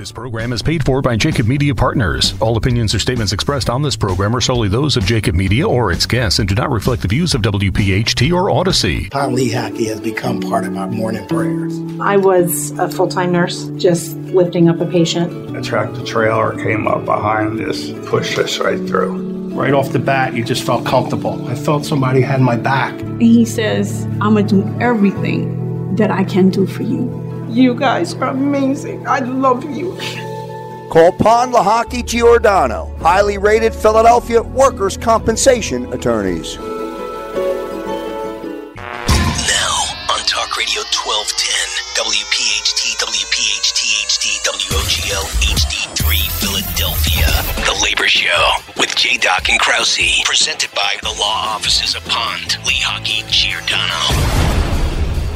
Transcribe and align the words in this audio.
This 0.00 0.12
program 0.12 0.54
is 0.54 0.62
paid 0.62 0.82
for 0.82 1.02
by 1.02 1.14
Jacob 1.14 1.46
Media 1.46 1.74
Partners. 1.74 2.32
All 2.40 2.56
opinions 2.56 2.94
or 2.94 2.98
statements 2.98 3.34
expressed 3.34 3.68
on 3.68 3.82
this 3.82 3.96
program 3.96 4.34
are 4.34 4.40
solely 4.40 4.70
those 4.70 4.96
of 4.96 5.04
Jacob 5.04 5.34
Media 5.34 5.68
or 5.68 5.92
its 5.92 6.06
guests 6.06 6.38
and 6.38 6.48
do 6.48 6.54
not 6.54 6.70
reflect 6.70 7.02
the 7.02 7.08
views 7.08 7.34
of 7.34 7.42
WPHT 7.42 8.32
or 8.32 8.48
Audacy. 8.48 9.10
Pond 9.10 9.36
Lehocky 9.36 9.88
has 9.88 10.00
become 10.00 10.40
part 10.40 10.64
of 10.64 10.74
our 10.78 10.86
morning 10.86 11.28
prayers. 11.28 11.78
I 12.00 12.16
was 12.16 12.70
a 12.78 12.88
full 12.88 13.08
time 13.08 13.32
nurse, 13.32 13.68
just 13.76 14.16
lifting 14.16 14.70
up 14.70 14.80
a 14.80 14.86
patient. 14.86 15.54
A 15.54 15.60
tractor 15.60 16.02
trailer 16.02 16.56
came 16.56 16.86
up 16.86 17.04
behind 17.04 17.60
us, 17.60 17.90
pushed 18.08 18.38
us 18.38 18.58
right 18.58 18.78
through. 18.88 19.50
Right 19.50 19.74
off 19.74 19.92
the 19.92 19.98
bat, 19.98 20.32
you 20.32 20.42
just 20.42 20.64
felt 20.64 20.86
comfortable. 20.86 21.46
I 21.46 21.54
felt 21.54 21.84
somebody 21.84 22.22
had 22.22 22.40
my 22.40 22.56
back. 22.56 22.98
He 23.20 23.44
says, 23.44 24.06
I'm 24.22 24.32
going 24.32 24.46
to 24.46 24.62
do 24.62 24.80
everything 24.80 25.94
that 25.96 26.10
I 26.10 26.24
can 26.24 26.48
do 26.48 26.66
for 26.66 26.84
you. 26.84 27.29
You 27.50 27.74
guys 27.74 28.14
are 28.14 28.28
amazing. 28.28 29.08
I 29.08 29.18
love 29.18 29.64
you. 29.64 29.98
Call 30.88 31.10
Pond 31.10 31.52
Lehocky 31.52 32.06
Giordano, 32.06 32.94
highly 33.00 33.38
rated 33.38 33.74
Philadelphia 33.74 34.40
workers' 34.40 34.96
compensation 34.96 35.92
attorneys. 35.92 36.56
Now 36.56 36.62
on 40.14 40.22
Talk 40.30 40.56
Radio 40.56 40.86
1210, 40.94 41.50
WPHT, 41.98 42.94
WPHT, 43.02 43.80
HD, 44.06 44.38
WOGL, 44.46 45.26
HD3, 45.42 46.30
Philadelphia. 46.38 47.26
The 47.66 47.74
Labor 47.82 48.06
Show 48.06 48.52
with 48.76 48.94
J. 48.94 49.16
Doc 49.16 49.48
and 49.48 49.58
Krause, 49.58 50.22
presented 50.24 50.70
by 50.76 50.94
the 51.02 51.10
law 51.18 51.56
offices 51.56 51.96
of 51.96 52.04
Pond, 52.04 52.58
Lehocky, 52.62 53.28
Giordano 53.28 54.69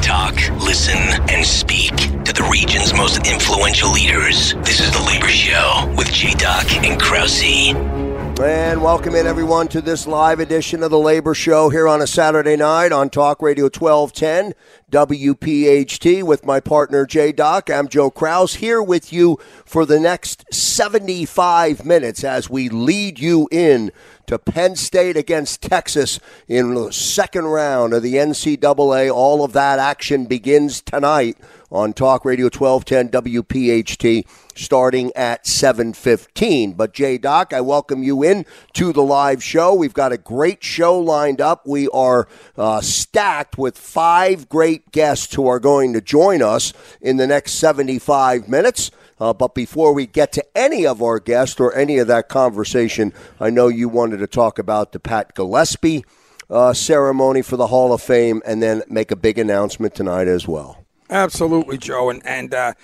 talk, 0.04 0.34
listen, 0.60 0.98
and 1.30 1.42
speak 1.46 1.96
to 2.24 2.32
the 2.34 2.46
region's 2.52 2.92
most 2.92 3.26
influential 3.26 3.90
leaders. 3.90 4.52
This 4.56 4.78
is 4.80 4.92
The 4.92 5.00
Labor 5.00 5.28
Show 5.28 5.94
with 5.96 6.12
J. 6.12 6.34
Doc 6.34 6.70
and 6.84 7.00
Krause. 7.00 8.03
And 8.40 8.82
welcome 8.82 9.14
in 9.14 9.28
everyone 9.28 9.68
to 9.68 9.80
this 9.80 10.08
live 10.08 10.40
edition 10.40 10.82
of 10.82 10.90
the 10.90 10.98
Labor 10.98 11.34
Show 11.34 11.68
here 11.68 11.86
on 11.86 12.02
a 12.02 12.06
Saturday 12.06 12.56
night 12.56 12.91
on 12.91 13.08
Talk 13.08 13.41
Radio 13.41 13.66
1210 13.66 14.54
WPHT 14.91 16.24
with 16.24 16.44
my 16.44 16.58
partner 16.58 17.06
J 17.06 17.30
Doc. 17.30 17.70
I'm 17.70 17.86
Joe 17.86 18.10
Krause 18.10 18.54
here 18.54 18.82
with 18.82 19.12
you 19.12 19.38
for 19.64 19.86
the 19.86 20.00
next 20.00 20.52
75 20.52 21.84
minutes 21.86 22.24
as 22.24 22.50
we 22.50 22.68
lead 22.68 23.20
you 23.20 23.48
in 23.52 23.92
to 24.26 24.36
Penn 24.38 24.74
State 24.74 25.16
against 25.16 25.62
Texas 25.62 26.19
in 26.48 26.74
the 26.74 26.92
second 26.92 27.44
round 27.44 27.94
of 27.94 28.02
the 28.02 28.14
NCAA. 28.14 29.14
All 29.14 29.44
of 29.44 29.52
that 29.52 29.78
action 29.78 30.26
begins 30.26 30.80
tonight 30.80 31.38
on 31.70 31.92
Talk 31.92 32.24
Radio 32.24 32.46
1210 32.46 33.22
WPHT 33.22 34.26
starting 34.55 35.12
at 35.14 35.47
7:15. 35.47 36.72
But 36.72 36.92
Jay 36.92 37.19
Doc, 37.19 37.52
I 37.52 37.60
welcome 37.60 38.02
you 38.02 38.22
in 38.22 38.47
to 38.74 38.92
the 38.92 39.02
live 39.02 39.42
show. 39.42 39.74
We've 39.74 39.94
got 39.94 40.12
a 40.12 40.19
great 40.19 40.62
show 40.62 40.98
lined 40.98 41.41
up. 41.41 41.66
We 41.66 41.88
are 41.88 42.28
uh, 42.56 42.80
stacked 42.80 43.58
with 43.58 43.78
five 43.78 44.48
great 44.48 44.92
guests 44.92 45.34
who 45.34 45.47
are 45.47 45.60
going 45.60 45.92
to 45.92 46.00
join 46.00 46.42
us 46.42 46.72
in 47.00 47.16
the 47.16 47.27
next 47.27 47.52
75 47.55 48.48
minutes. 48.48 48.91
Uh, 49.20 49.32
but 49.32 49.55
before 49.55 49.92
we 49.92 50.06
get 50.06 50.32
to 50.32 50.44
any 50.56 50.86
of 50.86 51.02
our 51.02 51.20
guests 51.20 51.60
or 51.60 51.75
any 51.75 51.98
of 51.98 52.08
that 52.08 52.28
conversation, 52.28 53.12
I 53.41 53.50
know 53.50 53.69
you 53.69 53.88
wanted 53.88 54.19
to 54.19 54.27
talk 54.27 54.58
about 54.58 54.92
the 54.92 55.00
Pat 55.00 55.34
Gillespie 55.34 56.05
uh, 56.50 56.72
ceremony 56.72 57.42
for 57.42 57.56
the 57.56 57.69
Hall 57.69 57.92
of 57.92 58.02
Fame 58.02 58.42
and 58.44 58.62
then 58.62 58.82
make 58.88 59.10
a 59.10 59.16
big 59.16 59.38
announcement 59.38 59.94
tonight 59.94 60.28
as 60.28 60.47
well. 60.47 60.83
Absolutely, 61.10 61.78
Joe. 61.78 62.10
And, 62.10 62.24
and 62.27 62.55
uh, 62.55 62.74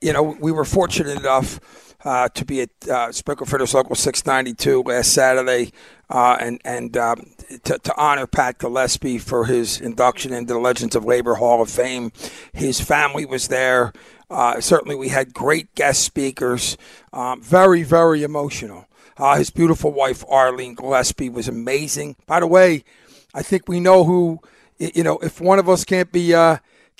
you 0.00 0.12
know, 0.12 0.22
we 0.22 0.52
were 0.52 0.64
fortunate 0.64 1.18
enough 1.18 1.60
uh, 2.04 2.28
to 2.30 2.44
be 2.44 2.62
at 2.62 2.88
uh, 2.88 3.12
Sprinkler 3.12 3.46
Fitters 3.46 3.74
Local 3.74 3.94
692 3.94 4.82
last 4.82 5.12
Saturday 5.12 5.72
uh, 6.08 6.36
and, 6.40 6.60
and 6.64 6.96
um, 6.96 7.34
to, 7.64 7.78
to, 7.78 7.96
honor 7.96 8.26
Pat 8.26 8.58
Gillespie 8.58 9.18
for 9.18 9.44
his 9.44 9.80
induction 9.80 10.32
into 10.32 10.54
the 10.54 10.58
Legends 10.58 10.96
of 10.96 11.04
Labor 11.04 11.34
Hall 11.34 11.62
of 11.62 11.70
Fame. 11.70 12.12
His 12.52 12.80
family 12.80 13.26
was 13.26 13.48
there. 13.48 13.92
Uh, 14.30 14.60
certainly, 14.60 14.96
we 14.96 15.08
had 15.08 15.34
great 15.34 15.74
guest 15.74 16.02
speakers. 16.02 16.76
Um, 17.12 17.42
very, 17.42 17.82
very 17.82 18.22
emotional. 18.22 18.86
Uh, 19.16 19.36
his 19.36 19.50
beautiful 19.50 19.92
wife, 19.92 20.24
Arlene 20.28 20.74
Gillespie, 20.74 21.28
was 21.28 21.48
amazing. 21.48 22.16
By 22.26 22.40
the 22.40 22.46
way, 22.46 22.84
I 23.34 23.42
think 23.42 23.68
we 23.68 23.80
know 23.80 24.04
who, 24.04 24.40
you 24.78 25.02
know, 25.02 25.18
if 25.18 25.40
one 25.40 25.58
of 25.58 25.68
us 25.68 25.84
can't 25.84 26.10
be. 26.10 26.34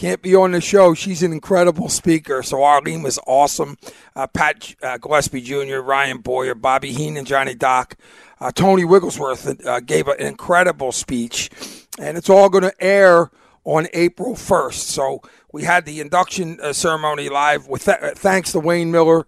Can't 0.00 0.22
be 0.22 0.34
on 0.34 0.52
the 0.52 0.62
show. 0.62 0.94
She's 0.94 1.22
an 1.22 1.30
incredible 1.30 1.90
speaker. 1.90 2.42
So 2.42 2.62
Arlene 2.62 3.02
was 3.02 3.18
awesome. 3.26 3.76
Uh, 4.16 4.26
Pat 4.28 4.74
uh, 4.82 4.96
Gillespie 4.96 5.42
Jr., 5.42 5.80
Ryan 5.80 6.22
Boyer, 6.22 6.54
Bobby 6.54 6.94
Henon, 6.94 7.26
Johnny 7.26 7.54
Doc, 7.54 7.98
uh, 8.40 8.50
Tony 8.50 8.82
Wigglesworth 8.82 9.62
uh, 9.66 9.80
gave 9.80 10.08
an 10.08 10.18
incredible 10.18 10.90
speech, 10.90 11.50
and 11.98 12.16
it's 12.16 12.30
all 12.30 12.48
going 12.48 12.64
to 12.64 12.72
air 12.82 13.30
on 13.64 13.88
April 13.92 14.36
1st. 14.36 14.72
So 14.72 15.20
we 15.52 15.64
had 15.64 15.84
the 15.84 16.00
induction 16.00 16.58
uh, 16.62 16.72
ceremony 16.72 17.28
live 17.28 17.68
with 17.68 17.84
th- 17.84 17.98
uh, 18.00 18.14
thanks 18.14 18.52
to 18.52 18.58
Wayne 18.58 18.90
Miller 18.90 19.26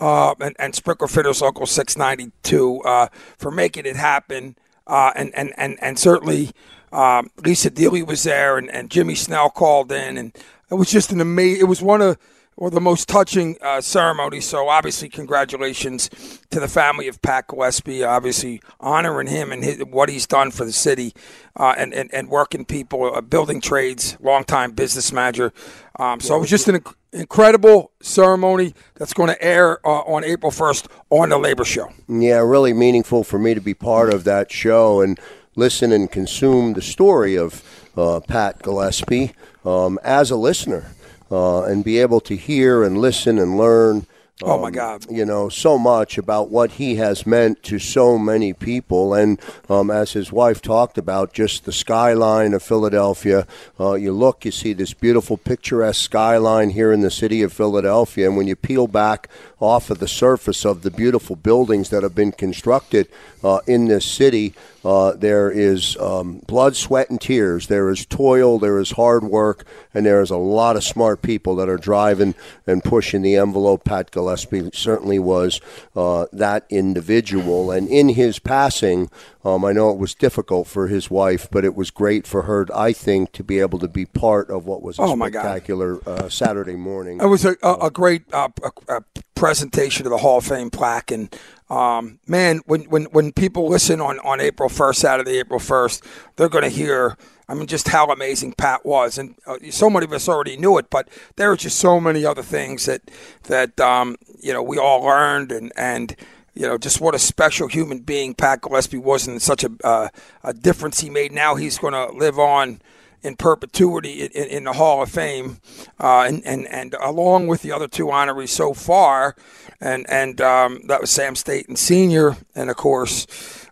and, 0.00 0.56
and 0.58 0.74
Sprinkler 0.74 1.06
Fitters 1.06 1.42
Local 1.42 1.66
692 1.66 2.80
uh, 2.80 3.08
for 3.36 3.50
making 3.50 3.84
it 3.84 3.96
happen. 3.96 4.56
And, 4.86 5.34
and, 5.34 5.52
and, 5.58 5.76
and 5.82 5.98
certainly 5.98 6.52
um, 6.94 7.30
Lisa 7.44 7.70
Deeley 7.70 8.06
was 8.06 8.22
there 8.22 8.56
and, 8.56 8.70
and 8.70 8.90
Jimmy 8.90 9.14
Snell 9.14 9.50
called 9.50 9.90
in. 9.92 10.16
And 10.16 10.36
it 10.70 10.74
was 10.74 10.90
just 10.90 11.12
an 11.12 11.20
amazing, 11.20 11.60
it 11.60 11.68
was 11.68 11.82
one 11.82 12.00
of 12.00 12.18
or 12.56 12.70
the 12.70 12.80
most 12.80 13.08
touching 13.08 13.56
uh, 13.60 13.80
ceremony. 13.80 14.40
So 14.40 14.68
obviously, 14.68 15.08
congratulations 15.08 16.08
to 16.50 16.60
the 16.60 16.68
family 16.68 17.08
of 17.08 17.20
Pat 17.20 17.48
Gillespie. 17.48 18.04
Obviously, 18.04 18.62
honoring 18.80 19.26
him 19.26 19.50
and 19.50 19.64
his, 19.64 19.78
what 19.84 20.08
he's 20.08 20.26
done 20.26 20.50
for 20.50 20.64
the 20.64 20.72
city 20.72 21.14
uh, 21.56 21.74
and, 21.76 21.92
and, 21.92 22.12
and 22.14 22.28
working 22.28 22.64
people, 22.64 23.12
uh, 23.14 23.20
building 23.20 23.60
trades, 23.60 24.16
longtime 24.20 24.72
business 24.72 25.12
manager. 25.12 25.52
Um, 25.98 26.20
so 26.20 26.36
it 26.36 26.40
was 26.40 26.50
just 26.50 26.68
an 26.68 26.76
inc- 26.76 26.94
incredible 27.12 27.92
ceremony 28.00 28.74
that's 28.94 29.14
going 29.14 29.28
to 29.28 29.42
air 29.42 29.84
uh, 29.86 30.02
on 30.02 30.24
April 30.24 30.52
first 30.52 30.88
on 31.10 31.30
the 31.30 31.38
Labor 31.38 31.64
Show. 31.64 31.88
Yeah, 32.08 32.38
really 32.38 32.72
meaningful 32.72 33.24
for 33.24 33.38
me 33.38 33.54
to 33.54 33.60
be 33.60 33.74
part 33.74 34.12
of 34.12 34.24
that 34.24 34.52
show 34.52 35.00
and 35.00 35.18
listen 35.56 35.92
and 35.92 36.10
consume 36.10 36.72
the 36.72 36.82
story 36.82 37.36
of 37.36 37.62
uh, 37.96 38.20
Pat 38.20 38.62
Gillespie 38.62 39.32
um, 39.64 39.98
as 40.02 40.30
a 40.30 40.36
listener 40.36 40.86
uh, 41.30 41.62
and 41.62 41.84
be 41.84 41.98
able 41.98 42.20
to 42.20 42.36
hear 42.36 42.82
and 42.82 42.98
listen 42.98 43.38
and 43.38 43.56
learn. 43.56 44.06
Um, 44.42 44.50
oh 44.50 44.60
my 44.60 44.66
um, 44.66 44.72
God! 44.72 45.06
You 45.10 45.24
know 45.24 45.48
so 45.48 45.78
much 45.78 46.18
about 46.18 46.50
what 46.50 46.72
he 46.72 46.96
has 46.96 47.24
meant 47.24 47.62
to 47.64 47.78
so 47.78 48.18
many 48.18 48.52
people, 48.52 49.14
and 49.14 49.40
um, 49.68 49.92
as 49.92 50.12
his 50.12 50.32
wife 50.32 50.60
talked 50.60 50.98
about, 50.98 51.32
just 51.32 51.64
the 51.64 51.72
skyline 51.72 52.52
of 52.52 52.60
Philadelphia. 52.60 53.46
Uh, 53.78 53.94
you 53.94 54.12
look, 54.12 54.44
you 54.44 54.50
see 54.50 54.72
this 54.72 54.92
beautiful, 54.92 55.36
picturesque 55.36 56.02
skyline 56.02 56.70
here 56.70 56.92
in 56.92 57.00
the 57.00 57.12
city 57.12 57.42
of 57.42 57.52
Philadelphia, 57.52 58.26
and 58.26 58.36
when 58.36 58.48
you 58.48 58.56
peel 58.56 58.88
back 58.88 59.28
off 59.64 59.90
of 59.90 59.98
the 59.98 60.08
surface 60.08 60.66
of 60.66 60.82
the 60.82 60.90
beautiful 60.90 61.36
buildings 61.36 61.88
that 61.88 62.02
have 62.02 62.14
been 62.14 62.32
constructed 62.32 63.08
uh, 63.42 63.60
in 63.66 63.86
this 63.86 64.04
city, 64.04 64.54
uh, 64.84 65.12
there 65.12 65.50
is 65.50 65.96
um, 65.96 66.38
blood, 66.46 66.76
sweat, 66.76 67.08
and 67.08 67.20
tears. 67.20 67.68
There 67.68 67.88
is 67.88 68.04
toil, 68.04 68.58
there 68.58 68.78
is 68.78 68.92
hard 68.92 69.24
work, 69.24 69.64
and 69.94 70.04
there 70.04 70.20
is 70.20 70.30
a 70.30 70.36
lot 70.36 70.76
of 70.76 70.84
smart 70.84 71.22
people 71.22 71.56
that 71.56 71.68
are 71.70 71.78
driving 71.78 72.34
and 72.66 72.84
pushing 72.84 73.22
the 73.22 73.36
envelope. 73.36 73.84
Pat 73.84 74.10
Gillespie 74.10 74.70
certainly 74.74 75.18
was 75.18 75.60
uh, 75.96 76.26
that 76.32 76.66
individual. 76.68 77.70
And 77.70 77.88
in 77.88 78.10
his 78.10 78.38
passing, 78.38 79.10
um, 79.44 79.64
I 79.64 79.72
know 79.72 79.90
it 79.90 79.98
was 79.98 80.14
difficult 80.14 80.66
for 80.66 80.86
his 80.86 81.10
wife, 81.10 81.48
but 81.50 81.64
it 81.64 81.74
was 81.74 81.90
great 81.90 82.26
for 82.26 82.42
her, 82.42 82.66
I 82.74 82.92
think, 82.92 83.32
to 83.32 83.44
be 83.44 83.60
able 83.60 83.78
to 83.80 83.88
be 83.88 84.06
part 84.06 84.48
of 84.50 84.64
what 84.64 84.82
was 84.82 84.98
a 84.98 85.02
oh 85.02 85.16
spectacular 85.16 86.00
uh, 86.08 86.28
Saturday 86.30 86.76
morning. 86.76 87.20
It 87.20 87.26
was 87.26 87.44
a, 87.44 87.56
a, 87.62 87.74
a 87.74 87.90
great 87.90 88.22
uh, 88.32 88.48
a, 88.88 89.02
presentation 89.34 90.06
of 90.06 90.10
the 90.10 90.18
Hall 90.18 90.38
of 90.38 90.46
Fame 90.46 90.70
plaque. 90.70 91.10
And 91.10 91.36
um, 91.68 92.20
man, 92.26 92.60
when, 92.64 92.84
when, 92.84 93.04
when 93.04 93.32
people 93.32 93.68
listen 93.68 94.00
on, 94.00 94.18
on 94.20 94.40
April 94.40 94.70
1st, 94.70 94.96
Saturday, 94.96 95.38
April 95.38 95.60
1st, 95.60 96.02
they're 96.36 96.48
going 96.48 96.64
to 96.64 96.70
hear, 96.70 97.18
I 97.46 97.52
mean, 97.52 97.66
just 97.66 97.88
how 97.88 98.06
amazing 98.06 98.54
Pat 98.54 98.86
was. 98.86 99.18
And 99.18 99.34
uh, 99.46 99.58
so 99.70 99.90
many 99.90 100.06
of 100.06 100.12
us 100.14 100.26
already 100.26 100.56
knew 100.56 100.78
it, 100.78 100.88
but 100.88 101.08
there 101.36 101.50
were 101.50 101.56
just 101.58 101.78
so 101.78 102.00
many 102.00 102.24
other 102.24 102.42
things 102.42 102.86
that, 102.86 103.02
that 103.42 103.78
um, 103.78 104.16
you 104.40 104.54
know, 104.54 104.62
we 104.62 104.78
all 104.78 105.02
learned 105.02 105.52
and, 105.52 105.70
and, 105.76 106.16
you 106.54 106.66
know, 106.66 106.78
just 106.78 107.00
what 107.00 107.14
a 107.14 107.18
special 107.18 107.68
human 107.68 108.00
being 108.00 108.34
Pat 108.34 108.60
Gillespie 108.60 108.98
was 108.98 109.26
and 109.26 109.42
such 109.42 109.64
a, 109.64 109.70
uh, 109.82 110.08
a 110.42 110.54
difference 110.54 111.00
he 111.00 111.10
made. 111.10 111.32
Now 111.32 111.56
he's 111.56 111.78
going 111.78 111.94
to 111.94 112.16
live 112.16 112.38
on 112.38 112.80
in 113.24 113.36
perpetuity 113.36 114.22
in, 114.22 114.46
in, 114.48 114.64
the 114.64 114.74
Hall 114.74 115.02
of 115.02 115.10
Fame, 115.10 115.58
uh, 115.98 116.24
and, 116.28 116.44
and 116.44 116.68
and 116.68 116.94
along 117.00 117.46
with 117.46 117.62
the 117.62 117.72
other 117.72 117.88
two 117.88 118.06
honorees 118.06 118.50
so 118.50 118.74
far, 118.74 119.34
and 119.80 120.04
and 120.10 120.40
um, 120.42 120.82
that 120.88 121.00
was 121.00 121.10
Sam 121.10 121.34
Staten 121.34 121.74
Senior, 121.74 122.36
and 122.54 122.68
of 122.68 122.76
course, 122.76 123.26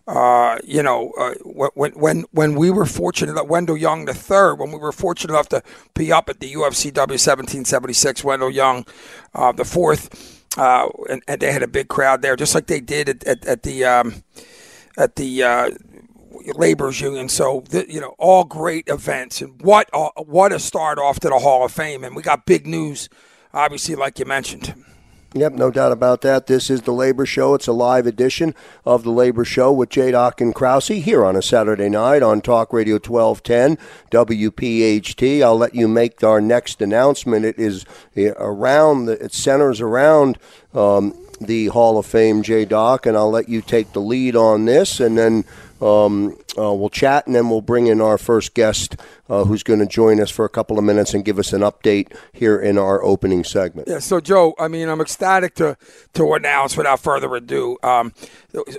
uh, 0.07 0.57
you 0.63 0.81
know, 0.81 1.11
uh, 1.19 1.35
when 1.75 1.91
when 1.91 2.25
when 2.31 2.55
we 2.55 2.71
were 2.71 2.87
fortunate 2.87 3.35
that 3.35 3.47
Wendell 3.47 3.77
Young 3.77 4.05
the 4.05 4.13
third, 4.15 4.55
when 4.55 4.71
we 4.71 4.79
were 4.79 4.91
fortunate 4.91 5.33
enough 5.33 5.49
to 5.49 5.61
be 5.93 6.11
up 6.11 6.29
at 6.29 6.39
the 6.39 6.51
UFCW 6.53 6.97
1776, 6.97 8.23
Wendell 8.23 8.49
Young 8.49 8.85
uh, 9.35 9.51
the 9.51 9.65
fourth 9.65 10.42
uh, 10.57 10.89
and, 11.09 11.23
and, 11.27 11.41
they 11.41 11.51
had 11.51 11.63
a 11.63 11.67
big 11.67 11.87
crowd 11.87 12.21
there, 12.21 12.35
just 12.35 12.53
like 12.53 12.67
they 12.67 12.79
did 12.79 13.09
at, 13.09 13.23
at, 13.23 13.45
at 13.45 13.63
the 13.63 13.85
um, 13.85 14.23
at 14.97 15.15
the 15.15 15.43
uh, 15.43 15.71
labor's 16.55 17.01
union. 17.01 17.29
So 17.29 17.63
the, 17.69 17.91
you 17.91 17.99
know, 17.99 18.15
all 18.19 18.43
great 18.43 18.87
events, 18.87 19.41
and 19.41 19.59
what 19.61 19.89
uh, 19.93 20.09
what 20.17 20.51
a 20.51 20.59
start 20.59 20.99
off 20.99 21.19
to 21.21 21.29
the 21.29 21.39
Hall 21.39 21.65
of 21.65 21.71
Fame. 21.71 22.03
And 22.03 22.15
we 22.15 22.21
got 22.21 22.45
big 22.45 22.67
news, 22.67 23.09
obviously, 23.53 23.95
like 23.95 24.19
you 24.19 24.25
mentioned. 24.25 24.75
Yep, 25.35 25.53
no 25.53 25.71
doubt 25.71 25.91
about 25.91 26.21
that. 26.21 26.45
This 26.45 26.69
is 26.69 26.83
the 26.83 26.91
Labor 26.91 27.25
Show. 27.25 27.55
It's 27.55 27.65
a 27.65 27.73
live 27.73 28.05
edition 28.05 28.53
of 28.85 29.01
the 29.01 29.09
Labor 29.09 29.43
Show 29.43 29.71
with 29.71 29.89
J. 29.89 30.11
Doc 30.11 30.39
and 30.39 30.53
Krause 30.53 30.89
here 30.89 31.25
on 31.25 31.35
a 31.35 31.41
Saturday 31.41 31.89
night 31.89 32.21
on 32.21 32.39
Talk 32.39 32.71
Radio 32.71 32.99
1210 32.99 33.79
WPHT. 34.11 35.41
I'll 35.41 35.57
let 35.57 35.73
you 35.73 35.87
make 35.87 36.23
our 36.23 36.39
next 36.39 36.83
announcement. 36.83 37.45
It 37.45 37.57
is 37.57 37.83
eh, 38.15 38.31
around, 38.37 39.09
it 39.09 39.33
centers 39.33 39.81
around 39.81 40.37
um, 40.75 41.17
the 41.41 41.67
Hall 41.67 41.97
of 41.97 42.05
Fame, 42.05 42.43
J. 42.43 42.65
Doc, 42.65 43.07
and 43.07 43.17
I'll 43.17 43.31
let 43.31 43.49
you 43.49 43.63
take 43.63 43.93
the 43.93 44.01
lead 44.01 44.35
on 44.35 44.65
this, 44.65 44.99
and 44.99 45.17
then 45.17 45.45
um, 45.81 46.37
uh, 46.57 46.73
we'll 46.73 46.89
chat, 46.89 47.25
and 47.25 47.35
then 47.35 47.49
we'll 47.49 47.61
bring 47.61 47.87
in 47.87 47.99
our 47.99 48.17
first 48.17 48.53
guest, 48.53 48.95
uh, 49.29 49.43
who's 49.43 49.63
going 49.63 49.79
to 49.79 49.85
join 49.85 50.21
us 50.21 50.29
for 50.29 50.45
a 50.45 50.49
couple 50.49 50.77
of 50.77 50.83
minutes 50.83 51.13
and 51.13 51.25
give 51.25 51.39
us 51.39 51.53
an 51.53 51.61
update 51.61 52.15
here 52.31 52.59
in 52.59 52.77
our 52.77 53.03
opening 53.03 53.43
segment. 53.43 53.87
Yeah. 53.87 53.99
So, 53.99 54.19
Joe, 54.19 54.53
I 54.59 54.67
mean, 54.67 54.89
I'm 54.89 55.01
ecstatic 55.01 55.55
to 55.55 55.77
to 56.13 56.33
announce, 56.33 56.77
without 56.77 56.99
further 56.99 57.33
ado, 57.35 57.77
um, 57.83 58.13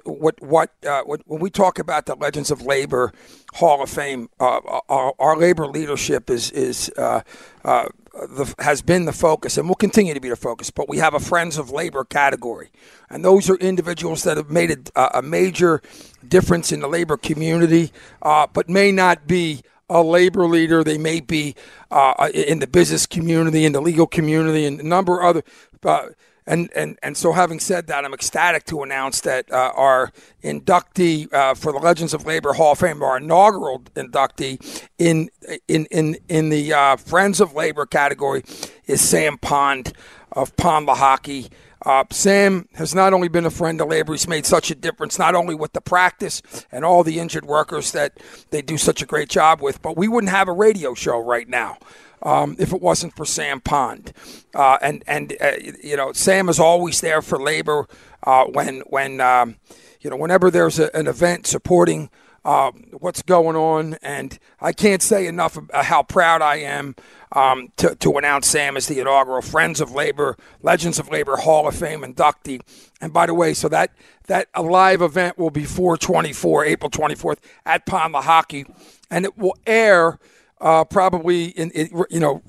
what 0.05 0.41
what, 0.41 0.71
uh, 0.87 1.03
what, 1.03 1.23
when 1.27 1.41
we 1.41 1.51
talk 1.51 1.79
about 1.79 2.07
the 2.07 2.15
Legends 2.15 2.51
of 2.51 2.63
Labor 2.63 3.13
Hall 3.55 3.83
of 3.83 3.91
Fame, 3.91 4.29
uh, 4.41 4.61
our, 4.89 5.15
our, 5.19 5.37
labor 5.37 5.67
leadership 5.67 6.31
is 6.31 6.51
is 6.53 6.91
uh, 6.97 7.23
uh, 7.65 7.87
the, 8.15 8.55
has 8.61 8.83
been 8.83 9.05
the 9.05 9.13
focus 9.13 9.59
and 9.59 9.69
will 9.69 9.75
continue 9.75 10.15
to 10.15 10.21
be 10.21 10.29
the 10.29 10.37
focus. 10.37 10.71
But 10.71 10.89
we 10.89 10.99
have 10.99 11.15
a 11.15 11.21
Friends 11.21 11.59
of 11.59 11.71
Labor 11.71 12.05
category, 12.05 12.71
and 13.11 13.25
those 13.25 13.51
are 13.51 13.57
individuals 13.57 14.23
that 14.23 14.37
have 14.37 14.51
made 14.51 14.91
a, 14.95 15.19
a 15.19 15.23
major 15.23 15.83
difference 16.27 16.73
in 16.73 16.81
the 16.81 16.89
labor 16.89 17.17
community, 17.17 17.93
uh, 18.23 18.47
but 18.53 18.69
may 18.69 18.93
not 18.93 19.27
be 19.27 19.63
a 19.89 20.03
labor 20.03 20.47
leader. 20.47 20.83
They 20.83 20.99
may 20.99 21.21
be 21.21 21.55
uh, 21.91 22.31
in 22.33 22.59
the 22.61 22.67
business 22.67 23.07
community, 23.07 23.65
in 23.65 23.73
the 23.73 23.83
legal 23.83 24.07
community, 24.07 24.65
and 24.65 24.81
a 24.81 24.87
number 24.87 25.21
of 25.21 25.27
other. 25.27 25.45
Uh, 25.83 26.09
and, 26.47 26.71
and, 26.77 26.99
and 27.03 27.17
so, 27.17 27.33
having 27.33 27.59
said 27.59 27.87
that, 27.87 28.05
I'm 28.05 28.13
ecstatic 28.13 28.65
to 28.65 28.83
announce 28.83 29.23
that 29.23 29.51
uh, 29.51 29.73
our 29.75 30.13
inductee 30.43 31.33
uh, 31.33 31.55
for 31.55 31.73
the 31.73 31.79
Legends 31.79 32.13
of 32.13 32.27
Labor 32.27 32.53
Hall 32.53 32.73
of 32.73 32.81
Fame, 32.81 33.03
our 33.03 33.17
inaugural 33.17 33.81
inductee 33.95 34.87
in 34.99 35.31
in 35.69 35.87
in 35.87 36.19
in 36.29 36.51
the 36.51 36.73
uh, 36.73 36.97
Friends 36.97 37.41
of 37.41 37.55
Labor 37.55 37.87
category, 37.87 38.43
is 38.87 39.01
Sam 39.01 39.39
Pond 39.39 39.95
of 40.33 40.55
Pond 40.57 40.87
Lehocky. 40.87 41.51
Uh, 41.87 42.05
Sam 42.11 42.69
has 42.75 42.95
not 42.95 43.13
only 43.13 43.29
been 43.29 43.45
a 43.45 43.51
friend 43.51 43.79
of 43.81 43.89
labor, 43.89 44.13
he's 44.13 44.27
made 44.27 44.47
such 44.47 44.71
a 44.71 44.75
difference, 44.75 45.19
not 45.19 45.35
only 45.35 45.55
with 45.55 45.75
the 45.75 45.83
practice 45.83 46.41
and 46.73 46.83
all 46.83 47.05
the 47.05 47.21
injured 47.21 47.45
workers 47.45 47.93
that 47.93 48.19
they 48.51 48.63
do 48.63 48.79
such 48.79 49.03
a 49.03 49.07
great 49.07 49.29
job 49.29 49.61
with, 49.61 49.83
but 49.83 49.95
we 49.95 50.09
wouldn't 50.09 50.31
have 50.31 50.49
a 50.49 50.53
radio 50.53 50.95
show 50.95 51.19
right 51.19 51.49
now 51.49 51.77
um, 52.25 52.57
if 52.59 52.73
it 52.73 52.81
wasn't 52.81 53.15
for 53.15 53.25
Sam 53.25 53.61
Pond. 53.61 54.13
Uh, 54.55 54.79
and 54.83 55.05
and 55.07 55.37
uh, 55.41 55.53
you 55.83 55.97
know, 55.97 56.13
Sam 56.13 56.49
is 56.49 56.59
always 56.59 57.01
there 57.01 57.23
for 57.23 57.39
labor 57.39 57.87
uh, 58.25 58.45
when 58.45 58.81
when 58.89 59.21
um, 59.21 59.57
you 60.01 60.11
know 60.11 60.17
whenever 60.17 60.51
there's 60.51 60.79
a, 60.79 60.95
an 60.97 61.07
event 61.07 61.47
supporting. 61.47 62.11
Uh, 62.47 62.73
what's 62.99 63.23
going 63.23 63.57
on, 63.57 63.97
and 64.03 64.39
I 64.61 64.75
can't 64.75 65.01
say 65.01 65.27
enough 65.27 65.59
how 65.73 66.03
proud 66.03 66.43
I 66.43 66.57
am 66.57 66.95
um, 67.33 67.73
to, 67.79 67.95
to 67.95 68.19
announce 68.19 68.47
Sam 68.49 68.77
as 68.77 68.87
the 68.87 69.01
inaugural 69.01 69.41
Friends 69.41 69.81
of 69.81 69.93
Labor, 69.93 70.37
Legends 70.63 70.99
of 70.99 71.09
Labor 71.09 71.37
Hall 71.37 71.67
of 71.67 71.75
Fame 71.75 72.03
inductee. 72.03 72.61
And 73.01 73.15
by 73.15 73.25
the 73.25 73.33
way, 73.33 73.55
so 73.55 73.71
that 73.71 73.93
that 74.27 74.49
a 74.53 74.63
live 74.63 75.01
event 75.01 75.39
will 75.39 75.49
be 75.49 75.65
424, 75.65 76.67
April 76.67 76.91
24th 76.91 77.39
at 77.65 77.87
Pond 77.87 78.15
Lehocky, 78.15 78.71
and 79.11 79.25
it 79.25 79.39
will 79.39 79.57
air 79.67 80.19
uh, 80.61 80.85
probably 80.85 81.47
in, 81.47 81.71
you 82.11 82.21
know 82.21 82.43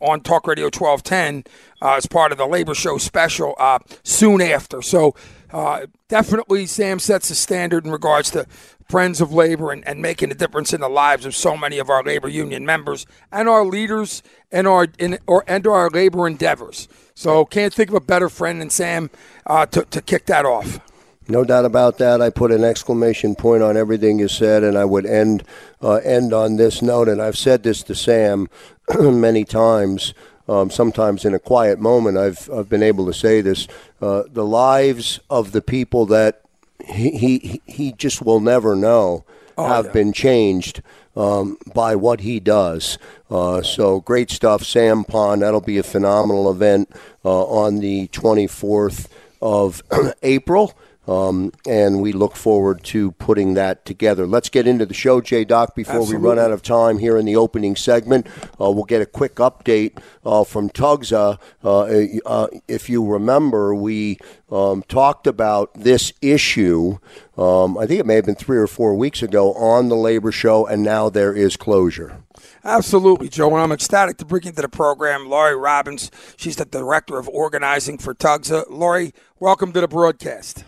on 0.00 0.20
Talk 0.20 0.46
Radio 0.46 0.66
1210 0.66 1.44
uh, 1.82 1.94
as 1.96 2.06
part 2.06 2.32
of 2.32 2.38
the 2.38 2.46
Labor 2.46 2.74
Show 2.74 2.98
special 2.98 3.54
uh, 3.58 3.78
soon 4.02 4.40
after. 4.40 4.82
So 4.82 5.14
uh, 5.50 5.86
definitely 6.08 6.66
Sam 6.66 6.98
sets 6.98 7.30
a 7.30 7.34
standard 7.34 7.84
in 7.84 7.92
regards 7.92 8.30
to 8.32 8.46
friends 8.88 9.20
of 9.20 9.32
labor 9.32 9.72
and, 9.72 9.86
and 9.86 10.00
making 10.00 10.30
a 10.30 10.34
difference 10.34 10.72
in 10.72 10.80
the 10.80 10.88
lives 10.88 11.26
of 11.26 11.34
so 11.34 11.56
many 11.56 11.78
of 11.78 11.90
our 11.90 12.02
labor 12.02 12.28
union 12.28 12.64
members 12.64 13.06
and 13.32 13.48
our 13.48 13.64
leaders 13.64 14.22
and 14.52 14.66
our 14.66 14.86
in, 14.98 15.18
or 15.26 15.44
and 15.46 15.66
our 15.66 15.90
labor 15.90 16.26
endeavors. 16.26 16.88
So 17.14 17.44
can't 17.44 17.72
think 17.72 17.90
of 17.90 17.96
a 17.96 18.00
better 18.00 18.28
friend 18.28 18.60
than 18.60 18.70
Sam 18.70 19.10
uh, 19.46 19.66
to, 19.66 19.84
to 19.86 20.02
kick 20.02 20.26
that 20.26 20.44
off. 20.44 20.80
No 21.28 21.44
doubt 21.44 21.64
about 21.64 21.98
that. 21.98 22.20
I 22.22 22.30
put 22.30 22.52
an 22.52 22.62
exclamation 22.62 23.34
point 23.34 23.62
on 23.62 23.76
everything 23.76 24.18
you 24.18 24.28
said, 24.28 24.62
and 24.62 24.78
I 24.78 24.84
would 24.84 25.06
end 25.06 25.42
uh, 25.82 25.94
end 25.96 26.32
on 26.32 26.56
this 26.56 26.82
note. 26.82 27.08
And 27.08 27.20
I've 27.20 27.38
said 27.38 27.62
this 27.62 27.82
to 27.84 27.94
Sam 27.94 28.48
many 29.00 29.44
times. 29.44 30.14
Um, 30.48 30.70
sometimes 30.70 31.24
in 31.24 31.34
a 31.34 31.40
quiet 31.40 31.80
moment, 31.80 32.16
I've 32.16 32.48
I've 32.50 32.68
been 32.68 32.82
able 32.82 33.06
to 33.06 33.12
say 33.12 33.40
this. 33.40 33.66
Uh, 34.00 34.22
the 34.30 34.44
lives 34.44 35.18
of 35.28 35.52
the 35.52 35.62
people 35.62 36.06
that 36.06 36.42
he 36.84 37.10
he, 37.10 37.62
he 37.66 37.92
just 37.92 38.22
will 38.22 38.40
never 38.40 38.76
know 38.76 39.24
oh, 39.58 39.66
have 39.66 39.86
yeah. 39.86 39.92
been 39.92 40.12
changed 40.12 40.82
um, 41.16 41.58
by 41.74 41.96
what 41.96 42.20
he 42.20 42.38
does. 42.38 42.98
Uh, 43.30 43.62
so 43.62 44.00
great 44.00 44.30
stuff, 44.30 44.62
Sam 44.62 45.02
Pond. 45.02 45.42
That'll 45.42 45.60
be 45.60 45.78
a 45.78 45.82
phenomenal 45.82 46.50
event 46.50 46.90
uh, 47.24 47.44
on 47.44 47.80
the 47.80 48.08
24th 48.08 49.08
of 49.40 49.82
April. 50.22 50.74
Um, 51.06 51.52
and 51.66 52.00
we 52.00 52.12
look 52.12 52.36
forward 52.36 52.82
to 52.84 53.12
putting 53.12 53.54
that 53.54 53.84
together. 53.84 54.26
Let's 54.26 54.48
get 54.48 54.66
into 54.66 54.86
the 54.86 54.94
show, 54.94 55.20
Jay 55.20 55.44
Doc, 55.44 55.74
before 55.74 55.96
Absolutely. 55.96 56.18
we 56.18 56.28
run 56.28 56.38
out 56.38 56.50
of 56.50 56.62
time 56.62 56.98
here 56.98 57.16
in 57.16 57.26
the 57.26 57.36
opening 57.36 57.76
segment. 57.76 58.26
Uh, 58.60 58.70
we'll 58.70 58.84
get 58.84 59.02
a 59.02 59.06
quick 59.06 59.36
update 59.36 59.98
uh, 60.24 60.44
from 60.44 60.68
Tugsa. 60.70 61.38
Uh, 61.62 61.82
uh 62.28 62.48
if 62.68 62.88
you 62.88 63.04
remember, 63.04 63.74
we 63.74 64.18
um, 64.50 64.82
talked 64.82 65.26
about 65.26 65.74
this 65.74 66.12
issue, 66.22 66.98
um, 67.36 67.76
I 67.78 67.86
think 67.86 68.00
it 68.00 68.06
may 68.06 68.14
have 68.14 68.26
been 68.26 68.34
three 68.34 68.58
or 68.58 68.66
four 68.66 68.94
weeks 68.94 69.22
ago, 69.22 69.52
on 69.54 69.88
the 69.88 69.96
Labor 69.96 70.32
Show, 70.32 70.66
and 70.66 70.82
now 70.82 71.08
there 71.08 71.34
is 71.34 71.56
closure. 71.56 72.22
Absolutely, 72.64 73.28
Joe. 73.28 73.48
And 73.50 73.62
I'm 73.62 73.72
ecstatic 73.72 74.18
to 74.18 74.24
bring 74.24 74.44
into 74.44 74.62
the 74.62 74.68
program 74.68 75.28
Laurie 75.28 75.56
Robbins. 75.56 76.10
She's 76.36 76.56
the 76.56 76.64
Director 76.64 77.18
of 77.18 77.28
Organizing 77.28 77.98
for 77.98 78.14
Tugsa. 78.14 78.64
Laurie, 78.68 79.12
welcome 79.38 79.72
to 79.72 79.80
the 79.80 79.88
broadcast. 79.88 80.64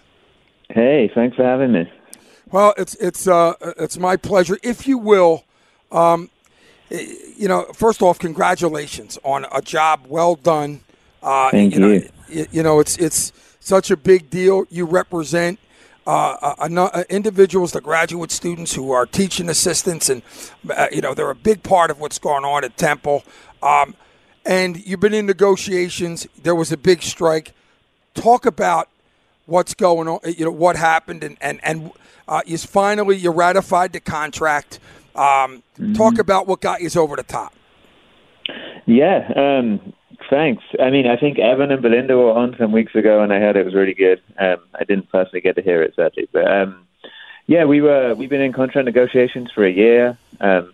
Hey, 0.70 1.10
thanks 1.14 1.36
for 1.36 1.44
having 1.44 1.72
me. 1.72 1.90
Well, 2.50 2.74
it's 2.76 2.94
it's 2.96 3.26
uh, 3.26 3.54
it's 3.78 3.98
my 3.98 4.16
pleasure. 4.16 4.58
If 4.62 4.86
you 4.86 4.98
will, 4.98 5.44
um, 5.90 6.30
you 6.90 7.48
know, 7.48 7.64
first 7.74 8.02
off, 8.02 8.18
congratulations 8.18 9.18
on 9.22 9.46
a 9.52 9.60
job 9.60 10.06
well 10.08 10.34
done. 10.34 10.80
Uh, 11.22 11.50
Thank 11.50 11.74
you. 11.74 11.80
Know, 11.80 12.00
you. 12.28 12.46
you 12.50 12.62
know, 12.62 12.80
it's 12.80 12.96
it's 12.98 13.32
such 13.60 13.90
a 13.90 13.96
big 13.96 14.30
deal. 14.30 14.64
You 14.70 14.86
represent 14.86 15.58
uh, 16.06 16.54
uh, 16.58 17.04
individuals, 17.10 17.72
the 17.72 17.82
graduate 17.82 18.30
students 18.30 18.74
who 18.74 18.92
are 18.92 19.04
teaching 19.04 19.48
assistants, 19.48 20.08
and 20.08 20.22
uh, 20.74 20.86
you 20.90 21.02
know 21.02 21.12
they're 21.12 21.30
a 21.30 21.34
big 21.34 21.62
part 21.62 21.90
of 21.90 22.00
what's 22.00 22.18
going 22.18 22.44
on 22.44 22.64
at 22.64 22.76
Temple. 22.76 23.24
Um, 23.62 23.94
and 24.46 24.84
you've 24.86 25.00
been 25.00 25.12
in 25.12 25.26
negotiations. 25.26 26.26
There 26.42 26.54
was 26.54 26.72
a 26.72 26.78
big 26.78 27.02
strike. 27.02 27.52
Talk 28.14 28.46
about 28.46 28.88
what's 29.48 29.74
going 29.74 30.06
on, 30.08 30.20
you 30.24 30.44
know, 30.44 30.50
what 30.50 30.76
happened, 30.76 31.24
and 31.24 31.36
and 31.40 31.58
and 31.64 31.90
uh, 32.28 32.42
is 32.46 32.64
finally 32.64 33.16
you 33.16 33.32
ratified 33.32 33.92
the 33.92 34.00
contract. 34.00 34.78
Um, 35.14 35.62
mm-hmm. 35.78 35.94
Talk 35.94 36.18
about 36.18 36.46
what 36.46 36.60
got 36.60 36.80
you 36.80 37.00
over 37.00 37.16
the 37.16 37.22
top. 37.24 37.52
Yeah, 38.86 39.30
um, 39.34 39.92
thanks. 40.30 40.62
I 40.80 40.90
mean, 40.90 41.06
I 41.06 41.16
think 41.16 41.38
Evan 41.38 41.72
and 41.72 41.82
Belinda 41.82 42.16
were 42.16 42.30
on 42.30 42.54
some 42.58 42.72
weeks 42.72 42.94
ago, 42.94 43.22
and 43.22 43.32
I 43.32 43.40
heard 43.40 43.56
it 43.56 43.64
was 43.64 43.74
really 43.74 43.94
good. 43.94 44.20
Um, 44.38 44.58
I 44.74 44.84
didn't 44.84 45.10
personally 45.10 45.40
get 45.40 45.56
to 45.56 45.62
hear 45.62 45.82
it 45.82 45.94
sadly, 45.96 46.28
but 46.32 46.50
um, 46.50 46.86
yeah, 47.46 47.64
we 47.64 47.80
were 47.80 48.14
we've 48.14 48.30
been 48.30 48.42
in 48.42 48.52
contract 48.52 48.84
negotiations 48.84 49.50
for 49.52 49.64
a 49.64 49.72
year. 49.72 50.18
Um, 50.40 50.72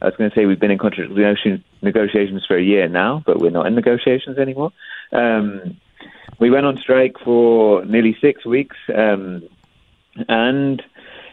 I 0.00 0.06
was 0.06 0.16
going 0.16 0.30
to 0.30 0.36
say 0.36 0.44
we've 0.44 0.60
been 0.60 0.70
in 0.70 0.78
contract 0.78 1.10
negotiations 1.10 2.44
for 2.46 2.56
a 2.56 2.62
year 2.62 2.88
now, 2.88 3.22
but 3.24 3.38
we're 3.38 3.50
not 3.50 3.66
in 3.66 3.74
negotiations 3.74 4.36
anymore. 4.36 4.72
Um, 5.12 5.78
we 6.38 6.50
went 6.50 6.66
on 6.66 6.76
strike 6.78 7.18
for 7.18 7.84
nearly 7.84 8.16
six 8.20 8.44
weeks, 8.44 8.76
um, 8.94 9.42
and 10.28 10.82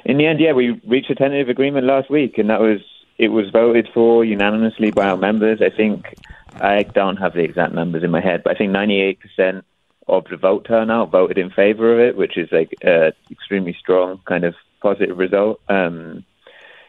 in 0.06 0.18
the 0.18 0.26
end, 0.26 0.40
yeah, 0.40 0.54
we 0.54 0.82
reached 0.86 1.10
a 1.10 1.16
tentative 1.16 1.50
agreement 1.50 1.86
last 1.86 2.10
week, 2.10 2.38
and 2.38 2.50
that 2.50 2.60
was 2.60 2.82
it 3.18 3.30
was 3.30 3.50
voted 3.50 3.88
for 3.94 4.26
unanimously 4.26 4.92
by 4.92 5.08
our 5.08 5.18
members. 5.18 5.62
I 5.62 5.70
think 5.70 6.16
I 6.56 6.84
don't 6.84 7.18
have 7.18 7.34
the 7.34 7.44
exact 7.44 7.74
numbers 7.74 8.04
in 8.04 8.12
my 8.12 8.22
head, 8.22 8.44
but 8.44 8.56
I 8.56 8.58
think 8.58 8.72
98% 8.72 9.64
of 10.08 10.26
the 10.30 10.38
vote 10.38 10.66
turnout 10.66 11.12
voted 11.12 11.38
in 11.38 11.50
favor 11.50 11.94
of 11.94 12.00
it, 12.00 12.18
which 12.18 12.38
is 12.38 12.52
like 12.52 12.74
an 12.82 13.14
extremely 13.32 13.74
strong 13.80 14.20
kind 14.26 14.44
of 14.44 14.56
positive 14.82 15.18
result. 15.18 15.62
Um, 15.70 16.26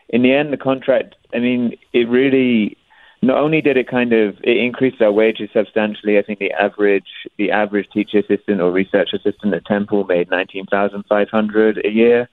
in 0.09 0.23
the 0.23 0.33
end, 0.33 0.53
the 0.53 0.59
contract, 0.59 1.15
I 1.33 1.39
mean, 1.39 1.77
it 1.93 2.09
really 2.09 2.77
not 3.27 3.39
only 3.39 3.61
did 3.61 3.77
it 3.77 3.89
kind 3.89 4.13
of 4.13 4.37
it 4.43 4.57
increased 4.57 5.01
our 5.01 5.13
wages 5.13 5.51
substantially. 5.53 6.19
I 6.19 6.23
think 6.23 6.39
the 6.39 6.53
average 6.53 7.29
the 7.39 7.51
average 7.51 7.89
teacher 7.93 8.19
assistant 8.19 8.61
or 8.61 8.71
research 8.71 9.11
assistant 9.13 9.55
at 9.55 9.67
Temple 9.67 10.05
made 10.05 10.31
nineteen 10.31 10.67
thousand 10.67 11.05
five 11.09 11.29
hundred 11.31 11.85
a 11.85 11.91
year. 11.91 12.29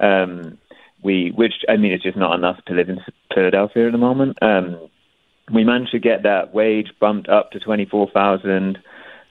Um, 0.00 0.58
we, 1.02 1.30
which 1.34 1.64
I 1.68 1.76
mean, 1.76 1.92
it's 1.92 2.02
just 2.02 2.16
not 2.16 2.34
enough 2.34 2.62
to 2.66 2.74
live 2.74 2.88
in 2.88 3.00
Philadelphia 3.34 3.86
at 3.86 3.92
the 3.92 3.98
moment. 3.98 4.38
Um, 4.42 4.88
we 5.52 5.62
managed 5.62 5.92
to 5.92 5.98
get 5.98 6.24
that 6.24 6.52
wage 6.52 6.92
bumped 7.00 7.28
up 7.28 7.50
to 7.52 7.60
twenty 7.60 7.84
four 7.84 8.10
thousand. 8.10 8.78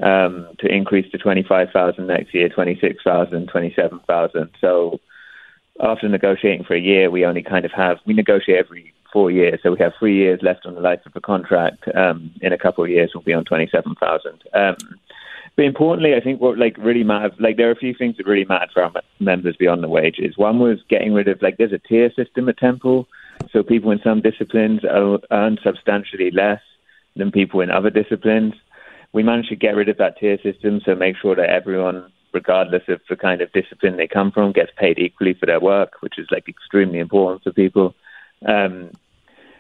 Um, 0.04 0.50
to 0.60 0.68
increase 0.68 1.10
to 1.14 1.18
25,000 1.18 2.06
next 2.06 2.34
year, 2.34 2.50
26,000, 2.50 3.48
27,000. 3.48 4.50
So 4.60 5.00
after 5.80 6.10
negotiating 6.10 6.66
for 6.66 6.76
a 6.76 6.82
year, 6.82 7.10
we 7.10 7.26
only 7.26 7.42
kind 7.42 7.64
of 7.64 7.72
have, 7.72 8.00
we 8.06 8.14
negotiate 8.14 8.58
every 8.58 8.94
four 9.16 9.32
years. 9.32 9.62
So 9.64 9.72
we 9.72 9.80
have 9.80 9.94
three 9.98 10.18
years 10.18 10.42
left 10.42 10.66
on 10.66 10.76
the 10.76 10.82
life 10.82 11.00
of 11.06 11.14
the 11.14 11.22
contract. 11.22 11.86
Um, 11.96 12.32
in 12.42 12.52
a 12.52 12.58
couple 12.58 12.84
of 12.84 12.90
years, 12.90 13.12
we'll 13.16 13.24
be 13.24 13.34
on 13.34 13.46
27,000. 13.46 14.44
Um, 14.54 14.76
but 15.56 15.64
importantly, 15.64 16.16
I 16.16 16.20
think 16.20 16.42
what 16.42 16.58
like 16.58 16.76
really 16.78 17.06
mattered, 17.06 17.36
like 17.40 17.56
there 17.56 17.70
are 17.70 17.72
a 17.72 17.78
few 17.78 17.94
things 17.94 18.18
that 18.18 18.28
really 18.28 18.44
mattered 18.44 18.72
for 18.74 18.84
our 18.84 18.92
members 19.22 19.56
beyond 19.56 19.82
the 19.82 19.88
wages. 19.88 20.38
One 20.38 20.60
was 20.60 20.80
getting 20.90 21.14
rid 21.14 21.30
of 21.30 21.42
like 21.42 21.56
there's 21.56 21.72
a 21.72 21.80
tier 21.80 22.12
system 22.14 22.50
at 22.50 22.58
Temple, 22.58 23.08
so 23.54 23.64
people 23.64 23.92
in 23.92 24.02
some 24.04 24.20
disciplines 24.20 24.82
earn 24.84 25.60
substantially 25.64 26.32
less 26.32 26.62
than 27.16 27.32
people 27.32 27.62
in 27.62 27.72
other 27.72 27.90
disciplines. 27.90 28.54
We 29.14 29.24
managed 29.24 29.48
to 29.48 29.56
get 29.56 29.78
rid 29.78 29.88
of 29.88 29.98
that 29.98 30.18
tier 30.18 30.38
system, 30.44 30.82
so 30.84 30.94
make 30.94 31.16
sure 31.22 31.38
that 31.38 31.50
everyone, 31.50 32.12
regardless 32.34 32.84
of 32.90 33.00
the 33.10 33.16
kind 33.16 33.40
of 33.40 33.54
discipline 33.54 33.96
they 33.96 34.10
come 34.10 34.34
from, 34.34 34.52
gets 34.52 34.74
paid 34.76 35.00
equally 35.00 35.36
for 35.36 35.46
their 35.46 35.62
work, 35.62 35.94
which 36.02 36.20
is 36.20 36.28
like 36.32 36.50
extremely 36.50 37.00
important 37.00 37.44
for 37.44 37.54
people. 37.54 37.96
Um, 38.46 38.92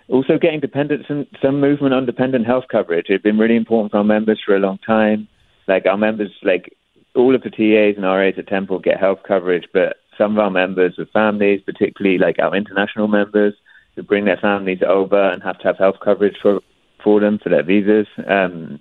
also, 0.07 0.37
getting 0.37 0.59
dependent 0.59 1.05
some, 1.07 1.25
some 1.41 1.59
movement 1.59 1.93
on 1.93 2.05
dependent 2.05 2.45
health 2.45 2.65
coverage. 2.71 3.07
It's 3.09 3.23
been 3.23 3.39
really 3.39 3.55
important 3.55 3.91
for 3.91 3.97
our 3.97 4.03
members 4.03 4.39
for 4.45 4.55
a 4.55 4.59
long 4.59 4.77
time. 4.85 5.27
Like 5.67 5.87
our 5.87 5.97
members, 5.97 6.31
like 6.43 6.77
all 7.15 7.33
of 7.33 7.41
the 7.41 7.49
TAs 7.49 7.95
and 7.95 8.05
RAs 8.05 8.35
at 8.37 8.47
Temple 8.47 8.79
get 8.79 8.99
health 8.99 9.19
coverage, 9.27 9.67
but 9.73 9.97
some 10.15 10.33
of 10.33 10.39
our 10.39 10.51
members 10.51 10.95
with 10.97 11.09
families, 11.09 11.61
particularly 11.65 12.19
like 12.19 12.37
our 12.37 12.55
international 12.55 13.07
members, 13.07 13.55
who 13.95 14.03
bring 14.03 14.25
their 14.25 14.37
families 14.37 14.83
over 14.87 15.31
and 15.31 15.41
have 15.41 15.57
to 15.59 15.67
have 15.67 15.77
health 15.77 15.97
coverage 16.03 16.35
for 16.41 16.61
for 17.03 17.19
them 17.19 17.39
for 17.39 17.49
their 17.49 17.63
visas. 17.63 18.07
Um, 18.27 18.79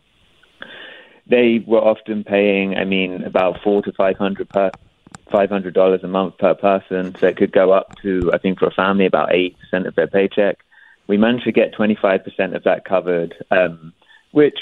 they 1.26 1.64
were 1.66 1.80
often 1.80 2.24
paying, 2.24 2.76
I 2.76 2.84
mean, 2.84 3.22
about 3.22 3.62
four 3.62 3.80
to 3.82 3.92
five 3.92 4.18
hundred 4.18 4.50
per 4.50 4.70
five 5.30 5.48
hundred 5.48 5.72
dollars 5.72 6.00
a 6.02 6.08
month 6.08 6.36
per 6.36 6.54
person. 6.54 7.14
So 7.18 7.28
it 7.28 7.38
could 7.38 7.52
go 7.52 7.72
up 7.72 7.94
to, 8.02 8.30
I 8.34 8.38
think, 8.38 8.58
for 8.58 8.66
a 8.66 8.72
family, 8.72 9.06
about 9.06 9.32
eight 9.32 9.56
percent 9.58 9.86
of 9.86 9.94
their 9.94 10.06
paycheck 10.06 10.58
we 11.06 11.16
managed 11.16 11.44
to 11.44 11.52
get 11.52 11.74
25% 11.74 12.56
of 12.56 12.64
that 12.64 12.84
covered, 12.84 13.34
um, 13.50 13.92
which 14.32 14.58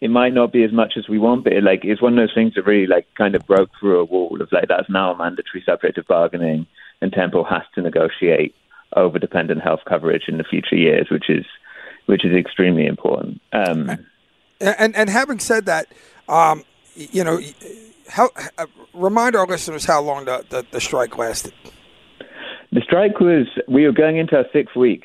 it 0.00 0.10
might 0.10 0.34
not 0.34 0.52
be 0.52 0.64
as 0.64 0.72
much 0.72 0.94
as 0.96 1.08
we 1.08 1.18
want, 1.18 1.44
but 1.44 1.52
it, 1.52 1.62
like 1.62 1.84
it's 1.84 2.02
one 2.02 2.12
of 2.12 2.16
those 2.16 2.34
things 2.34 2.54
that 2.54 2.66
really 2.66 2.86
like 2.86 3.06
kind 3.14 3.34
of 3.34 3.46
broke 3.46 3.70
through 3.78 4.00
a 4.00 4.04
wall 4.04 4.40
of 4.40 4.50
like 4.50 4.68
that's 4.68 4.90
now 4.90 5.12
a 5.12 5.16
mandatory 5.16 5.62
subject 5.64 5.98
of 5.98 6.06
bargaining, 6.06 6.66
and 7.00 7.12
Temple 7.12 7.44
has 7.44 7.62
to 7.74 7.82
negotiate 7.82 8.54
over 8.96 9.18
dependent 9.18 9.62
health 9.62 9.80
coverage 9.86 10.24
in 10.28 10.38
the 10.38 10.44
future 10.44 10.76
years, 10.76 11.08
which 11.10 11.30
is 11.30 11.44
which 12.06 12.24
is 12.24 12.34
extremely 12.34 12.86
important. 12.86 13.40
Um, 13.52 13.90
and 14.60 14.96
and 14.96 15.08
having 15.08 15.38
said 15.38 15.66
that, 15.66 15.86
um, 16.28 16.64
you 16.94 17.22
know, 17.22 17.38
how 18.08 18.30
uh, 18.58 18.66
remind 18.92 19.36
our 19.36 19.46
listeners 19.46 19.84
how 19.84 20.02
long 20.02 20.24
the, 20.24 20.44
the, 20.48 20.66
the 20.70 20.80
strike 20.80 21.16
lasted. 21.16 21.54
The 22.72 22.80
strike 22.80 23.20
was 23.20 23.46
we 23.68 23.84
were 23.84 23.92
going 23.92 24.16
into 24.16 24.36
our 24.36 24.46
sixth 24.52 24.74
week. 24.74 25.04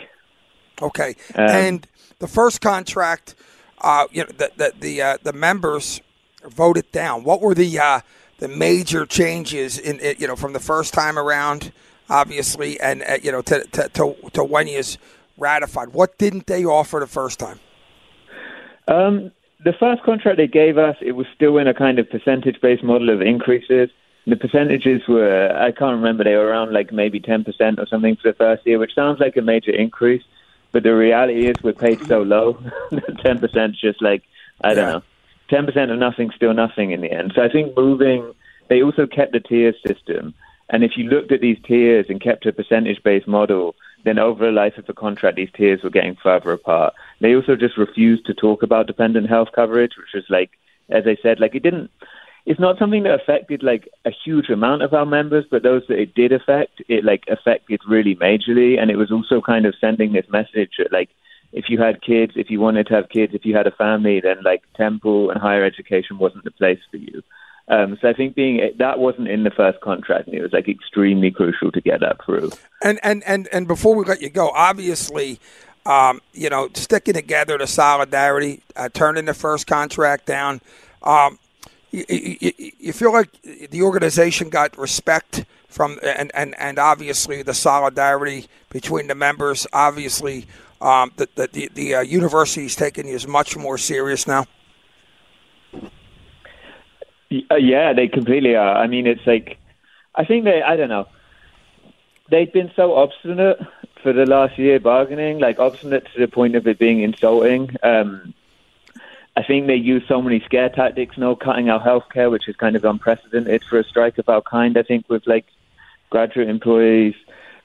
Okay, 0.81 1.15
um, 1.36 1.50
and 1.50 1.88
the 2.19 2.27
first 2.27 2.62
contract, 2.62 3.36
uh, 3.81 4.05
you 4.12 4.24
know, 4.24 4.29
the 4.38 4.51
the 4.55 4.74
the, 4.79 5.01
uh, 5.01 5.17
the 5.24 5.34
members 5.34 6.01
voted 6.43 6.91
down. 6.91 7.24
What 7.24 7.41
were 7.41 7.55
the 7.55 7.79
uh, 7.79 8.01
the 8.39 8.48
major 8.48 9.05
changes 9.05 9.77
in 9.77 10.00
it, 10.00 10.19
you 10.19 10.27
know 10.27 10.36
from 10.36 10.53
the 10.53 10.60
first 10.60 10.93
time 10.93 11.17
around, 11.17 11.72
obviously, 12.10 12.79
and 12.79 13.03
uh, 13.03 13.17
you 13.22 13.31
know 13.31 13.41
to, 13.43 13.63
to 13.65 13.89
to 13.89 14.15
to 14.34 14.43
when 14.43 14.67
ratified? 15.38 15.89
What 15.89 16.17
didn't 16.17 16.48
they 16.48 16.65
offer 16.65 17.00
the 17.00 17.07
first 17.07 17.39
time? 17.39 17.60
Um, 18.88 19.31
the 19.63 19.74
first 19.79 20.03
contract 20.03 20.38
they 20.38 20.48
gave 20.48 20.77
us, 20.77 20.96
it 21.01 21.13
was 21.13 21.27
still 21.36 21.57
in 21.57 21.67
a 21.67 21.74
kind 21.74 22.00
of 22.00 22.10
percentage 22.10 22.62
based 22.62 22.84
model 22.84 23.10
of 23.10 23.22
increases. 23.22 23.89
The 24.25 24.36
percentages 24.36 25.01
were, 25.07 25.51
I 25.55 25.72
can't 25.72 25.96
remember, 25.96 26.24
they 26.24 26.36
were 26.36 26.48
around 26.48 26.74
like 26.74 26.91
maybe 26.91 27.19
10% 27.19 27.46
or 27.79 27.88
something 27.88 28.17
for 28.17 28.31
the 28.31 28.38
first 28.38 28.65
year, 28.65 28.77
which 28.77 28.93
sounds 28.93 29.19
like 29.19 29.38
a 29.38 29.41
major 29.41 29.72
increase. 29.72 30.22
But 30.71 30.83
the 30.83 30.95
reality 30.95 31.47
is 31.47 31.55
we're 31.63 31.74
paid 31.74 32.05
so 32.07 32.21
low. 32.21 32.59
Ten 33.24 33.39
percent 33.39 33.75
just 33.75 34.01
like 34.01 34.24
I 34.62 34.74
don't 34.74 34.86
yeah. 34.86 34.91
know. 34.93 35.03
Ten 35.50 35.65
percent 35.65 35.91
of 35.91 36.00
nothing, 36.00 36.31
still 36.36 36.53
nothing 36.53 36.91
in 36.91 37.01
the 37.01 37.12
end. 37.12 37.33
So 37.36 37.41
I 37.41 37.50
think 37.50 37.75
moving. 37.75 38.33
They 38.69 38.83
also 38.83 39.07
kept 39.07 39.31
the 39.31 39.39
tier 39.39 39.74
system, 39.86 40.33
and 40.69 40.83
if 40.83 40.97
you 40.97 41.05
looked 41.05 41.31
at 41.31 41.39
these 41.39 41.57
tiers 41.65 42.07
and 42.09 42.19
kept 42.19 42.45
a 42.45 42.51
percentage-based 42.51 43.27
model, 43.27 43.75
then 44.03 44.19
over 44.19 44.45
the 44.45 44.51
life 44.51 44.77
of 44.77 44.86
the 44.86 44.93
contract, 44.93 45.38
these 45.38 45.51
tiers 45.55 45.81
were 45.83 45.89
getting 45.89 46.17
further 46.21 46.51
apart. 46.51 46.93
They 47.21 47.33
also 47.33 47.55
just 47.55 47.77
refused 47.77 48.25
to 48.25 48.33
talk 48.33 48.63
about 48.63 48.88
dependent 48.88 49.29
health 49.29 49.50
coverage, 49.55 49.93
which 49.97 50.13
was 50.13 50.25
like, 50.29 50.51
as 50.89 51.07
I 51.07 51.15
said, 51.21 51.39
like 51.39 51.55
it 51.55 51.63
didn't 51.63 51.91
it's 52.47 52.61
not 52.61 52.79
something 52.79 53.03
that 53.03 53.13
affected 53.13 53.61
like 53.61 53.89
a 54.05 54.09
huge 54.09 54.49
amount 54.49 54.81
of 54.81 54.93
our 54.93 55.05
members, 55.05 55.43
but 55.51 55.63
those 55.63 55.83
that 55.89 55.99
it 55.99 56.15
did 56.15 56.31
affect, 56.31 56.81
it 56.87 57.03
like 57.03 57.25
affected 57.27 57.81
really 57.85 58.15
majorly, 58.15 58.79
and 58.79 58.89
it 58.89 58.95
was 58.95 59.11
also 59.11 59.41
kind 59.41 59.65
of 59.65 59.75
sending 59.81 60.13
this 60.13 60.25
message 60.29 60.71
that 60.77 60.93
like 60.93 61.09
if 61.51 61.65
you 61.67 61.77
had 61.77 62.01
kids, 62.01 62.33
if 62.37 62.49
you 62.49 62.61
wanted 62.61 62.87
to 62.87 62.93
have 62.93 63.09
kids, 63.09 63.33
if 63.35 63.45
you 63.45 63.53
had 63.53 63.67
a 63.67 63.71
family, 63.71 64.21
then 64.21 64.37
like 64.43 64.63
temple 64.77 65.29
and 65.29 65.41
higher 65.41 65.65
education 65.65 66.17
wasn't 66.19 66.45
the 66.45 66.51
place 66.51 66.79
for 66.89 66.95
you. 66.95 67.21
Um, 67.67 67.97
so 68.01 68.07
I 68.07 68.13
think 68.13 68.33
being 68.33 68.61
that 68.79 68.97
wasn't 68.97 69.27
in 69.27 69.43
the 69.43 69.51
first 69.51 69.81
contract, 69.81 70.27
and 70.27 70.35
it 70.37 70.41
was 70.41 70.53
like 70.53 70.69
extremely 70.69 71.31
crucial 71.31 71.69
to 71.73 71.81
get 71.81 71.99
that 71.99 72.23
through. 72.23 72.51
And 72.81 72.97
and 73.03 73.25
and 73.25 73.49
and 73.51 73.67
before 73.67 73.93
we 73.93 74.05
let 74.05 74.21
you 74.21 74.29
go, 74.29 74.51
obviously, 74.51 75.41
um, 75.85 76.21
you 76.31 76.49
know, 76.49 76.69
sticking 76.75 77.15
together 77.15 77.57
the 77.57 77.67
solidarity, 77.67 78.63
uh, 78.77 78.87
turning 78.87 79.25
the 79.25 79.33
first 79.33 79.67
contract 79.67 80.25
down. 80.25 80.61
Um, 81.03 81.39
you, 81.91 82.06
you, 82.10 82.72
you 82.79 82.94
feel 82.94 83.13
like 83.13 83.41
the 83.41 83.82
organization 83.82 84.50
got 84.50 84.77
respect 84.77 85.46
from 85.67 86.00
and, 86.03 86.32
and, 86.34 86.56
and 86.60 86.79
obviously 86.79 87.44
the 87.44 87.53
solidarity 87.53 88.48
between 88.70 89.08
the 89.08 89.15
members. 89.15 89.67
Obviously, 89.74 90.46
um, 90.82 91.12
the 91.17 91.27
the 91.36 91.48
the, 91.48 91.70
the 91.74 91.96
uh, 91.96 92.01
university 92.01 92.65
is 92.65 92.75
taking 92.75 93.08
you 93.08 93.20
much 93.27 93.58
more 93.58 93.77
serious 93.77 94.27
now. 94.27 94.46
Uh, 97.51 97.56
yeah, 97.56 97.94
they 97.94 98.08
completely 98.08 98.56
are. 98.56 98.77
I 98.77 98.88
mean, 98.88 99.06
it's 99.06 99.25
like 99.25 99.58
I 100.15 100.25
think 100.25 100.46
they. 100.46 100.62
I 100.62 100.75
don't 100.75 100.89
know. 100.89 101.08
They've 102.29 102.51
been 102.51 102.72
so 102.75 102.96
obstinate 102.96 103.60
for 104.01 104.13
the 104.13 104.25
last 104.25 104.58
year 104.58 104.79
bargaining, 104.79 105.39
like 105.39 105.60
obstinate 105.60 106.06
to 106.13 106.20
the 106.20 106.27
point 106.27 106.56
of 106.56 106.67
it 106.67 106.79
being 106.79 107.01
insulting. 107.01 107.75
Um, 107.84 108.34
I 109.38 109.44
think 109.44 109.67
they 109.67 109.75
use 109.75 110.01
so 110.08 110.20
many 110.20 110.39
scare 110.39 110.70
tactics, 110.70 111.15
no 111.15 111.36
cutting 111.36 111.70
out 111.70 111.84
healthcare, 111.84 112.32
which 112.32 112.50
is 112.50 112.56
kind 112.56 112.75
of 112.75 112.84
unprecedented 112.84 113.63
for 113.63 113.77
a 113.77 113.84
strike 113.84 114.17
of 114.17 114.27
our 114.27 114.41
kind. 114.41 114.75
I 114.75 114.82
think 114.82 115.08
with 115.10 115.27
like 115.27 115.46
graduate 116.10 116.50
employees 116.50 117.13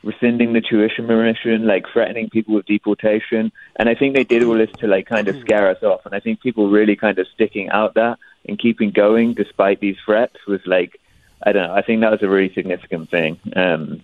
rescinding 0.05 0.52
the 0.52 0.61
tuition 0.61 1.07
remission, 1.07 1.67
like 1.67 1.87
threatening 1.91 2.29
people 2.29 2.55
with 2.55 2.67
deportation, 2.67 3.50
and 3.76 3.88
I 3.88 3.95
think 3.95 4.14
they 4.14 4.23
did 4.23 4.43
all 4.43 4.52
this 4.52 4.71
to 4.81 4.87
like 4.87 5.07
kind 5.07 5.29
of 5.29 5.41
scare 5.41 5.71
us 5.71 5.83
off. 5.83 6.05
And 6.05 6.14
I 6.14 6.21
think 6.21 6.43
people 6.43 6.69
really 6.69 6.95
kind 6.95 7.19
of 7.19 7.26
sticking 7.29 7.71
out 7.71 7.95
that 7.95 8.19
and 8.47 8.59
keeping 8.59 8.91
going 8.91 9.33
despite 9.33 9.81
these 9.81 9.97
threats 10.05 10.37
was 10.47 10.61
like, 10.67 11.00
I 11.43 11.52
don't 11.52 11.69
know. 11.69 11.75
I 11.75 11.81
think 11.81 12.02
that 12.02 12.11
was 12.11 12.23
a 12.23 12.29
really 12.29 12.52
significant 12.52 13.09
thing. 13.11 13.41
Um, 13.57 14.02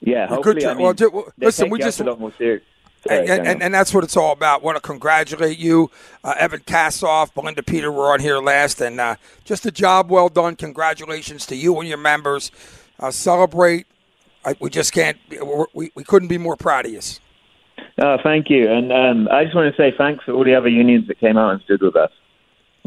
yeah, 0.00 0.26
hopefully, 0.26 0.66
I 0.66 0.74
mean, 0.74 0.94
well, 1.10 1.32
listen, 1.38 1.70
we 1.70 1.78
just 1.78 2.00
a 2.00 2.04
lot 2.04 2.20
more 2.20 2.34
serious 2.36 2.64
and, 3.10 3.46
and, 3.46 3.62
and, 3.62 3.74
that's 3.74 3.92
what 3.92 4.04
it's 4.04 4.16
all 4.16 4.32
about. 4.32 4.62
Want 4.62 4.76
to 4.76 4.80
congratulate 4.80 5.58
you, 5.58 5.90
uh, 6.22 6.34
Evan 6.38 6.60
Kassoff, 6.60 7.34
Belinda 7.34 7.62
Peter 7.62 7.92
were 7.92 8.12
on 8.12 8.20
here 8.20 8.38
last, 8.38 8.80
and 8.80 9.00
uh, 9.00 9.16
just 9.44 9.66
a 9.66 9.70
job 9.70 10.10
well 10.10 10.28
done. 10.28 10.56
Congratulations 10.56 11.46
to 11.46 11.56
you 11.56 11.78
and 11.78 11.88
your 11.88 11.98
members. 11.98 12.50
Uh, 12.98 13.10
celebrate. 13.10 13.86
I, 14.44 14.54
we 14.60 14.70
just 14.70 14.92
can't. 14.92 15.18
We, 15.74 15.90
we 15.94 16.04
couldn't 16.04 16.28
be 16.28 16.38
more 16.38 16.56
proud 16.56 16.86
of 16.86 16.92
you. 16.92 17.00
Oh, 17.98 18.18
thank 18.22 18.50
you, 18.50 18.70
and 18.70 18.92
um, 18.92 19.28
I 19.30 19.44
just 19.44 19.54
want 19.54 19.74
to 19.74 19.80
say 19.80 19.94
thanks 19.96 20.24
to 20.26 20.32
all 20.32 20.44
the 20.44 20.54
other 20.54 20.68
unions 20.68 21.06
that 21.08 21.18
came 21.18 21.36
out 21.36 21.52
and 21.52 21.62
stood 21.62 21.82
with 21.82 21.96
us. 21.96 22.10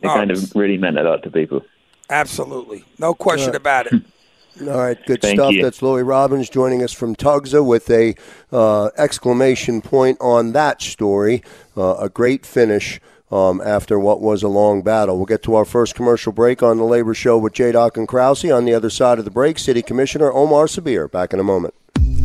It 0.01 0.07
oh, 0.07 0.13
kind 0.13 0.31
of 0.31 0.55
really 0.55 0.77
meant 0.77 0.97
a 0.97 1.03
lot 1.03 1.23
to 1.23 1.31
people. 1.31 1.63
Absolutely, 2.09 2.85
no 2.99 3.13
question 3.13 3.55
about 3.55 3.87
it. 3.87 4.01
All 4.61 4.67
right, 4.67 4.97
good 5.05 5.21
Thank 5.21 5.39
stuff. 5.39 5.53
You. 5.53 5.61
That's 5.61 5.81
Louis 5.81 6.03
Robbins 6.03 6.49
joining 6.49 6.81
us 6.83 6.91
from 6.91 7.15
Tugsa 7.15 7.65
with 7.65 7.89
a 7.89 8.15
uh, 8.51 8.89
exclamation 8.97 9.81
point 9.81 10.17
on 10.19 10.53
that 10.53 10.81
story. 10.81 11.43
Uh, 11.75 11.95
a 11.97 12.09
great 12.09 12.45
finish 12.45 12.99
um, 13.31 13.61
after 13.63 13.99
what 13.99 14.21
was 14.21 14.43
a 14.43 14.47
long 14.47 14.81
battle. 14.81 15.17
We'll 15.17 15.25
get 15.25 15.43
to 15.43 15.55
our 15.55 15.65
first 15.65 15.95
commercial 15.95 16.31
break 16.31 16.63
on 16.63 16.77
the 16.77 16.85
Labor 16.85 17.13
Show 17.13 17.37
with 17.37 17.53
J. 17.53 17.73
Doc 17.73 17.97
and 17.97 18.07
Krause. 18.07 18.45
On 18.45 18.65
the 18.65 18.73
other 18.73 18.89
side 18.89 19.19
of 19.19 19.25
the 19.25 19.31
break, 19.31 19.59
City 19.59 19.81
Commissioner 19.81 20.31
Omar 20.31 20.65
Sabir. 20.65 21.11
Back 21.11 21.33
in 21.33 21.39
a 21.39 21.43
moment. 21.43 21.73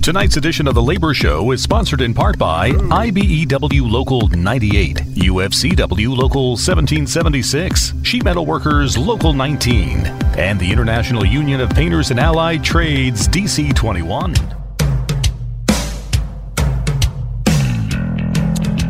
Tonight's 0.02 0.36
edition 0.36 0.66
of 0.66 0.74
The 0.74 0.82
Labor 0.82 1.14
Show 1.14 1.52
is 1.52 1.62
sponsored 1.62 2.00
in 2.00 2.12
part 2.12 2.36
by 2.36 2.70
IBEW 2.70 3.88
Local 3.88 4.26
98, 4.26 4.96
UFCW 4.96 6.08
Local 6.08 6.48
1776, 6.56 7.92
Sheet 8.02 8.24
Metal 8.24 8.44
Workers 8.44 8.98
Local 8.98 9.32
19, 9.32 10.04
and 10.36 10.58
the 10.58 10.72
International 10.72 11.24
Union 11.24 11.60
of 11.60 11.70
Painters 11.70 12.10
and 12.10 12.18
Allied 12.18 12.64
Trades 12.64 13.28
DC 13.28 13.76
21. 13.76 14.34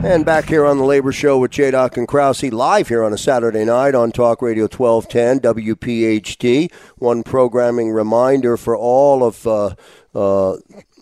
And 0.04 0.25
back 0.25 0.47
here 0.47 0.64
on 0.64 0.78
the 0.78 0.85
Labor 0.85 1.12
Show 1.12 1.38
with 1.38 1.50
J. 1.50 1.73
Doc 1.73 1.99
and 1.99 2.09
Krause, 2.09 2.42
live 2.45 2.88
here 2.88 3.04
on 3.04 3.12
a 3.12 3.19
Saturday 3.19 3.66
night 3.66 3.95
on 3.95 4.12
Talk 4.12 4.40
Radio 4.40 4.64
1210 4.64 5.40
WPHT. 5.40 6.73
One 6.97 7.23
programming 7.23 7.90
reminder 7.90 8.57
for 8.57 8.75
all 8.75 9.23
of 9.23 9.47
uh, 9.47 9.75
uh, 10.14 10.57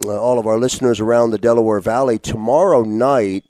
all 0.06 0.38
of 0.38 0.46
our 0.46 0.58
listeners 0.58 1.00
around 1.00 1.30
the 1.30 1.38
Delaware 1.38 1.80
Valley 1.80 2.18
tomorrow 2.18 2.82
night 2.82 3.44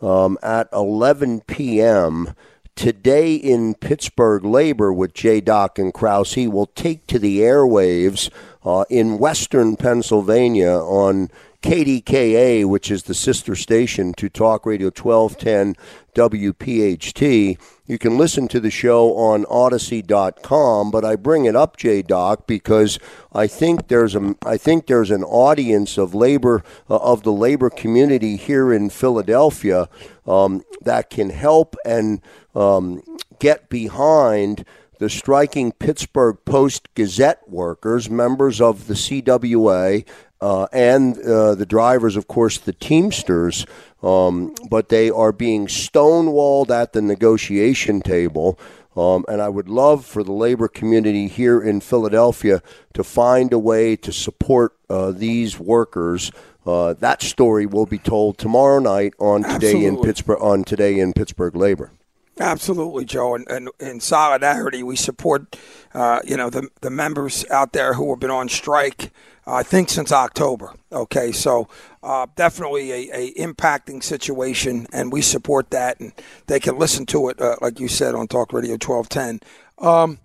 um, 0.00 0.38
at 0.42 0.68
11 0.72 1.42
p.m. 1.42 2.34
Today 2.76 3.34
in 3.34 3.74
Pittsburgh 3.74 4.44
Labor 4.44 4.92
with 4.92 5.14
J. 5.14 5.40
Doc 5.40 5.78
and 5.78 5.92
Krause 5.92 6.34
he 6.34 6.46
will 6.46 6.66
take 6.66 7.06
to 7.08 7.18
the 7.18 7.40
airwaves 7.40 8.30
uh, 8.64 8.84
in 8.90 9.18
Western 9.18 9.76
Pennsylvania 9.76 10.72
on 10.72 11.30
KDKA, 11.62 12.66
which 12.66 12.90
is 12.90 13.04
the 13.04 13.14
sister 13.14 13.56
station 13.56 14.12
to 14.14 14.28
Talk 14.28 14.66
Radio 14.66 14.88
1210 14.88 15.74
WPHT. 16.14 17.58
You 17.86 17.98
can 17.98 18.18
listen 18.18 18.48
to 18.48 18.58
the 18.58 18.70
show 18.70 19.16
on 19.16 19.44
Audacy.com, 19.44 20.90
but 20.90 21.04
I 21.04 21.14
bring 21.14 21.44
it 21.44 21.54
up, 21.54 21.76
J 21.76 22.02
Doc, 22.02 22.46
because 22.46 22.98
I 23.32 23.46
think 23.46 23.86
there's 23.88 24.16
a 24.16 24.34
I 24.44 24.56
think 24.56 24.86
there's 24.86 25.12
an 25.12 25.22
audience 25.22 25.96
of 25.96 26.14
labor 26.14 26.64
uh, 26.90 26.96
of 26.96 27.22
the 27.22 27.32
labor 27.32 27.70
community 27.70 28.36
here 28.36 28.72
in 28.72 28.90
Philadelphia 28.90 29.88
um, 30.26 30.64
that 30.82 31.10
can 31.10 31.30
help 31.30 31.76
and 31.84 32.20
um, 32.56 33.02
get 33.38 33.68
behind 33.68 34.64
the 34.98 35.08
striking 35.08 35.72
Pittsburgh 35.72 36.38
Post 36.44 36.88
Gazette 36.94 37.48
workers, 37.48 38.08
members 38.08 38.60
of 38.60 38.86
the 38.86 38.94
CWA, 38.94 40.04
uh, 40.40 40.66
and 40.72 41.18
uh, 41.18 41.54
the 41.54 41.66
drivers, 41.66 42.16
of 42.16 42.28
course, 42.28 42.58
the 42.58 42.72
Teamsters, 42.72 43.66
um, 44.06 44.54
but 44.70 44.88
they 44.88 45.10
are 45.10 45.32
being 45.32 45.66
stonewalled 45.66 46.70
at 46.70 46.92
the 46.92 47.02
negotiation 47.02 48.00
table. 48.00 48.58
Um, 48.96 49.24
and 49.28 49.42
I 49.42 49.48
would 49.48 49.68
love 49.68 50.06
for 50.06 50.22
the 50.22 50.32
labor 50.32 50.68
community 50.68 51.28
here 51.28 51.60
in 51.60 51.80
Philadelphia 51.80 52.62
to 52.94 53.04
find 53.04 53.52
a 53.52 53.58
way 53.58 53.96
to 53.96 54.12
support 54.12 54.74
uh, 54.88 55.10
these 55.10 55.58
workers. 55.58 56.30
Uh, 56.64 56.94
that 56.94 57.20
story 57.20 57.66
will 57.66 57.84
be 57.84 57.98
told 57.98 58.38
tomorrow 58.38 58.78
night 58.78 59.12
on 59.18 59.42
today 59.42 59.54
Absolutely. 59.54 59.86
in 59.86 60.02
Pittsburgh 60.02 60.40
on 60.40 60.64
today 60.64 60.98
in 60.98 61.12
Pittsburgh 61.12 61.56
Labor. 61.56 61.92
Absolutely, 62.38 63.04
Joe. 63.04 63.34
And, 63.34 63.48
and 63.48 63.70
in 63.80 64.00
solidarity, 64.00 64.82
we 64.82 64.96
support 64.96 65.56
uh, 65.94 66.20
you 66.24 66.36
know 66.36 66.50
the 66.50 66.68
the 66.80 66.90
members 66.90 67.44
out 67.50 67.72
there 67.72 67.94
who 67.94 68.10
have 68.10 68.20
been 68.20 68.30
on 68.30 68.48
strike 68.48 69.10
I 69.46 69.62
think 69.62 69.88
since 69.88 70.10
October. 70.10 70.74
Okay, 70.92 71.30
so 71.30 71.68
uh, 72.02 72.26
definitely 72.34 72.90
a, 72.90 73.10
a, 73.12 73.34
impacting 73.34 74.02
situation, 74.02 74.86
and 74.92 75.12
we 75.12 75.22
support 75.22 75.70
that, 75.70 76.00
and 76.00 76.12
they 76.46 76.58
can 76.58 76.78
listen 76.78 77.06
to 77.06 77.28
it, 77.28 77.40
uh, 77.40 77.56
like 77.60 77.78
you 77.78 77.88
said, 77.88 78.14
on 78.14 78.26
Talk 78.26 78.52
Radio 78.52 78.76
twelve 78.76 79.08
ten. 79.08 79.40
Um, 79.78 80.18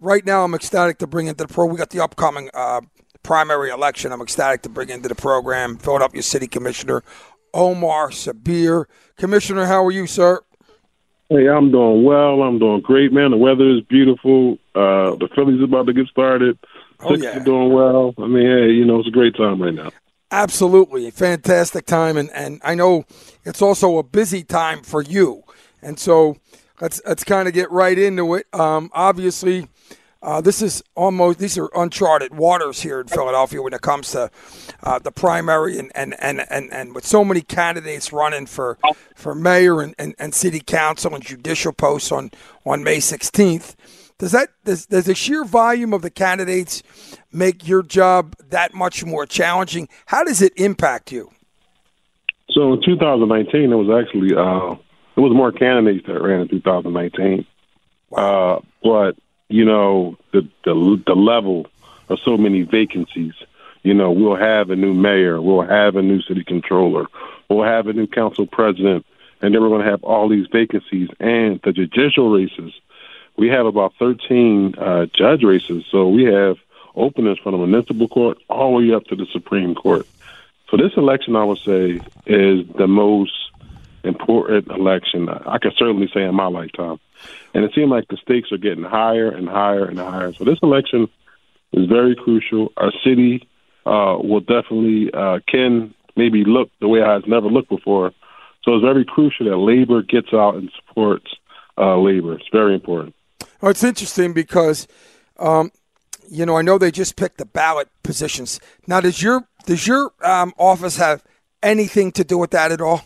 right 0.00 0.24
now, 0.26 0.44
I'm 0.44 0.54
ecstatic 0.54 0.98
to 0.98 1.06
bring 1.06 1.28
into 1.28 1.44
the 1.46 1.52
pro. 1.52 1.64
We 1.66 1.78
got 1.78 1.90
the 1.90 2.00
upcoming 2.00 2.50
uh, 2.52 2.82
primary 3.22 3.70
election. 3.70 4.12
I'm 4.12 4.20
ecstatic 4.20 4.62
to 4.62 4.68
bring 4.68 4.90
into 4.90 5.08
the 5.08 5.14
program 5.14 5.78
Philadelphia 5.78 6.22
City 6.22 6.46
Commissioner 6.46 7.02
Omar 7.54 8.10
Sabir. 8.10 8.86
Commissioner, 9.16 9.66
how 9.66 9.84
are 9.84 9.92
you, 9.92 10.06
sir? 10.06 10.40
Hey, 11.28 11.48
I'm 11.48 11.70
doing 11.70 12.04
well. 12.04 12.42
I'm 12.42 12.58
doing 12.58 12.82
great, 12.82 13.12
man. 13.12 13.30
The 13.30 13.38
weather 13.38 13.70
is 13.70 13.80
beautiful. 13.88 14.58
Uh, 14.74 15.16
the 15.16 15.28
Phillies 15.34 15.62
about 15.62 15.86
to 15.86 15.94
get 15.94 16.06
started. 16.08 16.58
Oh, 17.02 17.16
yeah. 17.16 17.36
are 17.36 17.44
doing 17.44 17.72
well. 17.72 18.14
I 18.18 18.26
mean, 18.26 18.46
hey, 18.46 18.70
you 18.70 18.84
know, 18.84 18.98
it's 18.98 19.08
a 19.08 19.12
great 19.12 19.36
time 19.36 19.60
right 19.62 19.74
now. 19.74 19.90
Absolutely. 20.30 21.10
Fantastic 21.10 21.84
time. 21.86 22.16
And, 22.16 22.30
and 22.30 22.60
I 22.64 22.74
know 22.74 23.04
it's 23.44 23.60
also 23.60 23.98
a 23.98 24.02
busy 24.02 24.42
time 24.42 24.82
for 24.82 25.02
you. 25.02 25.42
And 25.82 25.98
so 25.98 26.36
let's, 26.80 27.02
let's 27.06 27.24
kind 27.24 27.48
of 27.48 27.54
get 27.54 27.70
right 27.70 27.98
into 27.98 28.34
it. 28.34 28.46
Um, 28.54 28.90
obviously, 28.94 29.68
uh, 30.22 30.40
this 30.40 30.62
is 30.62 30.82
almost 30.94 31.40
these 31.40 31.58
are 31.58 31.68
uncharted 31.74 32.32
waters 32.32 32.80
here 32.80 33.00
in 33.00 33.08
Philadelphia 33.08 33.60
when 33.60 33.74
it 33.74 33.80
comes 33.80 34.12
to 34.12 34.30
uh, 34.84 34.98
the 35.00 35.10
primary 35.10 35.78
and, 35.78 35.90
and, 35.96 36.14
and, 36.20 36.46
and, 36.48 36.72
and 36.72 36.94
with 36.94 37.04
so 37.04 37.24
many 37.24 37.42
candidates 37.42 38.12
running 38.12 38.46
for 38.46 38.78
for 39.16 39.34
mayor 39.34 39.80
and, 39.80 39.94
and, 39.98 40.14
and 40.20 40.32
city 40.32 40.60
council 40.60 41.12
and 41.14 41.24
judicial 41.24 41.72
posts 41.72 42.12
on, 42.12 42.30
on 42.64 42.84
May 42.84 42.98
16th. 42.98 43.74
Does 44.22 44.30
that 44.30 44.50
does, 44.64 44.86
does 44.86 45.06
the 45.06 45.16
sheer 45.16 45.44
volume 45.44 45.92
of 45.92 46.02
the 46.02 46.10
candidates 46.10 46.84
make 47.32 47.66
your 47.66 47.82
job 47.82 48.36
that 48.50 48.72
much 48.72 49.04
more 49.04 49.26
challenging? 49.26 49.88
How 50.06 50.22
does 50.22 50.40
it 50.40 50.52
impact 50.54 51.10
you? 51.10 51.32
So 52.48 52.74
in 52.74 52.82
2019, 52.82 53.72
it 53.72 53.74
was 53.74 53.90
actually 53.90 54.36
uh, 54.36 54.76
it 55.16 55.20
was 55.20 55.32
more 55.34 55.50
candidates 55.50 56.06
that 56.06 56.22
ran 56.22 56.42
in 56.42 56.48
2019. 56.48 57.44
Uh, 58.16 58.60
but 58.84 59.16
you 59.48 59.64
know 59.64 60.16
the, 60.32 60.48
the 60.64 61.02
the 61.04 61.16
level 61.16 61.66
of 62.08 62.20
so 62.24 62.36
many 62.36 62.62
vacancies. 62.62 63.34
You 63.82 63.94
know, 63.94 64.12
we'll 64.12 64.36
have 64.36 64.70
a 64.70 64.76
new 64.76 64.94
mayor, 64.94 65.42
we'll 65.42 65.66
have 65.66 65.96
a 65.96 66.02
new 66.02 66.22
city 66.22 66.44
controller, 66.44 67.06
we'll 67.50 67.64
have 67.64 67.88
a 67.88 67.92
new 67.92 68.06
council 68.06 68.46
president, 68.46 69.04
and 69.40 69.52
then 69.52 69.60
we're 69.60 69.68
going 69.68 69.84
to 69.84 69.90
have 69.90 70.04
all 70.04 70.28
these 70.28 70.46
vacancies 70.52 71.08
and 71.18 71.58
the 71.64 71.72
judicial 71.72 72.30
races 72.30 72.72
we 73.36 73.48
have 73.48 73.66
about 73.66 73.94
13 73.98 74.74
uh, 74.76 75.06
judge 75.06 75.42
races. 75.42 75.84
So 75.90 76.08
we 76.08 76.24
have 76.24 76.56
openings 76.94 77.38
from 77.38 77.52
the 77.52 77.58
municipal 77.66 78.08
court 78.08 78.38
all 78.48 78.78
the 78.78 78.86
way 78.86 78.94
up 78.94 79.04
to 79.06 79.16
the 79.16 79.26
Supreme 79.32 79.74
Court. 79.74 80.06
So 80.70 80.76
this 80.76 80.92
election, 80.96 81.36
I 81.36 81.44
would 81.44 81.58
say, 81.58 82.00
is 82.26 82.66
the 82.76 82.86
most 82.86 83.32
important 84.04 84.68
election 84.68 85.28
I 85.28 85.58
can 85.58 85.72
certainly 85.76 86.10
say 86.12 86.22
in 86.22 86.34
my 86.34 86.46
lifetime. 86.46 86.98
And 87.54 87.64
it 87.64 87.72
seems 87.74 87.90
like 87.90 88.08
the 88.08 88.16
stakes 88.16 88.50
are 88.52 88.58
getting 88.58 88.84
higher 88.84 89.30
and 89.30 89.48
higher 89.48 89.84
and 89.84 89.98
higher. 89.98 90.32
So 90.32 90.44
this 90.44 90.58
election 90.62 91.08
is 91.72 91.88
very 91.88 92.16
crucial. 92.16 92.72
Our 92.76 92.92
city 93.04 93.48
uh, 93.86 94.16
will 94.22 94.40
definitely 94.40 95.12
uh, 95.12 95.40
can 95.46 95.94
maybe 96.16 96.44
look 96.44 96.70
the 96.80 96.88
way 96.88 97.00
it 97.00 97.06
has 97.06 97.24
never 97.26 97.48
looked 97.48 97.68
before. 97.68 98.12
So 98.64 98.74
it's 98.74 98.84
very 98.84 99.04
crucial 99.04 99.46
that 99.46 99.56
labor 99.56 100.02
gets 100.02 100.32
out 100.32 100.54
and 100.54 100.70
supports 100.76 101.34
uh, 101.76 101.98
labor. 101.98 102.34
It's 102.34 102.48
very 102.52 102.74
important. 102.74 103.14
Well, 103.62 103.70
it's 103.70 103.84
interesting 103.84 104.32
because, 104.32 104.88
um, 105.38 105.70
you 106.28 106.44
know, 106.44 106.56
I 106.56 106.62
know 106.62 106.78
they 106.78 106.90
just 106.90 107.14
picked 107.14 107.38
the 107.38 107.46
ballot 107.46 107.88
positions. 108.02 108.58
Now, 108.88 109.00
does 109.00 109.22
your 109.22 109.46
does 109.66 109.86
your 109.86 110.10
um, 110.24 110.52
office 110.58 110.96
have 110.96 111.22
anything 111.62 112.10
to 112.12 112.24
do 112.24 112.36
with 112.36 112.50
that 112.50 112.72
at 112.72 112.80
all? 112.80 113.02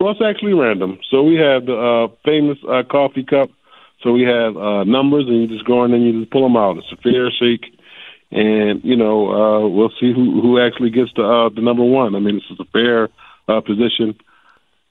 Well, 0.00 0.10
it's 0.10 0.20
actually 0.20 0.54
random. 0.54 0.98
So 1.08 1.22
we 1.22 1.36
have 1.36 1.66
the 1.66 1.76
uh, 1.76 2.14
famous 2.24 2.58
uh, 2.68 2.82
coffee 2.90 3.22
cup. 3.22 3.50
So 4.02 4.12
we 4.12 4.22
have 4.22 4.56
uh, 4.56 4.82
numbers, 4.82 5.26
and 5.28 5.40
you 5.40 5.46
just 5.46 5.64
go 5.64 5.84
in 5.84 5.94
and 5.94 6.04
you 6.04 6.20
just 6.20 6.32
pull 6.32 6.42
them 6.42 6.56
out. 6.56 6.76
It's 6.76 6.92
a 6.92 6.96
fair 6.96 7.30
shake, 7.30 7.78
and 8.32 8.82
you 8.82 8.96
know 8.96 9.30
uh, 9.30 9.68
we'll 9.68 9.92
see 10.00 10.12
who 10.12 10.42
who 10.42 10.60
actually 10.60 10.90
gets 10.90 11.12
the 11.14 11.22
uh, 11.22 11.48
the 11.48 11.62
number 11.62 11.84
one. 11.84 12.16
I 12.16 12.18
mean, 12.18 12.34
this 12.34 12.50
is 12.50 12.58
a 12.58 12.70
fair 12.72 13.08
uh, 13.46 13.60
position 13.60 14.18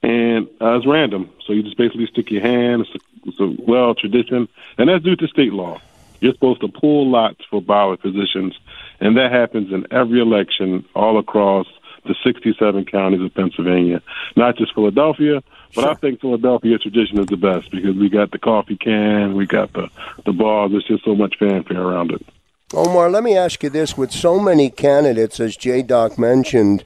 and 0.04 0.48
uh, 0.60 0.76
it's 0.76 0.86
random. 0.86 1.30
So 1.46 1.52
you 1.54 1.62
just 1.62 1.78
basically 1.78 2.06
stick 2.06 2.30
your 2.30 2.42
hand. 2.42 2.82
It's 2.82 2.94
a, 2.94 3.28
it's 3.28 3.40
a 3.40 3.62
well 3.62 3.94
tradition, 3.94 4.48
and 4.76 4.88
that's 4.88 5.02
due 5.02 5.16
to 5.16 5.26
state 5.28 5.52
law. 5.52 5.80
You're 6.20 6.34
supposed 6.34 6.60
to 6.60 6.68
pull 6.68 7.10
lots 7.10 7.40
for 7.50 7.62
ballot 7.62 8.00
positions, 8.00 8.58
and 9.00 9.16
that 9.16 9.32
happens 9.32 9.72
in 9.72 9.86
every 9.90 10.20
election 10.20 10.84
all 10.94 11.18
across 11.18 11.66
the 12.04 12.14
67 12.22 12.84
counties 12.84 13.22
of 13.22 13.32
Pennsylvania, 13.34 14.02
not 14.36 14.56
just 14.56 14.74
Philadelphia. 14.74 15.42
But 15.74 15.82
sure. 15.82 15.90
I 15.90 15.94
think 15.94 16.20
Philadelphia 16.20 16.78
tradition 16.78 17.18
is 17.18 17.26
the 17.26 17.38
best 17.38 17.70
because 17.70 17.96
we 17.96 18.10
got 18.10 18.30
the 18.30 18.38
coffee 18.38 18.76
can, 18.76 19.34
we 19.34 19.46
got 19.46 19.72
the 19.72 19.88
the 20.26 20.32
ball. 20.32 20.68
There's 20.68 20.84
just 20.84 21.04
so 21.04 21.14
much 21.14 21.36
fanfare 21.38 21.80
around 21.80 22.12
it. 22.12 22.24
Omar, 22.74 23.10
let 23.10 23.24
me 23.24 23.36
ask 23.36 23.62
you 23.62 23.70
this: 23.70 23.96
with 23.96 24.12
so 24.12 24.38
many 24.38 24.68
candidates, 24.68 25.40
as 25.40 25.56
J. 25.56 25.82
Doc 25.82 26.18
mentioned 26.18 26.84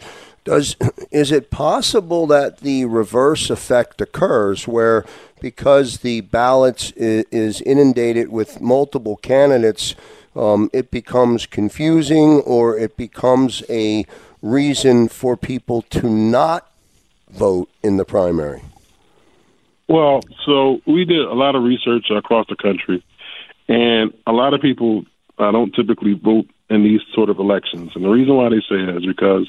does 0.49 0.77
is 1.11 1.31
it 1.31 1.51
possible 1.51 2.27
that 2.27 2.59
the 2.59 2.85
reverse 2.87 3.51
effect 3.51 4.01
occurs 4.01 4.67
where 4.67 5.05
because 5.41 5.99
the 5.99 6.23
ballots 6.23 6.91
is 6.97 7.61
inundated 7.61 8.29
with 8.31 8.61
multiple 8.61 9.17
candidates, 9.17 9.95
um, 10.35 10.69
it 10.73 10.91
becomes 10.91 11.47
confusing 11.47 12.41
or 12.41 12.77
it 12.77 12.97
becomes 12.97 13.63
a 13.69 14.05
reason 14.43 15.09
for 15.09 15.37
people 15.37 15.83
to 15.83 16.09
not 16.09 16.69
vote 17.31 17.69
in 17.83 17.99
the 17.99 18.05
primary? 18.05 18.63
Well, 19.87 20.23
so 20.45 20.81
we 20.87 21.05
did 21.05 21.21
a 21.21 21.35
lot 21.35 21.55
of 21.55 21.63
research 21.63 22.11
across 22.11 22.47
the 22.49 22.57
country, 22.57 23.03
and 23.69 24.13
a 24.27 24.33
lot 24.33 24.55
of 24.55 24.61
people 24.61 25.05
uh, 25.39 25.51
don't 25.53 25.73
typically 25.75 26.15
vote 26.15 26.47
in 26.69 26.83
these 26.83 27.01
sort 27.15 27.31
of 27.31 27.39
elections. 27.39 27.93
And 27.95 28.05
the 28.05 28.11
reason 28.11 28.35
why 28.35 28.49
they 28.49 28.61
say 28.69 28.85
that 28.85 28.97
is 28.99 29.07
because 29.07 29.49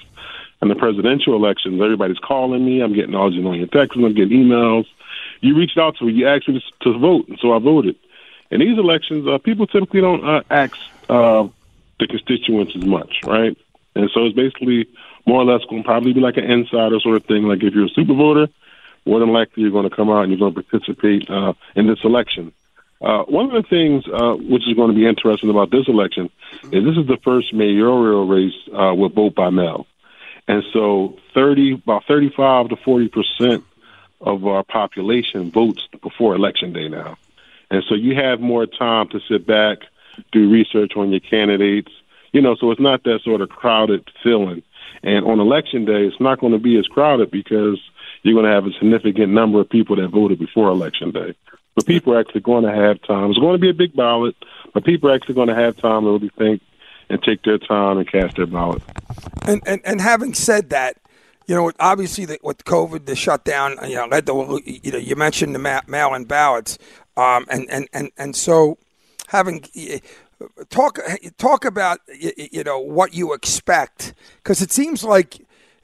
in 0.61 0.67
the 0.67 0.75
presidential 0.75 1.35
elections, 1.35 1.81
everybody's 1.81 2.19
calling 2.19 2.65
me. 2.65 2.81
I'm 2.81 2.93
getting 2.93 3.15
all 3.15 3.29
these 3.29 3.39
annoying 3.39 3.67
texts. 3.69 3.95
I'm 3.95 4.13
getting 4.13 4.45
emails. 4.45 4.85
You 5.41 5.55
reached 5.55 5.77
out 5.77 5.97
to 5.97 6.05
me. 6.05 6.13
You 6.13 6.27
asked 6.27 6.47
me 6.49 6.61
to, 6.81 6.91
to 6.91 6.99
vote, 6.99 7.27
and 7.29 7.39
so 7.41 7.53
I 7.53 7.59
voted. 7.59 7.95
In 8.51 8.59
these 8.59 8.77
elections, 8.77 9.27
uh, 9.27 9.37
people 9.37 9.67
typically 9.67 10.01
don't 10.01 10.27
uh, 10.27 10.41
ask 10.49 10.75
uh, 11.07 11.47
the 11.99 12.07
constituents 12.07 12.73
as 12.75 12.83
much, 12.83 13.21
right? 13.25 13.55
And 13.95 14.09
so 14.13 14.25
it's 14.25 14.35
basically 14.35 14.87
more 15.25 15.41
or 15.41 15.45
less 15.45 15.63
going 15.69 15.83
to 15.83 15.87
probably 15.87 16.13
be 16.13 16.19
like 16.19 16.37
an 16.37 16.45
insider 16.45 16.99
sort 16.99 17.15
of 17.15 17.25
thing. 17.25 17.43
Like 17.43 17.63
if 17.63 17.73
you're 17.73 17.85
a 17.85 17.89
super 17.89 18.13
voter, 18.13 18.47
more 19.05 19.19
than 19.19 19.29
likely 19.29 19.63
you're 19.63 19.71
going 19.71 19.89
to 19.89 19.95
come 19.95 20.09
out 20.09 20.23
and 20.23 20.31
you're 20.31 20.39
going 20.39 20.53
to 20.53 20.63
participate 20.63 21.29
uh, 21.29 21.53
in 21.75 21.87
this 21.87 21.99
election. 22.03 22.51
Uh, 23.01 23.23
one 23.23 23.45
of 23.45 23.51
the 23.51 23.67
things 23.69 24.03
uh, 24.13 24.33
which 24.33 24.67
is 24.67 24.75
going 24.75 24.89
to 24.89 24.95
be 24.95 25.07
interesting 25.07 25.49
about 25.49 25.71
this 25.71 25.87
election 25.87 26.29
is 26.63 26.83
this 26.83 26.97
is 26.97 27.07
the 27.07 27.17
first 27.23 27.53
mayoral 27.53 28.27
race 28.27 28.53
uh, 28.75 28.93
with 28.93 29.15
vote 29.15 29.33
by 29.35 29.49
mail, 29.49 29.87
and 30.49 30.63
so 30.73 31.15
thirty 31.33 31.73
about 31.73 32.03
thirty 32.05 32.29
five 32.29 32.67
to 32.69 32.75
forty 32.75 33.07
percent 33.07 33.63
of 34.19 34.45
our 34.45 34.63
population 34.63 35.51
votes 35.51 35.87
before 36.01 36.35
election 36.35 36.73
day 36.73 36.89
now, 36.89 37.17
and 37.71 37.83
so 37.87 37.95
you 37.95 38.15
have 38.15 38.41
more 38.41 38.65
time 38.65 39.07
to 39.09 39.21
sit 39.29 39.47
back, 39.47 39.77
do 40.33 40.49
research 40.49 40.93
on 40.97 41.11
your 41.11 41.21
candidates, 41.21 41.91
you 42.33 42.41
know, 42.41 42.55
so 42.55 42.71
it's 42.71 42.81
not 42.81 43.03
that 43.03 43.21
sort 43.23 43.41
of 43.41 43.49
crowded 43.49 44.09
feeling. 44.23 44.61
And 45.01 45.25
on 45.25 45.39
election 45.39 45.85
day, 45.85 46.03
it's 46.05 46.19
not 46.19 46.39
going 46.39 46.51
to 46.51 46.59
be 46.59 46.77
as 46.77 46.87
crowded 46.87 47.31
because 47.31 47.79
you're 48.23 48.33
going 48.33 48.45
to 48.45 48.51
have 48.51 48.65
a 48.65 48.73
significant 48.73 49.31
number 49.31 49.61
of 49.61 49.69
people 49.69 49.95
that 49.95 50.09
voted 50.09 50.39
before 50.39 50.67
election 50.69 51.11
day. 51.11 51.35
But 51.75 51.85
people 51.85 52.13
are 52.13 52.19
actually 52.19 52.41
going 52.41 52.65
to 52.65 52.73
have 52.73 53.01
time. 53.03 53.29
It's 53.29 53.39
going 53.39 53.53
to 53.53 53.61
be 53.61 53.69
a 53.69 53.73
big 53.73 53.95
ballot, 53.95 54.35
but 54.73 54.83
people 54.83 55.09
are 55.09 55.15
actually 55.15 55.35
going 55.35 55.47
to 55.47 55.55
have 55.55 55.77
time 55.77 56.03
to 56.03 56.11
really 56.11 56.31
think 56.37 56.61
and 57.09 57.21
take 57.23 57.43
their 57.43 57.57
time 57.57 57.97
and 57.97 58.09
cast 58.09 58.35
their 58.37 58.45
ballot. 58.45 58.81
And 59.43 59.61
and, 59.65 59.81
and 59.83 60.01
having 60.01 60.33
said 60.33 60.69
that, 60.69 60.97
you 61.47 61.55
know, 61.55 61.71
obviously 61.79 62.25
the, 62.25 62.39
with 62.43 62.63
COVID, 62.65 63.05
the 63.05 63.15
shutdown, 63.15 63.77
you 63.87 63.95
know, 63.95 64.05
led 64.05 64.25
to 64.27 64.61
you 64.65 64.91
know 64.91 64.97
you 64.97 65.15
mentioned 65.15 65.55
the 65.55 65.59
ma- 65.59 65.81
mail-in 65.87 66.25
ballots, 66.25 66.77
um, 67.17 67.45
and 67.49 67.69
and 67.69 67.87
and 67.93 68.11
and 68.17 68.35
so 68.35 68.77
having 69.27 69.63
talk 70.69 70.99
talk 71.37 71.65
about 71.65 71.99
you 72.07 72.63
know 72.63 72.79
what 72.79 73.13
you 73.13 73.33
expect 73.33 74.13
because 74.37 74.61
it 74.61 74.71
seems 74.71 75.03
like 75.03 75.39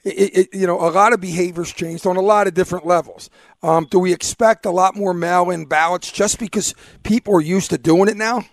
it, 0.06 0.38
it, 0.38 0.54
you 0.54 0.66
know, 0.66 0.80
a 0.80 0.90
lot 0.90 1.12
of 1.12 1.20
behaviors 1.20 1.72
changed 1.72 2.06
on 2.06 2.16
a 2.16 2.20
lot 2.20 2.46
of 2.46 2.54
different 2.54 2.86
levels. 2.86 3.28
Um, 3.62 3.88
do 3.90 3.98
we 3.98 4.12
expect 4.12 4.64
a 4.64 4.70
lot 4.70 4.94
more 4.94 5.12
mail-in 5.12 5.66
ballots 5.66 6.12
just 6.12 6.38
because 6.38 6.74
people 7.02 7.34
are 7.34 7.40
used 7.40 7.70
to 7.70 7.78
doing 7.78 8.08
it 8.08 8.16
now? 8.16 8.44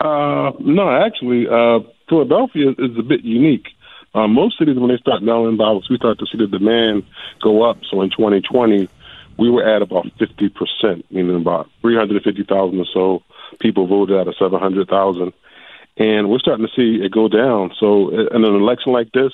Uh, 0.00 0.52
no, 0.60 0.90
actually, 0.90 1.48
uh, 1.48 1.80
Philadelphia 2.08 2.70
is 2.70 2.98
a 2.98 3.02
bit 3.02 3.22
unique. 3.22 3.68
Uh, 4.14 4.26
most 4.26 4.58
cities, 4.58 4.76
when 4.78 4.88
they 4.88 4.96
start 4.98 5.22
mail-in 5.22 5.56
ballots, 5.56 5.90
we 5.90 5.96
start 5.96 6.18
to 6.18 6.26
see 6.26 6.38
the 6.38 6.46
demand 6.46 7.04
go 7.42 7.62
up. 7.62 7.78
So 7.90 8.00
in 8.02 8.10
2020, 8.10 8.88
we 9.36 9.50
were 9.50 9.64
at 9.64 9.82
about 9.82 10.06
50%, 10.18 11.04
meaning 11.10 11.36
about 11.36 11.70
350,000 11.82 12.80
or 12.80 12.86
so 12.92 13.22
people 13.60 13.86
voted 13.86 14.16
out 14.16 14.28
of 14.28 14.34
700,000. 14.36 15.32
And 15.96 16.30
we're 16.30 16.38
starting 16.38 16.66
to 16.66 16.72
see 16.74 17.04
it 17.04 17.10
go 17.10 17.28
down. 17.28 17.72
So 17.78 18.10
in 18.10 18.44
an 18.44 18.54
election 18.54 18.92
like 18.92 19.10
this, 19.12 19.32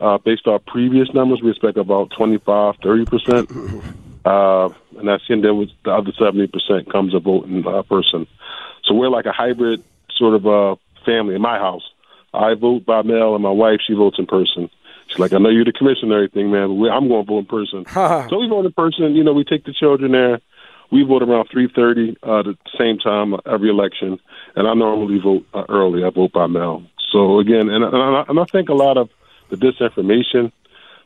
uh, 0.00 0.18
based 0.18 0.46
off 0.46 0.64
previous 0.66 1.12
numbers, 1.14 1.40
we 1.40 1.50
expect 1.50 1.78
about 1.78 2.10
25, 2.16 2.76
30 2.82 3.04
percent, 3.04 3.50
uh, 4.24 4.68
and 4.98 5.08
that's 5.08 5.24
in 5.28 5.42
there 5.42 5.54
with 5.54 5.70
the 5.84 5.90
other 5.92 6.12
70 6.18 6.46
percent 6.48 6.90
comes 6.90 7.14
a 7.14 7.18
voting 7.18 7.66
uh, 7.66 7.82
person. 7.82 8.26
So 8.84 8.94
we're 8.94 9.10
like 9.10 9.26
a 9.26 9.32
hybrid 9.32 9.82
sort 10.16 10.34
of 10.34 10.46
uh, 10.46 10.76
family 11.04 11.34
in 11.34 11.42
my 11.42 11.58
house. 11.58 11.82
I 12.32 12.54
vote 12.54 12.84
by 12.84 13.02
mail, 13.02 13.34
and 13.34 13.42
my 13.42 13.50
wife 13.50 13.80
she 13.86 13.94
votes 13.94 14.18
in 14.18 14.26
person. 14.26 14.70
She's 15.08 15.18
like, 15.18 15.32
I 15.32 15.38
know 15.38 15.50
you're 15.50 15.64
the 15.64 15.72
commissioner 15.72 16.16
and 16.16 16.24
everything, 16.24 16.50
man. 16.50 16.80
But 16.80 16.90
I'm 16.90 17.08
going 17.08 17.24
to 17.24 17.28
vote 17.28 17.38
in 17.38 17.44
person. 17.46 17.86
so 18.28 18.38
we 18.38 18.48
vote 18.48 18.66
in 18.66 18.72
person. 18.72 19.14
You 19.14 19.22
know, 19.22 19.32
we 19.32 19.44
take 19.44 19.64
the 19.64 19.72
children 19.72 20.12
there. 20.12 20.40
We 20.90 21.02
vote 21.02 21.22
around 21.22 21.48
3:30 21.50 22.16
uh, 22.22 22.40
at 22.40 22.44
the 22.44 22.56
same 22.78 22.98
time 22.98 23.34
every 23.46 23.70
election, 23.70 24.18
and 24.54 24.68
I 24.68 24.74
normally 24.74 25.18
vote 25.18 25.46
uh, 25.52 25.64
early. 25.68 26.04
I 26.04 26.10
vote 26.10 26.32
by 26.32 26.46
mail. 26.46 26.84
So 27.10 27.38
again, 27.38 27.68
and, 27.68 27.84
and, 27.84 27.96
I, 27.96 28.24
and 28.28 28.40
I 28.40 28.44
think 28.44 28.68
a 28.68 28.74
lot 28.74 28.96
of 28.96 29.08
the 29.48 29.56
disinformation 29.56 30.52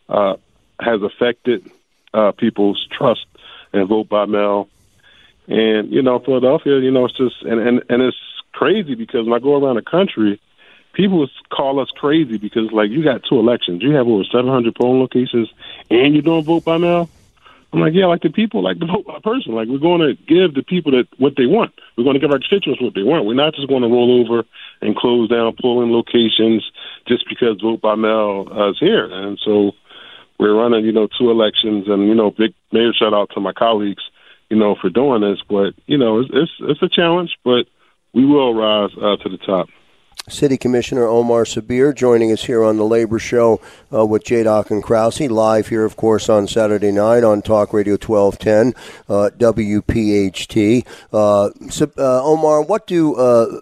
uh, 0.09 0.37
has 0.81 1.03
affected 1.03 1.71
uh, 2.15 2.33
people's 2.33 2.87
trust 2.91 3.27
and 3.73 3.89
vote 3.89 4.09
by 4.09 4.25
mail. 4.25 4.69
And 5.47 5.91
you 5.91 6.03
know, 6.03 6.19
Philadelphia, 6.19 6.79
you 6.79 6.91
know, 6.91 7.07
it's 7.07 7.17
just 7.17 7.43
and 7.43 7.61
and 7.61 7.83
and 7.89 8.03
it's 8.03 8.17
crazy 8.53 8.95
because 8.95 9.27
when 9.27 9.35
I 9.35 9.43
go 9.43 9.57
around 9.57 9.77
the 9.77 9.83
country, 9.83 10.41
people 10.93 11.29
call 11.51 11.81
us 11.81 11.91
crazy 11.91 12.37
because 12.39 12.71
like 12.73 12.91
you 12.91 13.03
got 13.03 13.23
two 13.29 13.39
elections, 13.39 13.83
you 13.83 13.95
have 13.95 14.07
over 14.07 14.25
700 14.25 14.75
polling 14.75 15.01
locations, 15.01 15.49
and 15.91 16.13
you're 16.15 16.23
doing 16.23 16.45
vote 16.45 16.65
by 16.65 16.77
mail. 16.77 17.09
I'm 17.73 17.81
like, 17.81 17.93
yeah, 17.93 18.07
like 18.07 18.23
the 18.23 18.31
people 18.31 18.63
like 18.63 18.79
the 18.79 18.87
vote 18.87 19.07
by 19.07 19.19
person. 19.23 19.55
Like 19.55 19.69
we're 19.69 19.79
going 19.79 20.01
to 20.01 20.15
give 20.15 20.55
the 20.55 20.63
people 20.63 20.93
that 20.93 21.07
what 21.19 21.35
they 21.37 21.47
want. 21.47 21.73
We're 21.97 22.05
going 22.05 22.15
to 22.15 22.21
give 22.21 22.31
our 22.31 22.39
constituents 22.39 22.81
what 22.81 22.95
they 22.95 23.03
want. 23.03 23.27
We're 23.27 23.35
not 23.35 23.55
just 23.55 23.69
going 23.69 23.83
to 23.83 23.89
roll 23.89 24.25
over 24.25 24.45
and 24.81 24.97
close 24.97 25.29
down 25.29 25.55
polling 25.61 25.93
locations 25.93 26.71
just 27.07 27.29
because 27.29 27.61
vote 27.61 27.81
by 27.81 27.95
mail 27.95 28.49
is 28.71 28.79
here. 28.79 29.05
And 29.05 29.39
so 29.45 29.73
we're 30.39 30.55
running, 30.55 30.85
you 30.85 30.93
know, 30.93 31.09
two 31.19 31.31
elections, 31.31 31.87
and 31.89 32.07
you 32.07 32.15
know, 32.15 32.31
big 32.31 32.55
major 32.73 32.93
shout 32.93 33.15
out 33.15 33.31
to 33.35 33.41
my 33.41 33.53
colleagues, 33.53 34.03
you 34.51 34.57
know, 34.57 34.77
for 34.81 34.91
doing 34.91 35.23
this. 35.23 35.41
But 35.49 35.75
you 35.87 35.99
know, 35.99 36.21
it's 36.21 36.31
it's, 36.33 36.53
it's 36.61 36.83
a 36.83 36.89
challenge, 36.89 37.37
but 37.45 37.67
we 38.13 38.25
will 38.25 38.55
rise 38.55 38.91
uh, 38.97 39.17
to 39.23 39.29
the 39.29 39.39
top. 39.39 39.69
City 40.29 40.59
Commissioner 40.59 41.07
Omar 41.07 41.45
Sabir 41.45 41.95
joining 41.95 42.33
us 42.33 42.45
here 42.45 42.63
on 42.63 42.77
the 42.77 42.85
Labor 42.85 43.19
Show 43.19 43.61
uh, 43.93 44.05
with 44.05 44.25
J. 44.25 44.43
Doc 44.43 44.71
and 44.71 44.83
Krause, 44.83 45.21
live 45.21 45.69
here, 45.69 45.85
of 45.85 45.97
course, 45.97 46.29
on 46.29 46.47
Saturday 46.47 46.93
night 46.93 47.25
on 47.25 47.41
Talk 47.41 47.73
Radio 47.73 47.95
1210 47.95 48.75
uh, 49.09 49.31
WPHT. 49.39 50.87
Uh, 51.13 51.51
so, 51.71 51.91
uh, 51.97 52.23
Omar, 52.23 52.63
what 52.63 52.87
do 52.87 53.15
uh, 53.15 53.61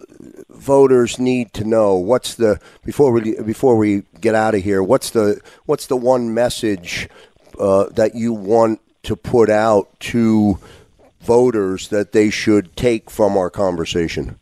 voters 0.57 1.19
need 1.19 1.53
to 1.53 1.63
know? 1.63 1.95
What's 1.95 2.35
the 2.35 2.59
before 2.83 3.11
we 3.11 3.35
before 3.41 3.77
we 3.77 4.03
get 4.19 4.35
out 4.35 4.55
of 4.55 4.63
here? 4.63 4.83
What's 4.83 5.11
the 5.11 5.39
what's 5.65 5.87
the 5.87 5.97
one 5.97 6.33
message 6.33 7.09
uh, 7.59 7.85
that 7.91 8.15
you 8.15 8.33
want 8.33 8.81
to 9.03 9.15
put 9.15 9.49
out 9.49 9.99
to 9.99 10.59
voters 11.21 11.89
that 11.89 12.11
they 12.11 12.29
should 12.29 12.75
take 12.75 13.09
from 13.09 13.37
our 13.37 13.49
conversation? 13.49 14.37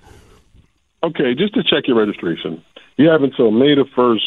Okay, 1.04 1.36
just 1.36 1.54
to 1.54 1.64
check 1.64 1.88
your 1.88 1.98
registration. 1.98 2.64
You 2.98 3.10
have 3.10 3.22
until 3.22 3.52
May 3.52 3.76
the 3.76 3.86
first, 3.96 4.26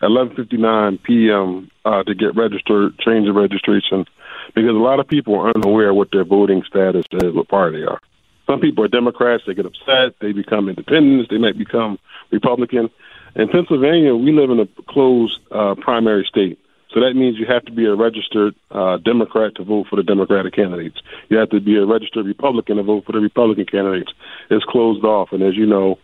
eleven 0.00 0.34
fifty 0.34 0.56
nine 0.56 0.98
p.m. 0.98 1.70
Uh, 1.84 2.02
to 2.04 2.14
get 2.14 2.36
registered, 2.36 2.98
change 2.98 3.24
your 3.24 3.34
registration, 3.34 4.06
because 4.54 4.70
a 4.70 4.72
lot 4.72 5.00
of 5.00 5.08
people 5.08 5.34
are 5.34 5.52
unaware 5.54 5.92
what 5.92 6.08
their 6.12 6.24
voting 6.24 6.62
status 6.66 7.04
is, 7.12 7.34
what 7.34 7.48
party 7.48 7.80
they 7.80 7.84
are. 7.84 8.00
Some 8.48 8.60
people 8.60 8.84
are 8.84 8.88
Democrats, 8.88 9.44
they 9.46 9.54
get 9.54 9.66
upset, 9.66 10.18
they 10.20 10.32
become 10.32 10.68
independents, 10.68 11.28
they 11.30 11.38
might 11.38 11.58
become 11.58 11.98
Republican. 12.30 12.88
In 13.36 13.48
Pennsylvania, 13.48 14.14
we 14.14 14.32
live 14.32 14.50
in 14.50 14.60
a 14.60 14.66
closed 14.88 15.38
uh, 15.52 15.74
primary 15.74 16.26
state. 16.28 16.58
So 16.94 17.00
that 17.00 17.14
means 17.14 17.36
you 17.38 17.44
have 17.46 17.64
to 17.66 17.72
be 17.72 17.84
a 17.84 17.94
registered 17.94 18.54
uh, 18.70 18.96
Democrat 18.96 19.54
to 19.56 19.64
vote 19.64 19.88
for 19.90 19.96
the 19.96 20.02
Democratic 20.02 20.54
candidates. 20.54 20.96
You 21.28 21.36
have 21.36 21.50
to 21.50 21.60
be 21.60 21.76
a 21.76 21.84
registered 21.84 22.24
Republican 22.24 22.78
to 22.78 22.82
vote 22.82 23.04
for 23.04 23.12
the 23.12 23.20
Republican 23.20 23.66
candidates. 23.66 24.12
It's 24.50 24.64
closed 24.64 25.04
off. 25.04 25.28
And 25.32 25.42
as 25.42 25.54
you 25.54 25.66
know, 25.66 25.98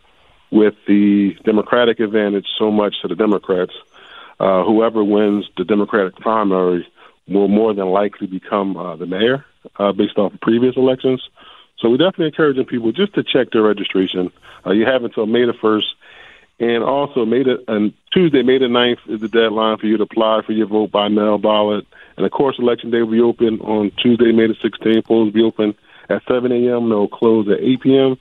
with 0.51 0.75
the 0.87 1.35
Democratic 1.45 2.01
advantage 2.01 2.47
so 2.59 2.71
much 2.71 2.97
to 3.01 3.09
the 3.09 3.15
Democrats, 3.17 3.73
uh, 4.39 4.63
whoever 4.65 5.03
wins 5.03 5.47
the 5.57 5.65
Democratic 5.65 6.17
primary 6.17 6.87
will 7.27 7.49
more 7.49 7.73
than 7.73 7.87
likely 7.87 8.27
become 8.27 8.77
uh, 8.77 8.97
the 8.97 9.07
mayor 9.07 9.45
uh, 9.79 9.93
based 9.93 10.19
off 10.19 10.35
of 10.35 10.41
previous 10.41 10.77
elections. 10.77 11.23
So 11.79 11.91
we're 11.91 11.99
definitely 11.99 12.27
encouraging 12.27 12.67
people 12.67 12.93
just 12.93 13.15
to 13.15 13.23
check 13.23 13.51
their 13.53 13.63
registration. 13.63 14.31
Uh, 14.65 14.73
you 14.73 14.87
have 14.87 15.05
until 15.05 15.27
May 15.27 15.45
the 15.45 15.53
1st 15.53 15.85
and 16.61 16.85
also, 16.85 17.25
May 17.25 17.43
the 17.43 17.65
and 17.67 17.93
Tuesday, 18.13 18.43
May 18.43 18.59
the 18.59 18.67
9th 18.67 18.99
is 19.09 19.21
the 19.21 19.29
deadline 19.29 19.79
for 19.79 19.87
you 19.87 19.97
to 19.97 20.05
apply 20.05 20.43
for 20.47 20.53
your 20.53 20.69
vote 20.69 20.93
by 20.93 21.09
mail 21.09 21.39
ballot. 21.39 21.87
And 22.17 22.25
of 22.25 22.31
course, 22.31 22.57
election 22.59 22.91
day 22.91 23.03
will 23.03 23.11
be 23.11 23.21
open 23.21 23.61
on 23.61 23.91
Tuesday, 24.01 24.31
May 24.31 24.47
the 24.47 24.55
16th. 24.55 25.05
Polls 25.05 25.27
will 25.27 25.33
be 25.33 25.43
open 25.43 25.75
at 26.09 26.23
7 26.29 26.53
a.m. 26.53 26.89
They'll 26.89 27.09
close 27.09 27.49
at 27.49 27.61
8 27.61 27.81
p.m. 27.81 28.17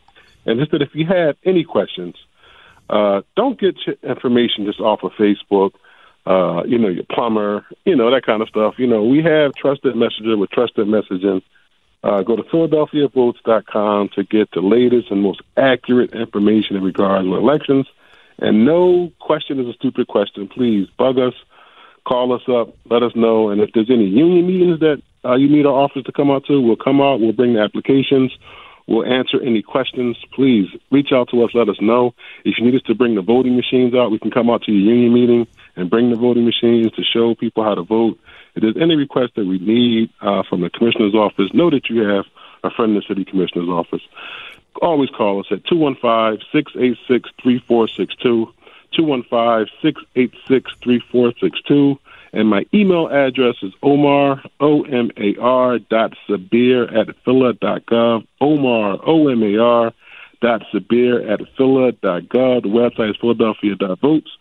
And 0.46 0.60
just 0.60 0.72
that 0.72 0.82
if 0.82 0.96
you 0.96 1.06
have 1.06 1.36
any 1.46 1.63
questions, 1.63 2.16
uh, 2.89 3.22
don't 3.36 3.60
get 3.60 3.76
your 3.86 3.96
information 4.02 4.66
just 4.66 4.80
off 4.80 5.04
of 5.04 5.12
Facebook. 5.13 5.74
Uh, 6.26 6.63
you 6.66 6.80
know, 6.80 6.88
your 6.88 7.04
plumber, 7.12 7.66
you 7.86 7.96
know, 7.96 8.10
that 8.10 8.26
kind 8.26 8.42
of 8.42 8.48
stuff. 8.48 8.76
You 8.78 8.88
know, 8.88 9.04
we 9.04 9.22
have 9.22 9.54
trusted 9.54 9.96
messenger 9.96 10.38
with 10.38 10.50
trusted 10.50 10.88
messaging. 10.88 11.42
Uh, 12.04 12.22
go 12.22 12.36
to 12.36 12.44
PhiladelphiaVotes.com 12.44 14.10
to 14.10 14.24
get 14.24 14.52
the 14.52 14.60
latest 14.60 15.10
and 15.10 15.22
most 15.22 15.42
accurate 15.56 16.13
information 16.13 16.76
in 16.76 16.84
regards 16.84 17.26
to 17.26 17.36
elections. 17.36 17.88
And 18.39 18.66
no 18.66 19.12
question 19.20 19.60
is 19.60 19.68
a 19.68 19.74
stupid 19.74 20.08
question. 20.08 20.50
Please 20.50 20.89
bug 20.98 21.18
us, 21.18 21.34
call 22.06 22.34
us 22.34 22.42
up, 22.50 22.76
let 22.89 23.04
us 23.04 23.16
know. 23.16 23.50
And 23.50 23.62
if 23.62 23.72
there's 23.74 23.89
any 23.89 24.06
union 24.06 24.46
meetings 24.46 24.80
that 24.82 25.02
uh, 25.24 25.36
you 25.36 25.48
need 25.48 25.66
our 25.66 25.74
office 25.74 26.04
to 26.04 26.12
come 26.12 26.30
out 26.30 26.46
to, 26.48 26.60
we'll 26.60 26.76
come 26.76 27.00
out. 27.00 27.22
We'll 27.22 27.32
bring 27.32 27.54
the 27.54 27.62
applications. 27.62 28.36
We'll 28.86 29.06
answer 29.06 29.42
any 29.42 29.62
questions. 29.62 30.18
Please 30.34 30.68
reach 30.92 31.13
out 31.13 31.30
to 31.30 31.44
us. 31.44 31.52
Let 31.54 31.70
us 31.70 31.78
know. 31.80 32.13
If 32.44 32.58
you 32.58 32.66
need 32.66 32.76
us 32.76 32.82
to 32.88 32.96
bring 32.96 33.16
the 33.16 33.22
voting 33.22 33.56
machines 33.56 33.94
out, 33.94 34.12
we 34.12 34.20
can 34.20 34.32
come 34.32 34.50
out 34.50 34.63
to 34.63 34.74
your 34.74 34.94
union 34.94 35.13
meeting 35.13 35.48
and 35.78 35.89
bring 35.89 36.10
the 36.10 36.18
voting 36.18 36.44
machines 36.44 36.92
to 36.92 37.04
show 37.04 37.34
people 37.34 37.63
how 37.63 37.76
to 37.76 37.84
vote. 37.84 38.20
If 38.56 38.62
there's 38.62 38.78
any 38.78 38.96
request 38.96 39.34
that 39.36 39.46
we 39.46 39.60
need 39.60 40.10
uh, 40.22 40.44
from 40.48 40.62
the 40.62 40.70
commissioner's 40.70 41.16
office, 41.16 41.54
know 41.54 41.70
that 41.70 41.89
you 41.89 42.02
have 42.08 42.26
a 42.63 42.70
friend 42.70 42.92
in 42.92 42.96
the 42.96 43.06
city 43.08 43.26
commissioner's 43.26 43.70
office. 43.70 44.02
Always 44.82 45.10
call 45.10 45.39
us 45.39 45.48
at 45.52 45.66
215 45.66 46.46
686 46.52 47.30
3462. 47.42 48.54
215 48.96 49.74
686 49.82 50.72
3462. 50.84 52.00
And 52.34 52.50
my 52.50 52.66
email 52.74 53.08
address 53.10 53.56
is 53.62 53.74
Omar, 53.84 54.42
O 54.60 54.84
M 54.84 55.12
A 55.18 55.36
R 55.39 55.78
dot 55.80 56.13
Sabir 56.28 56.92
at 56.96 57.16
Phila 57.24 57.54
dot 57.54 57.86
gov. 57.86 58.26
Omar, 58.42 59.00
O 59.06 59.28
M 59.28 59.44
A 59.44 59.58
R 59.58 59.94
dot 60.42 60.63
Sabir 60.74 61.30
at 61.30 61.42
Phila 61.56 61.92
dot 61.92 62.24
gov. 62.24 62.63
The 62.63 62.70
website 62.70 63.12
is 63.12 63.18
Philadelphia 63.22 63.76
votes. 64.02 64.32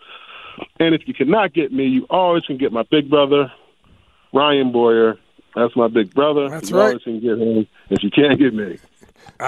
And 0.79 0.94
if 0.94 1.07
you 1.07 1.14
cannot 1.14 1.53
get 1.53 1.72
me, 1.72 1.87
you 1.87 2.07
always 2.09 2.44
can 2.44 2.57
get 2.57 2.72
my 2.72 2.85
big 2.90 3.11
brother, 3.11 3.53
Ryan 4.32 4.72
Boyer. 4.72 5.18
That's 5.54 5.76
my 5.76 5.88
big 5.88 6.14
brother. 6.14 6.48
That's 6.48 6.70
you 6.70 6.76
right. 6.76 6.86
always 6.86 7.02
can 7.02 7.20
get 7.20 7.38
him 7.38 7.66
if 7.90 8.02
you 8.02 8.10
can't 8.10 8.38
get 8.38 8.54
me. 8.54 8.78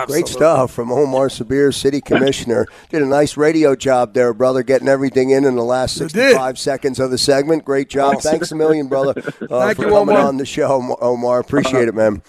Great 0.06 0.26
stuff 0.26 0.72
from 0.72 0.90
Omar 0.90 1.28
Sabir, 1.28 1.72
City 1.72 2.00
Commissioner. 2.00 2.66
Did 2.90 3.02
a 3.02 3.06
nice 3.06 3.36
radio 3.36 3.76
job 3.76 4.12
there, 4.12 4.34
brother, 4.34 4.62
getting 4.62 4.88
everything 4.88 5.30
in 5.30 5.44
in 5.44 5.54
the 5.54 5.62
last 5.64 5.96
65 5.96 6.58
seconds 6.58 6.98
of 6.98 7.10
the 7.10 7.18
segment. 7.18 7.64
Great 7.64 7.88
job. 7.88 8.16
Awesome. 8.16 8.32
Thanks 8.32 8.50
a 8.50 8.56
million, 8.56 8.88
brother, 8.88 9.14
uh, 9.16 9.22
Thank 9.22 9.76
for 9.76 9.84
you, 9.84 9.88
coming 9.90 10.16
Omar. 10.16 10.18
on 10.18 10.36
the 10.36 10.46
show, 10.46 10.96
Omar. 11.00 11.38
Appreciate 11.40 11.88
it, 11.88 11.94
man. 11.94 12.22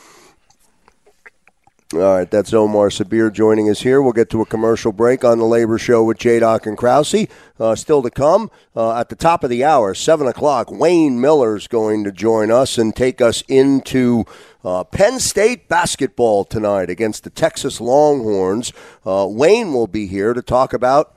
All 1.96 2.18
right, 2.18 2.30
that's 2.30 2.54
Omar 2.54 2.90
Sabir 2.90 3.32
joining 3.32 3.70
us 3.70 3.80
here. 3.80 4.02
We'll 4.02 4.12
get 4.12 4.30
to 4.32 4.42
a 4.42 4.46
commercial 4.46 4.92
break 4.92 5.24
on 5.24 5.38
the 5.38 5.46
Labor 5.46 5.78
Show 5.78 6.04
with 6.04 6.18
J. 6.18 6.40
Doc 6.40 6.66
and 6.66 6.78
Krause. 6.78 7.26
Uh, 7.58 7.74
still 7.74 8.04
to 8.04 8.12
come 8.12 8.52
uh, 8.76 9.00
at 9.00 9.08
the 9.08 9.16
top 9.16 9.46
of 9.46 9.50
the 9.50 9.64
hour, 9.64 9.94
7 9.94 10.28
o'clock, 10.28 10.70
Wayne 10.70 11.22
Miller's 11.22 11.68
going 11.68 12.04
to 12.04 12.12
join 12.12 12.52
us 12.52 12.78
and 12.78 12.94
take 12.94 13.22
us 13.22 13.44
into 13.48 14.26
uh, 14.66 14.84
Penn 14.84 15.22
State 15.22 15.70
basketball 15.70 16.44
tonight 16.44 16.90
against 16.90 17.24
the 17.24 17.30
Texas 17.30 17.80
Longhorns. 17.80 18.74
Uh, 19.06 19.26
Wayne 19.30 19.72
will 19.72 19.88
be 19.88 20.06
here 20.06 20.34
to 20.34 20.42
talk 20.42 20.74
about 20.74 21.16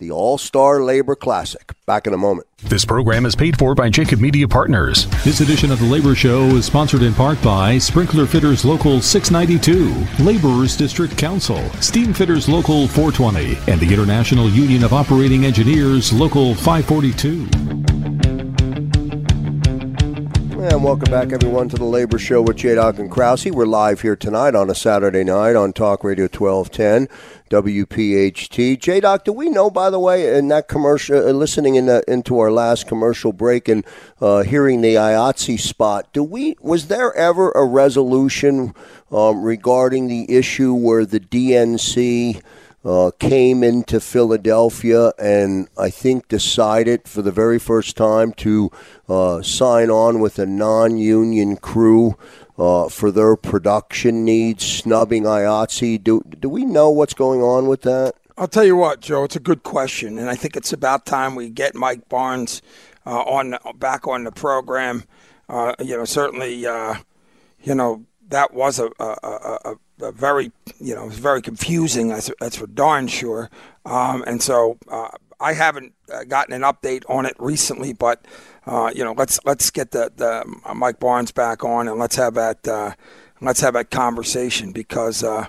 the 0.00 0.10
All 0.10 0.38
Star 0.38 0.82
Labor 0.82 1.14
Classic. 1.14 1.72
Back 1.86 2.08
in 2.08 2.14
a 2.14 2.16
moment. 2.16 2.48
This 2.64 2.84
program 2.84 3.24
is 3.24 3.36
paid 3.36 3.56
for 3.56 3.74
by 3.74 3.88
Jacob 3.88 4.18
Media 4.18 4.48
Partners. 4.48 5.06
This 5.22 5.40
edition 5.40 5.70
of 5.70 5.78
The 5.78 5.86
Labor 5.86 6.14
Show 6.14 6.46
is 6.56 6.64
sponsored 6.64 7.02
in 7.02 7.14
part 7.14 7.40
by 7.42 7.78
Sprinkler 7.78 8.26
Fitters 8.26 8.64
Local 8.64 9.00
692, 9.00 10.24
Laborers 10.24 10.76
District 10.76 11.16
Council, 11.16 11.62
Steam 11.80 12.12
Fitters 12.12 12.48
Local 12.48 12.88
420, 12.88 13.58
and 13.70 13.80
the 13.80 13.92
International 13.92 14.48
Union 14.48 14.82
of 14.82 14.92
Operating 14.92 15.44
Engineers 15.44 16.12
Local 16.12 16.54
542. 16.54 18.29
And 20.60 20.84
welcome 20.84 21.10
back, 21.10 21.32
everyone, 21.32 21.70
to 21.70 21.76
the 21.76 21.86
Labor 21.86 22.18
Show 22.18 22.42
with 22.42 22.58
Jay 22.58 22.74
Doc 22.74 22.98
and 22.98 23.10
Krause. 23.10 23.46
We're 23.46 23.64
live 23.64 24.02
here 24.02 24.14
tonight 24.14 24.54
on 24.54 24.68
a 24.68 24.74
Saturday 24.74 25.24
night 25.24 25.56
on 25.56 25.72
Talk 25.72 26.04
Radio 26.04 26.24
1210 26.24 27.08
WPHT. 27.48 28.78
Jay 28.78 29.00
Doc, 29.00 29.24
do 29.24 29.32
we 29.32 29.48
know, 29.48 29.70
by 29.70 29.88
the 29.88 29.98
way, 29.98 30.36
in 30.36 30.48
that 30.48 30.68
commercial, 30.68 31.16
uh, 31.16 31.32
listening 31.32 31.76
in 31.76 31.86
the, 31.86 32.04
into 32.06 32.38
our 32.38 32.52
last 32.52 32.86
commercial 32.86 33.32
break 33.32 33.68
and 33.68 33.86
uh, 34.20 34.42
hearing 34.42 34.82
the 34.82 34.96
IATSE 34.96 35.58
spot, 35.60 36.12
do 36.12 36.22
we 36.22 36.56
was 36.60 36.88
there 36.88 37.16
ever 37.16 37.52
a 37.52 37.64
resolution 37.64 38.74
um, 39.10 39.42
regarding 39.42 40.08
the 40.08 40.30
issue 40.30 40.74
where 40.74 41.06
the 41.06 41.20
DNC? 41.20 42.42
Uh, 42.84 43.10
came 43.18 43.62
into 43.62 44.00
Philadelphia 44.00 45.12
and 45.18 45.68
I 45.78 45.90
think 45.90 46.28
decided 46.28 47.06
for 47.06 47.22
the 47.22 47.30
very 47.30 47.58
first 47.58 47.96
time 47.96 48.32
to 48.34 48.70
uh, 49.08 49.42
sign 49.42 49.90
on 49.90 50.20
with 50.20 50.38
a 50.38 50.46
non 50.46 50.96
union 50.96 51.56
crew 51.56 52.16
uh, 52.58 52.88
for 52.88 53.10
their 53.10 53.36
production 53.36 54.24
needs, 54.24 54.64
snubbing 54.64 55.24
IATSE. 55.24 56.02
Do, 56.02 56.22
do 56.38 56.48
we 56.48 56.64
know 56.64 56.90
what's 56.90 57.14
going 57.14 57.42
on 57.42 57.68
with 57.68 57.82
that? 57.82 58.14
I'll 58.36 58.48
tell 58.48 58.64
you 58.64 58.76
what, 58.76 59.00
Joe. 59.00 59.24
It's 59.24 59.36
a 59.36 59.40
good 59.40 59.62
question, 59.62 60.18
and 60.18 60.30
I 60.30 60.34
think 60.34 60.56
it's 60.56 60.72
about 60.72 61.04
time 61.04 61.34
we 61.34 61.50
get 61.50 61.74
Mike 61.74 62.08
Barnes 62.08 62.62
uh, 63.04 63.20
on 63.22 63.56
back 63.76 64.06
on 64.06 64.24
the 64.24 64.32
program. 64.32 65.04
Uh, 65.48 65.74
you 65.78 65.96
know, 65.96 66.06
certainly, 66.06 66.66
uh, 66.66 66.94
you 67.62 67.74
know 67.74 68.06
that 68.28 68.54
was 68.54 68.78
a, 68.78 68.90
a, 68.98 69.04
a 69.22 69.58
a 69.64 69.74
very, 70.14 70.52
you 70.80 70.94
know, 70.94 71.04
it 71.04 71.08
was 71.08 71.18
very 71.18 71.42
confusing. 71.42 72.08
That's, 72.08 72.30
that's 72.40 72.56
for 72.56 72.66
darn 72.66 73.08
sure. 73.08 73.50
Um, 73.84 74.24
and 74.26 74.42
so 74.42 74.78
uh, 74.90 75.08
I 75.40 75.54
haven't 75.54 75.94
uh, 76.12 76.24
gotten 76.24 76.54
an 76.54 76.62
update 76.62 77.04
on 77.08 77.26
it 77.26 77.34
recently, 77.38 77.92
but 77.92 78.24
uh, 78.66 78.90
you 78.94 79.02
know, 79.02 79.12
let's 79.12 79.40
let's 79.44 79.70
get 79.70 79.90
the, 79.90 80.12
the 80.14 80.74
Mike 80.74 81.00
Barnes 81.00 81.32
back 81.32 81.64
on 81.64 81.88
and 81.88 81.98
let's 81.98 82.16
have 82.16 82.34
that 82.34 82.68
uh, 82.68 82.92
let's 83.40 83.60
have 83.60 83.74
that 83.74 83.90
conversation 83.90 84.72
because 84.72 85.24
uh, 85.24 85.46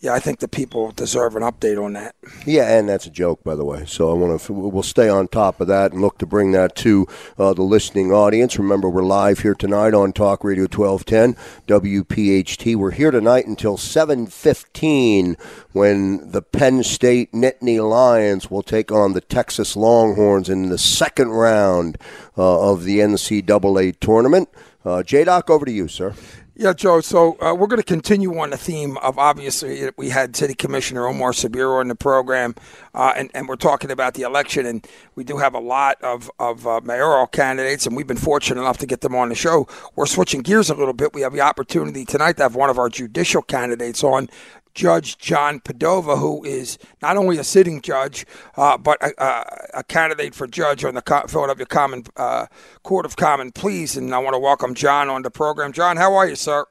yeah, 0.00 0.14
I 0.14 0.20
think 0.20 0.38
the 0.38 0.46
people 0.46 0.92
deserve 0.92 1.34
an 1.34 1.42
update 1.42 1.82
on 1.82 1.94
that. 1.94 2.14
Yeah, 2.46 2.78
and 2.78 2.88
that's 2.88 3.06
a 3.06 3.10
joke, 3.10 3.42
by 3.42 3.56
the 3.56 3.64
way. 3.64 3.84
So 3.84 4.10
I 4.10 4.14
want 4.14 4.40
to 4.40 4.52
we'll 4.52 4.84
stay 4.84 5.08
on 5.08 5.26
top 5.26 5.60
of 5.60 5.66
that 5.66 5.90
and 5.90 6.00
look 6.00 6.18
to 6.18 6.26
bring 6.26 6.52
that 6.52 6.76
to 6.76 7.06
uh, 7.36 7.52
the 7.52 7.62
listening 7.62 8.12
audience. 8.12 8.58
Remember, 8.58 8.88
we're 8.88 9.02
live 9.02 9.40
here 9.40 9.56
tonight 9.56 9.94
on 9.94 10.12
Talk 10.12 10.44
Radio 10.44 10.64
1210 10.64 11.34
WPHT. 11.66 12.76
We're 12.76 12.92
here 12.92 13.10
tonight 13.10 13.46
until 13.46 13.76
7:15 13.76 15.36
when 15.72 16.30
the 16.30 16.42
Penn 16.42 16.84
State 16.84 17.32
Nittany 17.32 17.86
Lions 17.86 18.48
will 18.48 18.62
take 18.62 18.92
on 18.92 19.14
the 19.14 19.20
Texas 19.20 19.74
Longhorns 19.74 20.48
in 20.48 20.68
the 20.68 20.78
second 20.78 21.30
round 21.30 21.98
uh, 22.36 22.70
of 22.70 22.84
the 22.84 23.00
NCAA 23.00 23.98
tournament. 23.98 24.48
Uh, 24.84 25.02
J 25.02 25.24
Doc, 25.24 25.50
over 25.50 25.66
to 25.66 25.72
you, 25.72 25.88
sir. 25.88 26.14
Yeah, 26.60 26.72
Joe. 26.72 27.00
So 27.00 27.40
uh, 27.40 27.54
we're 27.54 27.68
going 27.68 27.80
to 27.80 27.84
continue 27.84 28.36
on 28.36 28.50
the 28.50 28.56
theme 28.56 28.96
of 28.96 29.16
obviously 29.16 29.88
we 29.96 30.08
had 30.08 30.34
City 30.34 30.54
Commissioner 30.54 31.06
Omar 31.06 31.30
Sabir 31.30 31.78
on 31.78 31.86
the 31.86 31.94
program, 31.94 32.56
uh, 32.94 33.12
and, 33.16 33.30
and 33.32 33.46
we're 33.46 33.54
talking 33.54 33.92
about 33.92 34.14
the 34.14 34.22
election, 34.22 34.66
and 34.66 34.84
we 35.14 35.22
do 35.22 35.36
have 35.36 35.54
a 35.54 35.60
lot 35.60 36.02
of, 36.02 36.28
of 36.40 36.66
uh, 36.66 36.80
mayoral 36.82 37.28
candidates, 37.28 37.86
and 37.86 37.94
we've 37.96 38.08
been 38.08 38.16
fortunate 38.16 38.60
enough 38.60 38.78
to 38.78 38.86
get 38.86 39.02
them 39.02 39.14
on 39.14 39.28
the 39.28 39.36
show. 39.36 39.68
We're 39.94 40.06
switching 40.06 40.40
gears 40.40 40.68
a 40.68 40.74
little 40.74 40.94
bit. 40.94 41.14
We 41.14 41.20
have 41.20 41.32
the 41.32 41.42
opportunity 41.42 42.04
tonight 42.04 42.38
to 42.38 42.42
have 42.42 42.56
one 42.56 42.70
of 42.70 42.78
our 42.80 42.88
judicial 42.88 43.42
candidates 43.42 44.02
on, 44.02 44.28
Judge 44.78 45.18
John 45.18 45.58
Padova, 45.58 46.16
who 46.16 46.44
is 46.44 46.78
not 47.02 47.16
only 47.16 47.36
a 47.36 47.42
sitting 47.42 47.80
judge, 47.80 48.24
uh, 48.56 48.78
but 48.78 48.96
a, 49.02 49.12
a, 49.20 49.80
a, 49.80 49.82
candidate 49.82 50.36
for 50.36 50.46
judge 50.46 50.84
on 50.84 50.94
the 50.94 51.02
Philadelphia 51.28 51.66
Common 51.66 52.04
uh, 52.16 52.46
Court 52.84 53.04
of 53.04 53.16
Common 53.16 53.50
Pleas. 53.50 53.96
And 53.96 54.14
I 54.14 54.18
want 54.18 54.34
to 54.34 54.38
welcome 54.38 54.74
John 54.74 55.08
on 55.08 55.22
the 55.22 55.32
program. 55.32 55.72
John, 55.72 55.96
how 55.96 56.14
are 56.14 56.28
you, 56.28 56.36
sir? 56.36 56.64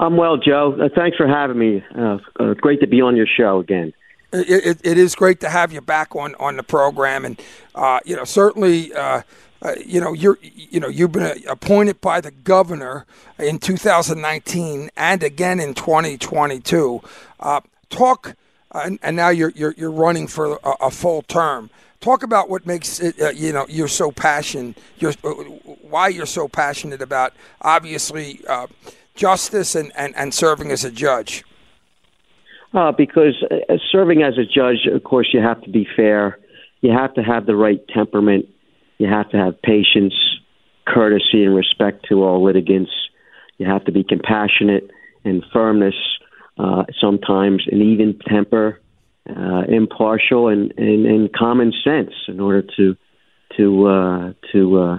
I'm 0.00 0.16
well, 0.16 0.36
Joe. 0.36 0.76
Uh, 0.76 0.88
thanks 0.92 1.16
for 1.16 1.28
having 1.28 1.56
me. 1.56 1.84
Uh, 1.96 2.18
uh, 2.40 2.54
great 2.54 2.80
to 2.80 2.88
be 2.88 3.00
on 3.00 3.14
your 3.14 3.28
show 3.28 3.60
again. 3.60 3.92
It, 4.34 4.66
it, 4.66 4.80
it 4.82 4.98
is 4.98 5.14
great 5.14 5.38
to 5.40 5.48
have 5.48 5.72
you 5.72 5.80
back 5.80 6.16
on, 6.16 6.34
on 6.40 6.56
the 6.56 6.64
program, 6.64 7.24
and 7.24 7.40
uh, 7.74 8.00
you 8.04 8.16
know 8.16 8.24
certainly 8.24 8.92
uh, 8.92 9.22
uh, 9.62 9.74
you 9.84 10.00
know 10.00 10.12
you're 10.12 10.38
you 10.42 10.80
know 10.80 10.88
you've 10.88 11.12
been 11.12 11.40
appointed 11.48 12.00
by 12.00 12.20
the 12.20 12.32
governor 12.32 13.06
in 13.38 13.58
2019 13.58 14.90
and 14.96 15.22
again 15.22 15.60
in 15.60 15.72
2022. 15.72 17.00
Uh, 17.38 17.60
talk, 17.90 18.34
and, 18.72 18.98
and, 19.02 19.14
now 19.14 19.28
you're, 19.28 19.50
you're 19.50 19.74
you're 19.76 19.92
running 19.92 20.26
for 20.26 20.58
a, 20.64 20.70
a 20.80 20.90
full 20.90 21.22
term. 21.22 21.70
Talk 22.00 22.24
about 22.24 22.50
what 22.50 22.66
makes 22.66 22.98
it 22.98 23.20
uh, 23.20 23.30
you 23.30 23.52
know 23.52 23.66
you're 23.68 23.86
so 23.86 24.10
passionate. 24.10 24.76
You're 24.98 25.12
why 25.12 26.08
you're 26.08 26.26
so 26.26 26.48
passionate 26.48 27.00
about 27.00 27.34
obviously 27.62 28.40
justice 29.14 29.76
and, 29.76 29.92
and, 29.96 30.14
and 30.16 30.34
serving 30.34 30.72
as 30.72 30.84
a 30.84 30.90
judge. 30.90 31.44
Uh, 32.74 32.90
because 32.90 33.44
uh, 33.50 33.74
serving 33.92 34.22
as 34.22 34.34
a 34.36 34.44
judge, 34.44 34.88
of 34.92 35.04
course, 35.04 35.28
you 35.32 35.40
have 35.40 35.60
to 35.62 35.70
be 35.70 35.86
fair. 35.96 36.38
You 36.80 36.90
have 36.90 37.14
to 37.14 37.22
have 37.22 37.46
the 37.46 37.54
right 37.54 37.80
temperament. 37.94 38.46
You 38.98 39.08
have 39.08 39.30
to 39.30 39.36
have 39.36 39.62
patience, 39.62 40.14
courtesy, 40.86 41.44
and 41.44 41.54
respect 41.54 42.06
to 42.08 42.24
all 42.24 42.44
litigants. 42.44 42.90
You 43.58 43.66
have 43.66 43.84
to 43.84 43.92
be 43.92 44.02
compassionate 44.02 44.90
and 45.24 45.44
firmness, 45.52 45.94
uh, 46.58 46.84
sometimes 47.00 47.62
an 47.70 47.80
even 47.80 48.18
temper, 48.28 48.80
uh, 49.30 49.62
impartial, 49.68 50.48
and, 50.48 50.72
and, 50.76 51.06
and 51.06 51.32
common 51.32 51.72
sense 51.84 52.12
in 52.26 52.40
order 52.40 52.62
to 52.76 52.96
to 53.56 53.86
uh, 53.86 54.32
to 54.52 54.78
uh, 54.78 54.98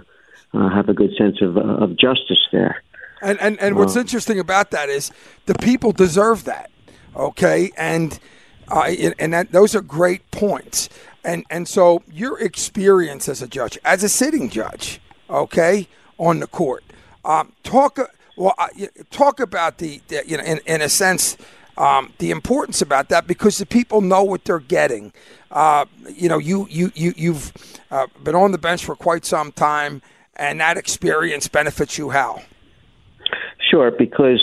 uh, 0.53 0.69
have 0.69 0.87
a 0.87 0.93
good 0.93 1.11
sense 1.17 1.41
of 1.41 1.57
of 1.57 1.91
justice 1.91 2.39
there. 2.53 2.81
And 3.21 3.39
and, 3.41 3.59
and 3.59 3.75
what's 3.75 3.97
interesting 3.97 4.39
about 4.39 4.71
that 4.71 4.87
is 4.87 5.11
the 5.45 5.55
people 5.55 5.91
deserve 5.91 6.45
that. 6.45 6.71
Okay, 7.15 7.71
and 7.77 8.19
uh, 8.67 8.93
and 9.19 9.33
that 9.33 9.51
those 9.51 9.75
are 9.75 9.81
great 9.81 10.29
points. 10.31 10.89
And 11.23 11.45
and 11.49 11.67
so 11.67 12.03
your 12.11 12.39
experience 12.39 13.29
as 13.29 13.41
a 13.41 13.47
judge, 13.47 13.77
as 13.83 14.03
a 14.03 14.09
sitting 14.09 14.49
judge, 14.49 14.99
okay, 15.29 15.87
on 16.17 16.39
the 16.39 16.47
court, 16.47 16.83
um, 17.23 17.53
talk 17.63 17.99
well, 18.37 18.53
uh, 18.57 18.67
talk 19.11 19.39
about 19.39 19.77
the, 19.77 20.01
the 20.07 20.23
you 20.27 20.37
know, 20.37 20.43
in, 20.43 20.59
in 20.65 20.81
a 20.81 20.89
sense, 20.89 21.37
um, 21.77 22.13
the 22.19 22.31
importance 22.31 22.81
about 22.81 23.09
that 23.09 23.27
because 23.27 23.57
the 23.57 23.65
people 23.65 24.01
know 24.01 24.23
what 24.23 24.45
they're 24.45 24.59
getting. 24.59 25.13
Uh, 25.51 25.85
you 26.13 26.29
know, 26.29 26.37
you 26.37 26.67
you 26.69 26.91
you 26.95 27.13
you've 27.15 27.53
uh, 27.91 28.07
been 28.23 28.35
on 28.35 28.51
the 28.51 28.57
bench 28.57 28.83
for 28.85 28.95
quite 28.95 29.25
some 29.25 29.51
time, 29.51 30.01
and 30.35 30.59
that 30.59 30.77
experience 30.77 31.47
benefits 31.47 31.97
you 31.97 32.09
how? 32.09 32.41
Sure, 33.71 33.91
because 33.91 34.41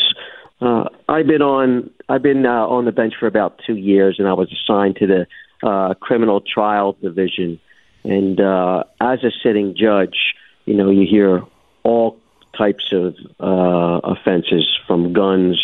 uh, 0.62 0.84
I've 1.08 1.26
been 1.26 1.42
on 1.42 1.90
I've 2.08 2.22
been 2.22 2.46
uh, 2.46 2.66
on 2.66 2.84
the 2.84 2.92
bench 2.92 3.14
for 3.18 3.26
about 3.26 3.60
two 3.66 3.76
years, 3.76 4.16
and 4.18 4.28
I 4.28 4.32
was 4.34 4.52
assigned 4.52 4.96
to 4.96 5.06
the 5.06 5.26
uh, 5.66 5.94
criminal 5.94 6.40
trial 6.40 6.96
division. 7.02 7.60
And 8.04 8.40
uh, 8.40 8.84
as 9.00 9.24
a 9.24 9.30
sitting 9.42 9.74
judge, 9.76 10.34
you 10.64 10.74
know, 10.74 10.90
you 10.90 11.06
hear 11.08 11.42
all 11.82 12.18
types 12.56 12.92
of 12.92 13.14
uh, 13.40 14.00
offenses 14.04 14.68
from 14.86 15.12
guns 15.12 15.60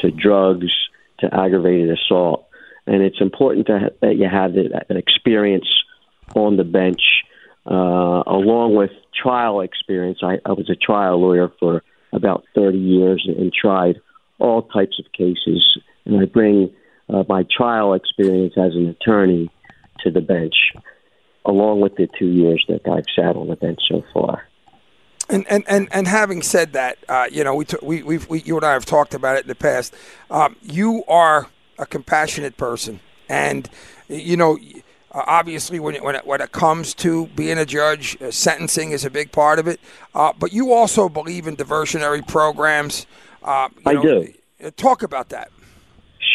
to 0.00 0.10
drugs 0.10 0.72
to 1.20 1.32
aggravated 1.32 1.90
assault. 1.90 2.46
And 2.86 3.02
it's 3.02 3.20
important 3.20 3.66
to 3.66 3.78
ha- 3.78 3.96
that 4.00 4.16
you 4.16 4.28
have 4.28 4.54
that, 4.54 4.86
that 4.88 4.96
experience 4.96 5.68
on 6.34 6.56
the 6.56 6.64
bench, 6.64 7.02
uh, 7.66 8.22
along 8.26 8.74
with 8.74 8.90
trial 9.14 9.60
experience. 9.60 10.20
I, 10.22 10.38
I 10.44 10.52
was 10.52 10.70
a 10.70 10.76
trial 10.76 11.20
lawyer 11.20 11.52
for 11.60 11.82
about 12.12 12.44
30 12.54 12.78
years 12.78 13.28
and 13.28 13.52
tried 13.52 14.00
all 14.40 14.62
types 14.62 14.98
of 14.98 15.10
cases. 15.12 15.78
And 16.04 16.20
I 16.20 16.24
bring 16.24 16.72
uh, 17.08 17.24
my 17.28 17.44
trial 17.56 17.94
experience 17.94 18.54
as 18.56 18.74
an 18.74 18.88
attorney 18.88 19.50
to 20.00 20.10
the 20.10 20.20
bench, 20.20 20.54
along 21.44 21.80
with 21.80 21.96
the 21.96 22.08
two 22.18 22.28
years 22.28 22.64
that 22.68 22.88
I've 22.88 23.04
sat 23.14 23.36
on 23.36 23.48
the 23.48 23.56
bench 23.56 23.80
so 23.88 24.02
far. 24.12 24.46
And 25.28 25.46
and, 25.48 25.64
and, 25.68 25.88
and 25.92 26.08
having 26.08 26.42
said 26.42 26.72
that, 26.72 26.98
uh, 27.08 27.26
you 27.30 27.44
know, 27.44 27.54
we, 27.54 27.64
t- 27.64 27.76
we, 27.82 28.02
we've, 28.02 28.28
we, 28.28 28.42
you 28.42 28.56
and 28.56 28.64
I 28.64 28.72
have 28.72 28.84
talked 28.84 29.14
about 29.14 29.36
it 29.36 29.42
in 29.42 29.48
the 29.48 29.54
past. 29.54 29.94
Um, 30.30 30.56
you 30.62 31.04
are 31.06 31.48
a 31.78 31.86
compassionate 31.86 32.56
person. 32.56 32.98
And, 33.28 33.68
you 34.08 34.36
know, 34.36 34.58
uh, 35.12 35.22
obviously, 35.26 35.78
when 35.78 35.94
it, 35.94 36.02
when, 36.02 36.16
it, 36.16 36.26
when 36.26 36.40
it 36.40 36.50
comes 36.50 36.94
to 36.94 37.28
being 37.28 37.58
a 37.58 37.64
judge, 37.64 38.20
uh, 38.20 38.32
sentencing 38.32 38.90
is 38.90 39.04
a 39.04 39.10
big 39.10 39.30
part 39.30 39.60
of 39.60 39.68
it. 39.68 39.78
Uh, 40.14 40.32
but 40.36 40.52
you 40.52 40.72
also 40.72 41.08
believe 41.08 41.46
in 41.46 41.56
diversionary 41.56 42.26
programs. 42.26 43.06
Uh, 43.42 43.68
I 43.86 43.94
know, 43.94 44.02
do. 44.02 44.70
Talk 44.76 45.02
about 45.02 45.30
that. 45.30 45.50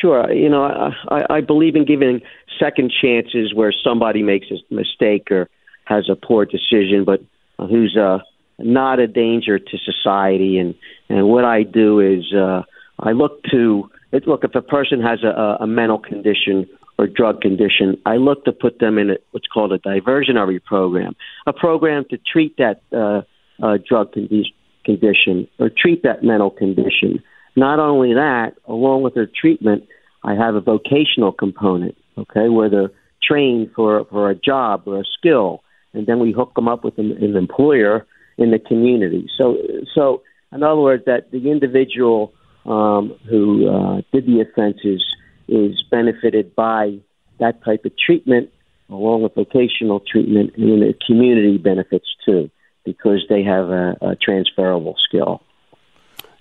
Sure. 0.02 0.32
You 0.32 0.50
know, 0.50 0.64
I, 1.10 1.26
I 1.30 1.42
believe 1.42 1.76
in 1.76 1.86
giving 1.86 2.22
second 2.60 2.92
chances 2.92 3.54
where 3.54 3.72
somebody 3.72 4.24
makes 4.24 4.48
a 4.52 4.74
mistake 4.74 5.32
or 5.32 5.50
has 5.86 6.10
a 6.10 6.16
poor 6.16 6.46
decision, 6.46 7.06
but 7.06 7.22
who's 7.58 7.96
uh, 7.98 8.20
not 8.58 9.00
a 9.00 9.08
danger 9.08 9.60
to 9.60 9.78
society. 9.78 10.58
And 10.58 10.76
and 11.10 11.28
what 11.28 11.46
I 11.46 11.64
do 11.64 12.00
is 12.00 12.34
uh, 12.34 12.64
I 13.00 13.12
look 13.12 13.44
to 13.52 13.90
look 14.26 14.44
if 14.44 14.56
a 14.56 14.62
person 14.62 15.02
has 15.02 15.24
a, 15.24 15.58
a 15.60 15.68
mental 15.68 16.00
condition 16.00 16.68
or 16.98 17.08
drug 17.08 17.42
condition, 17.42 18.02
I 18.06 18.16
look 18.16 18.46
to 18.46 18.54
put 18.54 18.80
them 18.80 18.98
in 18.98 19.12
a, 19.12 19.16
what's 19.32 19.48
called 19.48 19.74
a 19.74 19.80
diversionary 19.80 20.64
program, 20.64 21.16
a 21.46 21.54
program 21.54 22.06
to 22.10 22.18
treat 22.18 22.56
that 22.58 22.82
uh, 22.94 23.22
uh, 23.62 23.78
drug 23.88 24.14
condi- 24.14 24.54
condition 24.86 25.48
or 25.60 25.70
treat 25.70 26.04
that 26.04 26.24
mental 26.24 26.50
condition. 26.50 27.22
Not 27.56 27.80
only 27.80 28.14
that, 28.14 28.54
along 28.68 29.04
with 29.04 29.16
their 29.16 29.28
treatment, 29.28 29.84
I 30.24 30.36
have 30.36 30.56
a 30.56 30.62
vocational 30.62 31.32
component, 31.32 31.96
okay, 32.18 32.50
where 32.50 32.70
they're 32.70 32.92
trained 33.24 33.72
for, 33.76 34.06
for 34.06 34.30
a 34.30 34.36
job 34.36 34.84
or 34.86 35.00
a 35.02 35.04
skill, 35.18 35.64
and 35.94 36.06
then 36.08 36.20
we 36.20 36.32
hook 36.32 36.54
them 36.56 36.68
up 36.68 36.84
with 36.84 36.98
an, 36.98 37.12
an 37.24 37.36
employer 37.36 38.06
in 38.38 38.52
the 38.52 38.60
community. 38.60 39.30
So, 39.38 39.58
so 39.94 40.22
in 40.52 40.64
other 40.64 40.82
words, 40.82 41.04
that 41.06 41.32
the 41.32 41.50
individual 41.50 42.34
um, 42.66 43.16
who 43.30 43.70
uh, 43.70 44.02
did 44.12 44.26
the 44.26 44.42
offenses 44.42 45.04
is 45.48 45.84
benefited 45.90 46.56
by 46.56 46.98
that 47.40 47.64
type 47.64 47.86
of 47.86 47.94
treatment, 47.98 48.50
along 48.90 49.24
with 49.24 49.36
vocational 49.36 50.00
treatment, 50.00 50.54
and 50.58 50.82
the 50.82 50.94
community 51.06 51.58
benefits 51.58 52.08
too 52.26 52.50
because 52.86 53.26
they 53.28 53.44
have 53.44 53.70
a, 53.70 53.98
a 54.02 54.16
transferable 54.16 54.96
skill. 55.08 55.42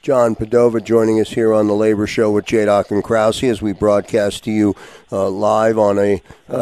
John 0.05 0.37
Padova 0.37 0.85
joining 0.85 1.19
us 1.19 1.31
here 1.31 1.55
on 1.55 1.67
the 1.67 1.73
Labor 1.73 2.07
Show 2.07 2.31
with 2.31 2.45
Doc 2.45 2.91
and 2.91 3.03
Krause 3.03 3.43
as 3.43 3.63
we 3.63 3.73
broadcast 3.73 4.45
to 4.45 4.51
you 4.51 4.77
uh, 5.11 5.31
live 5.31 5.79
on 5.79 5.99
a 5.99 6.21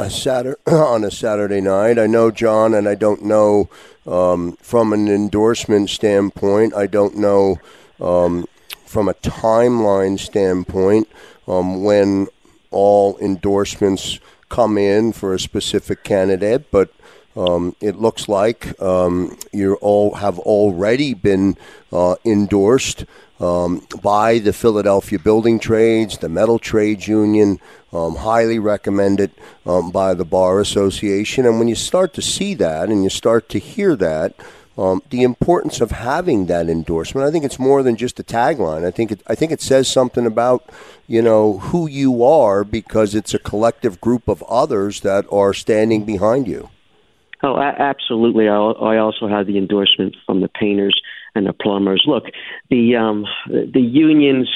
Saturday 0.09 0.61
on 0.67 1.03
a 1.03 1.11
Saturday 1.11 1.61
night. 1.61 1.99
I 1.99 2.07
know 2.07 2.31
John, 2.31 2.73
and 2.73 2.89
I 2.89 2.95
don't 2.95 3.25
know 3.25 3.69
um, 4.07 4.53
from 4.63 4.93
an 4.93 5.09
endorsement 5.09 5.91
standpoint. 5.91 6.73
I 6.73 6.87
don't 6.87 7.17
know 7.17 7.57
um, 8.01 8.47
from 8.87 9.09
a 9.09 9.15
timeline 9.15 10.21
standpoint 10.21 11.09
um, 11.49 11.83
when 11.83 12.29
all 12.71 13.19
endorsements 13.19 14.21
come 14.51 14.79
in 14.79 15.13
for 15.13 15.35
a 15.35 15.41
specific 15.41 16.05
candidate, 16.05 16.71
but 16.71 16.93
um, 17.37 17.75
it 17.81 17.97
looks 17.97 18.29
like 18.29 18.81
um, 18.81 19.39
you 19.53 19.75
all 19.77 20.15
have 20.15 20.39
already 20.39 21.15
been 21.15 21.57
uh, 21.93 22.17
endorsed 22.25 23.05
um, 23.41 23.87
by 24.03 24.39
the 24.39 24.53
Philadelphia 24.53 25.19
Building 25.19 25.59
Trades, 25.59 26.19
the 26.19 26.29
Metal 26.29 26.59
Trades 26.59 27.09
Union, 27.09 27.59
um, 27.93 28.17
highly 28.17 28.59
recommended 28.59 29.33
um, 29.67 29.91
by 29.91 30.15
the 30.15 30.25
Bar 30.25 30.61
Association. 30.61 31.45
And 31.45 31.59
when 31.59 31.69
you 31.69 31.75
start 31.75 32.15
to 32.15 32.23
see 32.23 32.55
that 32.55 32.89
and 32.89 33.03
you 33.03 33.11
start 33.11 33.49
to 33.51 33.59
hear 33.59 33.97
that, 33.97 34.35
um, 34.79 35.03
the 35.11 35.23
importance 35.23 35.81
of 35.81 35.91
having 35.91 36.47
that 36.47 36.69
endorsement. 36.69 37.27
I 37.27 37.31
think 37.31 37.45
it's 37.45 37.59
more 37.59 37.83
than 37.83 37.97
just 37.97 38.19
a 38.19 38.25
tagline. 38.25 38.87
I 38.87 38.91
think 38.91 39.13
it, 39.13 39.23
I 39.27 39.35
think 39.35 39.53
it 39.53 39.61
says 39.61 39.87
something 39.87 40.25
about 40.25 40.71
you 41.07 41.21
know 41.21 41.59
who 41.59 41.87
you 41.87 42.25
are 42.25 42.65
because 42.65 43.15
it's 43.15 43.35
a 43.35 43.39
collective 43.39 44.01
group 44.01 44.29
of 44.29 44.43
others 44.45 45.03
that 45.03 45.27
are 45.31 45.53
standing 45.53 46.05
behind 46.05 46.49
you. 46.49 46.71
Oh, 47.43 47.57
a- 47.57 47.77
absolutely. 47.79 48.49
I, 48.49 48.57
I 48.57 48.99
also 48.99 49.27
have 49.29 49.47
the 49.47 49.59
endorsement 49.59 50.17
from 50.27 50.41
the 50.41 50.49
painters 50.49 51.01
and 51.35 51.47
the 51.47 51.53
plumbers. 51.53 52.05
Look, 52.07 52.25
the 52.71 52.97
um, 52.97 53.27
the 53.47 53.81
unions 53.81 54.49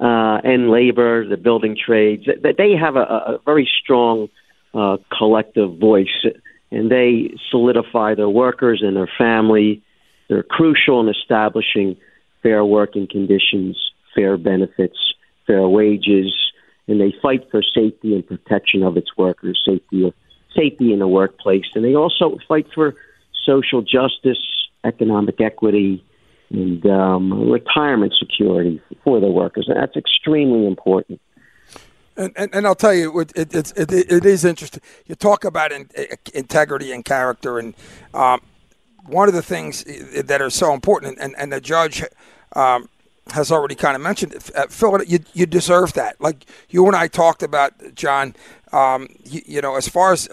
uh, 0.00 0.40
and 0.44 0.70
labor, 0.70 1.26
the 1.26 1.36
building 1.36 1.76
trades, 1.76 2.24
they 2.26 2.72
have 2.76 2.96
a, 2.96 3.00
a 3.00 3.38
very 3.44 3.68
strong 3.82 4.28
uh, 4.74 4.98
collective 5.16 5.78
voice 5.78 6.24
and 6.70 6.90
they 6.90 7.34
solidify 7.50 8.14
their 8.14 8.28
workers 8.28 8.82
and 8.82 8.96
their 8.96 9.10
family. 9.18 9.82
They're 10.28 10.42
crucial 10.42 11.00
in 11.00 11.08
establishing 11.08 11.96
fair 12.42 12.64
working 12.64 13.06
conditions, 13.10 13.78
fair 14.14 14.36
benefits, 14.36 14.98
fair 15.46 15.66
wages, 15.66 16.34
and 16.86 17.00
they 17.00 17.14
fight 17.22 17.50
for 17.50 17.62
safety 17.62 18.14
and 18.14 18.26
protection 18.26 18.82
of 18.82 18.96
its 18.96 19.16
workers, 19.16 19.60
safety 19.66 20.06
of 20.06 20.14
safety 20.56 20.92
in 20.92 20.98
the 20.98 21.08
workplace, 21.08 21.66
and 21.74 21.84
they 21.84 21.94
also 21.94 22.38
fight 22.48 22.66
for 22.74 22.94
social 23.44 23.82
justice, 23.82 24.38
economic 24.84 25.40
equity, 25.40 26.04
and 26.50 26.84
um, 26.86 27.50
retirement 27.50 28.14
security 28.18 28.80
for 29.04 29.20
the 29.20 29.28
workers. 29.28 29.66
And 29.68 29.76
that's 29.76 29.96
extremely 29.96 30.66
important. 30.66 31.20
And, 32.16 32.32
and, 32.36 32.54
and 32.54 32.66
I'll 32.66 32.74
tell 32.74 32.94
you, 32.94 33.20
it, 33.20 33.32
it, 33.36 33.54
it, 33.54 33.92
it 33.92 34.26
is 34.26 34.44
interesting. 34.44 34.82
You 35.06 35.14
talk 35.14 35.44
about 35.44 35.70
in, 35.70 35.88
integrity 36.34 36.92
and 36.92 37.04
character, 37.04 37.58
and 37.58 37.74
um, 38.12 38.40
one 39.06 39.28
of 39.28 39.34
the 39.34 39.42
things 39.42 39.84
that 39.84 40.42
are 40.42 40.50
so 40.50 40.74
important, 40.74 41.18
and, 41.20 41.34
and 41.38 41.52
the 41.52 41.60
judge 41.60 42.02
um, 42.56 42.88
has 43.30 43.52
already 43.52 43.74
kind 43.74 43.94
of 43.94 44.02
mentioned 44.02 44.32
it, 44.32 44.50
uh, 44.56 44.66
Phil, 44.68 45.02
you, 45.04 45.20
you 45.32 45.46
deserve 45.46 45.92
that. 45.92 46.20
Like 46.20 46.46
you 46.70 46.86
and 46.86 46.96
I 46.96 47.08
talked 47.08 47.42
about, 47.42 47.94
John, 47.94 48.34
um, 48.72 49.08
you, 49.24 49.42
you, 49.46 49.60
know, 49.60 49.76
as 49.76 49.88
far 49.88 50.12
as 50.12 50.28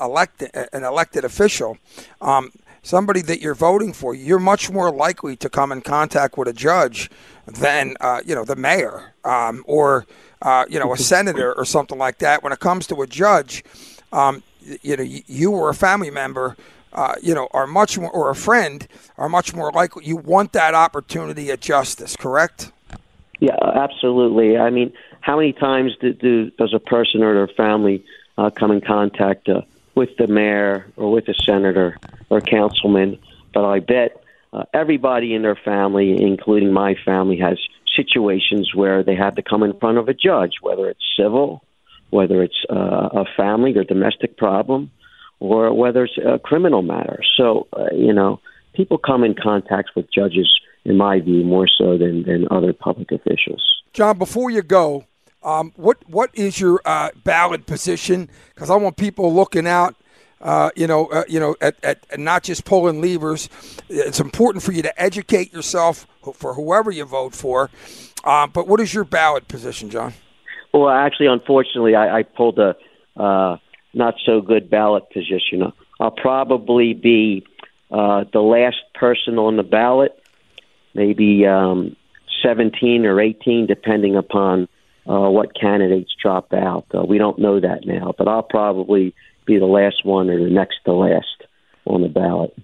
elected, 0.00 0.50
an 0.72 0.84
elected 0.84 1.24
official, 1.24 1.78
um, 2.20 2.52
somebody 2.82 3.22
that 3.22 3.40
you're 3.40 3.54
voting 3.54 3.92
for, 3.92 4.14
you're 4.14 4.38
much 4.38 4.70
more 4.70 4.90
likely 4.90 5.36
to 5.36 5.48
come 5.48 5.72
in 5.72 5.80
contact 5.80 6.38
with 6.38 6.48
a 6.48 6.52
judge 6.52 7.10
than, 7.46 7.96
uh, 8.00 8.20
you 8.24 8.34
know, 8.34 8.44
the 8.44 8.56
mayor 8.56 9.14
um, 9.24 9.64
or– 9.66 10.06
uh, 10.42 10.64
you 10.68 10.78
know, 10.78 10.92
a 10.92 10.96
senator 10.96 11.52
or 11.52 11.64
something 11.64 11.98
like 11.98 12.18
that. 12.18 12.42
When 12.42 12.52
it 12.52 12.60
comes 12.60 12.86
to 12.88 13.02
a 13.02 13.06
judge, 13.06 13.64
um, 14.12 14.42
you 14.82 14.96
know, 14.96 15.02
you, 15.02 15.22
you 15.26 15.50
or 15.52 15.68
a 15.70 15.74
family 15.74 16.10
member, 16.10 16.56
uh, 16.92 17.14
you 17.22 17.34
know, 17.34 17.48
are 17.52 17.66
much 17.66 17.98
more, 17.98 18.10
or 18.10 18.30
a 18.30 18.34
friend, 18.34 18.86
are 19.18 19.28
much 19.28 19.54
more 19.54 19.70
likely. 19.72 20.06
You 20.06 20.16
want 20.16 20.52
that 20.52 20.74
opportunity 20.74 21.50
at 21.50 21.60
justice, 21.60 22.16
correct? 22.16 22.72
Yeah, 23.38 23.56
absolutely. 23.74 24.58
I 24.58 24.70
mean, 24.70 24.92
how 25.20 25.36
many 25.36 25.52
times 25.52 25.92
do, 26.00 26.12
do 26.12 26.50
does 26.52 26.74
a 26.74 26.78
person 26.78 27.22
or 27.22 27.34
their 27.34 27.54
family 27.54 28.04
uh, 28.38 28.50
come 28.50 28.70
in 28.70 28.80
contact 28.80 29.48
uh, 29.48 29.62
with 29.94 30.10
the 30.18 30.26
mayor 30.26 30.86
or 30.96 31.12
with 31.12 31.28
a 31.28 31.34
senator 31.34 31.96
or 32.28 32.38
a 32.38 32.42
councilman? 32.42 33.18
But 33.52 33.64
I 33.64 33.80
bet 33.80 34.22
uh, 34.52 34.64
everybody 34.72 35.34
in 35.34 35.42
their 35.42 35.56
family, 35.56 36.20
including 36.20 36.72
my 36.72 36.94
family, 37.04 37.38
has 37.38 37.58
situations 37.96 38.74
where 38.74 39.02
they 39.02 39.14
have 39.14 39.34
to 39.36 39.42
come 39.42 39.62
in 39.62 39.78
front 39.78 39.98
of 39.98 40.08
a 40.08 40.14
judge, 40.14 40.54
whether 40.62 40.88
it's 40.88 41.04
civil, 41.16 41.62
whether 42.10 42.42
it's 42.42 42.64
uh, 42.70 43.08
a 43.12 43.24
family 43.36 43.76
or 43.76 43.84
domestic 43.84 44.36
problem, 44.36 44.90
or 45.38 45.72
whether 45.72 46.04
it's 46.04 46.18
a 46.18 46.38
criminal 46.38 46.82
matter. 46.82 47.20
So, 47.36 47.66
uh, 47.72 47.94
you 47.94 48.12
know, 48.12 48.40
people 48.74 48.98
come 48.98 49.24
in 49.24 49.34
contact 49.34 49.90
with 49.96 50.12
judges, 50.12 50.48
in 50.84 50.96
my 50.96 51.20
view, 51.20 51.44
more 51.44 51.68
so 51.68 51.98
than, 51.98 52.24
than 52.24 52.46
other 52.50 52.72
public 52.72 53.12
officials. 53.12 53.62
John, 53.92 54.18
before 54.18 54.50
you 54.50 54.62
go, 54.62 55.04
Um, 55.42 55.72
what 55.76 55.98
what 56.08 56.30
is 56.34 56.60
your 56.60 56.80
uh, 56.84 57.10
ballot 57.24 57.66
position? 57.66 58.28
Because 58.54 58.70
I 58.70 58.76
want 58.76 58.96
people 58.96 59.32
looking 59.34 59.66
out. 59.66 59.96
Uh, 60.40 60.70
you 60.74 60.86
know, 60.86 61.06
uh, 61.08 61.24
you 61.28 61.38
know, 61.38 61.54
at, 61.60 61.76
at, 61.84 62.06
at 62.10 62.18
not 62.18 62.42
just 62.42 62.64
pulling 62.64 63.02
levers. 63.02 63.50
It's 63.90 64.20
important 64.20 64.64
for 64.64 64.72
you 64.72 64.80
to 64.82 65.02
educate 65.02 65.52
yourself 65.52 66.06
for 66.32 66.54
whoever 66.54 66.90
you 66.90 67.04
vote 67.04 67.34
for. 67.34 67.68
Uh, 68.24 68.46
but 68.46 68.66
what 68.66 68.80
is 68.80 68.94
your 68.94 69.04
ballot 69.04 69.48
position, 69.48 69.90
John? 69.90 70.14
Well, 70.72 70.88
actually, 70.88 71.26
unfortunately, 71.26 71.94
I, 71.94 72.20
I 72.20 72.22
pulled 72.22 72.58
a 72.58 72.74
uh, 73.16 73.58
not 73.92 74.14
so 74.24 74.40
good 74.40 74.70
ballot 74.70 75.10
position. 75.10 75.72
I'll 75.98 76.10
probably 76.10 76.94
be 76.94 77.44
uh, 77.90 78.24
the 78.32 78.40
last 78.40 78.78
person 78.94 79.38
on 79.38 79.56
the 79.56 79.62
ballot, 79.62 80.18
maybe 80.94 81.46
um, 81.46 81.96
17 82.42 83.04
or 83.04 83.20
18, 83.20 83.66
depending 83.66 84.16
upon 84.16 84.68
uh, 85.08 85.28
what 85.30 85.54
candidates 85.58 86.14
drop 86.20 86.52
out. 86.52 86.86
Uh, 86.94 87.04
we 87.04 87.18
don't 87.18 87.38
know 87.38 87.60
that 87.60 87.86
now, 87.86 88.14
but 88.16 88.28
I'll 88.28 88.42
probably 88.42 89.14
be 89.44 89.58
the 89.58 89.66
last 89.66 90.04
one 90.04 90.30
or 90.30 90.38
the 90.38 90.50
next 90.50 90.78
to 90.84 90.92
last 90.92 91.44
on 91.84 92.02
the 92.02 92.08
ballot. 92.08 92.56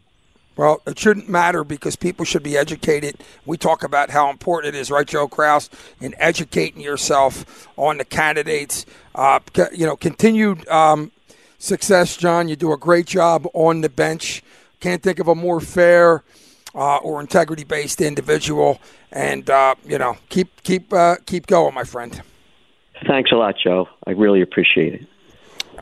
Well, 0.56 0.80
it 0.86 0.98
shouldn't 0.98 1.28
matter 1.28 1.64
because 1.64 1.96
people 1.96 2.24
should 2.24 2.42
be 2.42 2.56
educated. 2.56 3.22
We 3.44 3.58
talk 3.58 3.82
about 3.82 4.08
how 4.08 4.30
important 4.30 4.74
it 4.74 4.78
is, 4.78 4.90
right, 4.90 5.06
Joe 5.06 5.28
Krause, 5.28 5.68
in 6.00 6.14
educating 6.16 6.80
yourself 6.80 7.68
on 7.76 7.98
the 7.98 8.06
candidates. 8.06 8.86
Uh, 9.14 9.40
you 9.72 9.84
know, 9.84 9.96
continued 9.96 10.66
um, 10.68 11.12
success, 11.58 12.16
John. 12.16 12.48
You 12.48 12.56
do 12.56 12.72
a 12.72 12.78
great 12.78 13.06
job 13.06 13.46
on 13.52 13.82
the 13.82 13.90
bench. 13.90 14.42
Can't 14.80 15.02
think 15.02 15.18
of 15.18 15.28
a 15.28 15.34
more 15.34 15.60
fair 15.60 16.22
uh, 16.74 16.98
or 16.98 17.20
integrity-based 17.20 18.00
individual. 18.00 18.80
And 19.16 19.48
uh, 19.48 19.76
you 19.82 19.96
know, 19.96 20.18
keep 20.28 20.62
keep 20.62 20.92
uh, 20.92 21.16
keep 21.24 21.46
going, 21.46 21.72
my 21.72 21.84
friend. 21.84 22.20
Thanks 23.06 23.32
a 23.32 23.36
lot, 23.36 23.54
Joe. 23.62 23.88
I 24.06 24.10
really 24.10 24.42
appreciate 24.42 24.92
it. 24.92 25.08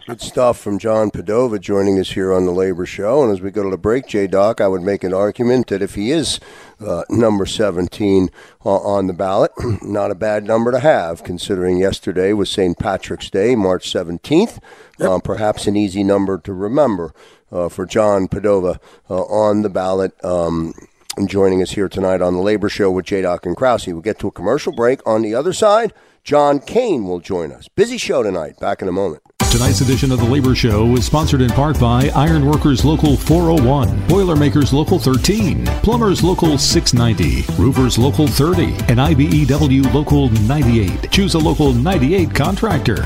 Good 0.06 0.20
stuff 0.20 0.60
from 0.60 0.78
John 0.78 1.10
Padova 1.10 1.58
joining 1.58 1.98
us 1.98 2.10
here 2.10 2.32
on 2.32 2.44
the 2.44 2.52
Labor 2.52 2.86
Show. 2.86 3.24
And 3.24 3.32
as 3.32 3.40
we 3.40 3.50
go 3.50 3.64
to 3.64 3.70
the 3.70 3.78
break, 3.78 4.06
J 4.06 4.28
Doc, 4.28 4.60
I 4.60 4.68
would 4.68 4.82
make 4.82 5.02
an 5.02 5.12
argument 5.12 5.66
that 5.68 5.82
if 5.82 5.96
he 5.96 6.12
is 6.12 6.38
uh, 6.78 7.02
number 7.08 7.44
17 7.44 8.28
uh, 8.64 8.68
on 8.68 9.08
the 9.08 9.12
ballot, 9.12 9.50
not 9.82 10.12
a 10.12 10.14
bad 10.14 10.44
number 10.44 10.70
to 10.70 10.78
have, 10.78 11.24
considering 11.24 11.78
yesterday 11.78 12.32
was 12.34 12.50
St. 12.50 12.78
Patrick's 12.78 13.30
Day, 13.30 13.56
March 13.56 13.90
17th. 13.92 14.60
Yep. 14.98 15.10
Uh, 15.10 15.18
perhaps 15.20 15.66
an 15.66 15.74
easy 15.74 16.04
number 16.04 16.38
to 16.38 16.52
remember 16.52 17.14
uh, 17.50 17.68
for 17.68 17.84
John 17.86 18.28
Padova 18.28 18.78
uh, 19.08 19.22
on 19.22 19.62
the 19.62 19.70
ballot. 19.70 20.12
Um, 20.22 20.74
and 21.16 21.28
joining 21.28 21.62
us 21.62 21.72
here 21.72 21.88
tonight 21.88 22.20
on 22.22 22.34
the 22.34 22.40
Labor 22.40 22.68
Show 22.68 22.90
with 22.90 23.06
J 23.06 23.22
Doc 23.22 23.46
and 23.46 23.56
Krause. 23.56 23.86
We'll 23.86 24.00
get 24.00 24.18
to 24.20 24.28
a 24.28 24.32
commercial 24.32 24.72
break. 24.72 25.00
On 25.06 25.22
the 25.22 25.34
other 25.34 25.52
side, 25.52 25.92
John 26.22 26.58
Kane 26.58 27.04
will 27.04 27.20
join 27.20 27.52
us. 27.52 27.68
Busy 27.68 27.98
show 27.98 28.22
tonight. 28.22 28.58
Back 28.60 28.82
in 28.82 28.88
a 28.88 28.92
moment. 28.92 29.22
Tonight's 29.54 29.82
edition 29.82 30.10
of 30.10 30.18
the 30.18 30.24
Labor 30.24 30.56
Show 30.56 30.96
is 30.96 31.06
sponsored 31.06 31.40
in 31.40 31.50
part 31.50 31.78
by 31.78 32.08
Ironworkers 32.16 32.84
Local 32.84 33.16
401, 33.16 34.08
Boilermakers 34.08 34.72
Local 34.72 34.98
13, 34.98 35.64
Plumbers 35.82 36.24
Local 36.24 36.58
690, 36.58 37.52
Roofers 37.62 37.96
Local 37.96 38.26
30, 38.26 38.64
and 38.88 38.98
IBEW 38.98 39.94
Local 39.94 40.28
98. 40.30 41.08
Choose 41.12 41.34
a 41.34 41.38
Local 41.38 41.72
98 41.72 42.34
contractor. 42.34 43.04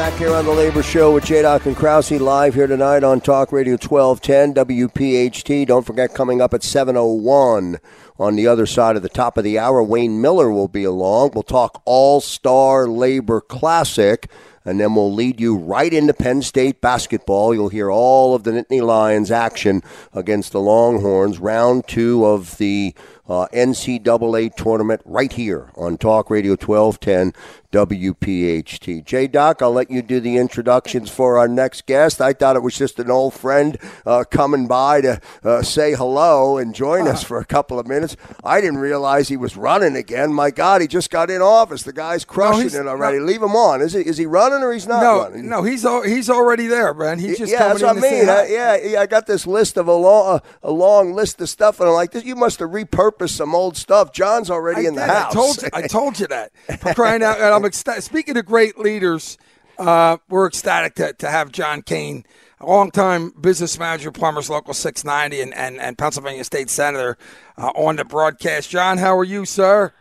Back 0.00 0.14
here 0.14 0.34
on 0.34 0.46
the 0.46 0.50
Labor 0.50 0.82
Show 0.82 1.12
with 1.12 1.26
J. 1.26 1.42
Doc 1.42 1.66
and 1.66 1.76
Krause 1.76 2.10
live 2.10 2.54
here 2.54 2.66
tonight 2.66 3.04
on 3.04 3.20
Talk 3.20 3.52
Radio 3.52 3.74
1210 3.74 4.54
WPHT. 4.54 5.66
Don't 5.66 5.84
forget, 5.84 6.14
coming 6.14 6.40
up 6.40 6.54
at 6.54 6.62
701 6.62 7.76
on 8.18 8.34
the 8.34 8.46
other 8.46 8.64
side 8.64 8.96
of 8.96 9.02
the 9.02 9.10
top 9.10 9.36
of 9.36 9.44
the 9.44 9.58
hour, 9.58 9.82
Wayne 9.82 10.22
Miller 10.22 10.50
will 10.50 10.68
be 10.68 10.84
along. 10.84 11.32
We'll 11.34 11.42
talk 11.42 11.82
All 11.84 12.22
Star 12.22 12.88
Labor 12.88 13.42
Classic, 13.42 14.30
and 14.64 14.80
then 14.80 14.94
we'll 14.94 15.12
lead 15.12 15.38
you 15.38 15.54
right 15.54 15.92
into 15.92 16.14
Penn 16.14 16.40
State 16.40 16.80
basketball. 16.80 17.52
You'll 17.52 17.68
hear 17.68 17.90
all 17.90 18.34
of 18.34 18.44
the 18.44 18.52
Nittany 18.52 18.80
Lions 18.80 19.30
action 19.30 19.82
against 20.14 20.52
the 20.52 20.62
Longhorns, 20.62 21.38
round 21.38 21.86
two 21.86 22.24
of 22.24 22.56
the 22.56 22.94
uh, 23.30 23.46
NCAA 23.52 24.54
tournament 24.56 25.00
right 25.04 25.32
here 25.32 25.70
on 25.76 25.96
Talk 25.96 26.30
Radio 26.30 26.52
1210 26.52 27.32
WPHT. 27.72 29.04
J 29.04 29.28
Doc, 29.28 29.62
I'll 29.62 29.70
let 29.70 29.90
you 29.90 30.02
do 30.02 30.18
the 30.18 30.36
introductions 30.36 31.08
for 31.08 31.38
our 31.38 31.46
next 31.46 31.86
guest. 31.86 32.20
I 32.20 32.32
thought 32.32 32.56
it 32.56 32.62
was 32.62 32.76
just 32.76 32.98
an 32.98 33.10
old 33.10 33.32
friend 33.32 33.78
uh, 34.04 34.24
coming 34.28 34.66
by 34.66 35.00
to 35.02 35.20
uh, 35.44 35.62
say 35.62 35.94
hello 35.94 36.58
and 36.58 36.74
join 36.74 37.06
us 37.06 37.22
for 37.22 37.38
a 37.38 37.44
couple 37.44 37.78
of 37.78 37.86
minutes. 37.86 38.16
I 38.42 38.60
didn't 38.60 38.78
realize 38.78 39.28
he 39.28 39.36
was 39.36 39.56
running 39.56 39.94
again. 39.94 40.32
My 40.32 40.50
God, 40.50 40.80
he 40.80 40.88
just 40.88 41.10
got 41.10 41.30
in 41.30 41.40
office. 41.40 41.84
The 41.84 41.92
guy's 41.92 42.24
crushing 42.24 42.72
no, 42.72 42.80
it 42.80 42.86
already. 42.88 43.18
No, 43.18 43.24
Leave 43.24 43.42
him 43.42 43.54
on. 43.54 43.80
Is 43.80 43.92
he? 43.92 44.00
Is 44.00 44.18
he 44.18 44.26
running 44.26 44.64
or 44.64 44.72
he's 44.72 44.88
not 44.88 45.02
no, 45.02 45.22
running? 45.22 45.48
No, 45.48 45.62
he's 45.62 45.84
al- 45.84 46.02
he's 46.02 46.28
already 46.28 46.66
there, 46.66 46.92
man. 46.92 47.20
He's 47.20 47.38
just 47.38 47.52
yeah, 47.52 47.68
that's 47.68 47.82
what 47.82 47.96
I 47.96 48.00
mean. 48.00 48.28
I, 48.28 48.46
yeah, 48.48 49.00
I 49.00 49.06
got 49.06 49.28
this 49.28 49.46
list 49.46 49.76
of 49.76 49.86
a 49.86 49.94
long 49.94 50.40
a 50.64 50.72
long 50.72 51.12
list 51.12 51.40
of 51.40 51.48
stuff, 51.48 51.78
and 51.78 51.88
I'm 51.88 51.94
like, 51.94 52.12
you 52.24 52.34
must 52.34 52.58
have 52.58 52.70
repurposed 52.70 53.19
some 53.28 53.54
old 53.54 53.76
stuff. 53.76 54.12
John's 54.12 54.50
already 54.50 54.86
I 54.86 54.88
in 54.88 54.94
did. 54.94 55.02
the 55.02 55.06
house. 55.06 55.32
I 55.32 55.34
told 55.34 55.62
you. 55.62 55.68
I 55.72 55.82
told 55.86 56.20
you 56.20 56.26
that. 56.28 56.52
For 56.80 56.94
crying 56.94 57.22
out! 57.22 57.36
and 57.38 57.54
I'm 57.54 57.64
ecstatic. 57.64 58.02
Speaking 58.02 58.36
of 58.36 58.46
great 58.46 58.78
leaders, 58.78 59.38
uh, 59.78 60.18
we're 60.28 60.46
ecstatic 60.46 60.94
to, 60.96 61.12
to 61.14 61.30
have 61.30 61.50
John 61.52 61.82
Kane, 61.82 62.24
a 62.60 62.66
longtime 62.66 63.30
business 63.40 63.78
manager, 63.78 64.12
Plumbers 64.12 64.50
Local 64.50 64.74
690, 64.74 65.40
and, 65.40 65.54
and, 65.54 65.80
and 65.80 65.96
Pennsylvania 65.96 66.44
State 66.44 66.70
Senator, 66.70 67.16
uh, 67.56 67.70
on 67.74 67.96
the 67.96 68.04
broadcast. 68.04 68.70
John, 68.70 68.98
how 68.98 69.16
are 69.16 69.24
you, 69.24 69.44
sir? 69.44 69.92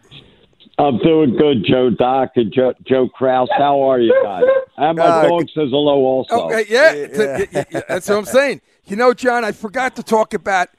I'm 0.78 0.97
doing 0.99 1.36
good, 1.36 1.65
Joe 1.65 1.89
Doc 1.89 2.32
and 2.36 2.53
Joe, 2.53 2.74
Joe 2.88 3.09
Krause. 3.09 3.49
How 3.57 3.82
are 3.82 3.99
you 3.99 4.17
guys? 4.24 4.43
And 4.78 4.97
my 4.97 5.03
uh, 5.03 5.28
dog 5.28 5.41
says 5.53 5.70
hello 5.72 5.97
also. 6.05 6.49
Okay, 6.49 6.65
yeah, 6.70 6.93
yeah. 6.93 7.45
yeah, 7.51 7.82
that's 7.89 8.07
what 8.07 8.17
I'm 8.17 8.26
saying. 8.26 8.61
You 8.86 8.95
know, 8.95 9.13
John, 9.13 9.43
I 9.43 9.51
forgot 9.51 9.97
to 9.97 10.03
talk 10.03 10.34
about, 10.34 10.70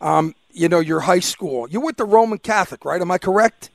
um, 0.00 0.34
you 0.58 0.68
know, 0.68 0.80
your 0.80 1.00
high 1.00 1.20
school. 1.20 1.68
You 1.70 1.80
went 1.80 1.96
to 1.98 2.04
Roman 2.04 2.38
Catholic, 2.38 2.84
right? 2.84 3.00
Am 3.00 3.10
I 3.10 3.18
correct? 3.18 3.70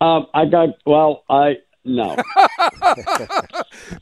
Um, 0.00 0.26
I 0.34 0.44
got 0.44 0.68
well. 0.84 1.24
I 1.30 1.58
no. 1.84 2.16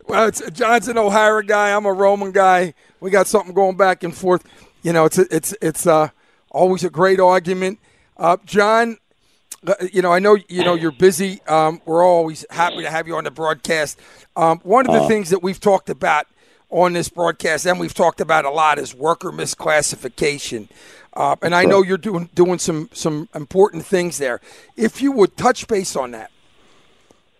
well, 0.08 0.28
it's 0.28 0.48
John's 0.50 0.88
an 0.88 0.98
O'Hara 0.98 1.44
guy. 1.44 1.74
I'm 1.74 1.86
a 1.86 1.92
Roman 1.92 2.32
guy. 2.32 2.74
We 3.00 3.10
got 3.10 3.26
something 3.26 3.54
going 3.54 3.76
back 3.76 4.02
and 4.02 4.14
forth. 4.14 4.44
You 4.82 4.92
know, 4.92 5.04
it's 5.04 5.18
it's 5.18 5.54
it's 5.60 5.86
uh, 5.86 6.08
always 6.50 6.84
a 6.84 6.90
great 6.90 7.20
argument. 7.20 7.78
Uh, 8.16 8.36
John, 8.44 8.98
uh, 9.66 9.74
you 9.92 10.02
know, 10.02 10.12
I 10.12 10.18
know 10.18 10.36
you 10.48 10.64
know 10.64 10.74
you're 10.74 10.92
busy. 10.92 11.40
Um, 11.46 11.80
we're 11.84 12.04
always 12.04 12.44
happy 12.50 12.82
to 12.82 12.90
have 12.90 13.06
you 13.06 13.16
on 13.16 13.24
the 13.24 13.30
broadcast. 13.30 13.98
Um, 14.36 14.60
one 14.64 14.86
of 14.86 14.92
the 14.92 15.02
uh, 15.02 15.08
things 15.08 15.30
that 15.30 15.42
we've 15.42 15.60
talked 15.60 15.90
about 15.90 16.26
on 16.70 16.94
this 16.94 17.08
broadcast, 17.08 17.66
and 17.66 17.78
we've 17.78 17.94
talked 17.94 18.20
about 18.20 18.44
a 18.44 18.50
lot, 18.50 18.78
is 18.78 18.94
worker 18.94 19.30
misclassification. 19.30 20.68
Uh, 21.14 21.36
and 21.42 21.54
I 21.54 21.64
know 21.64 21.82
you're 21.82 21.98
doing 21.98 22.30
doing 22.34 22.58
some 22.58 22.88
some 22.92 23.28
important 23.34 23.84
things 23.84 24.18
there. 24.18 24.40
If 24.76 25.02
you 25.02 25.12
would 25.12 25.36
touch 25.36 25.68
base 25.68 25.94
on 25.96 26.12
that. 26.12 26.30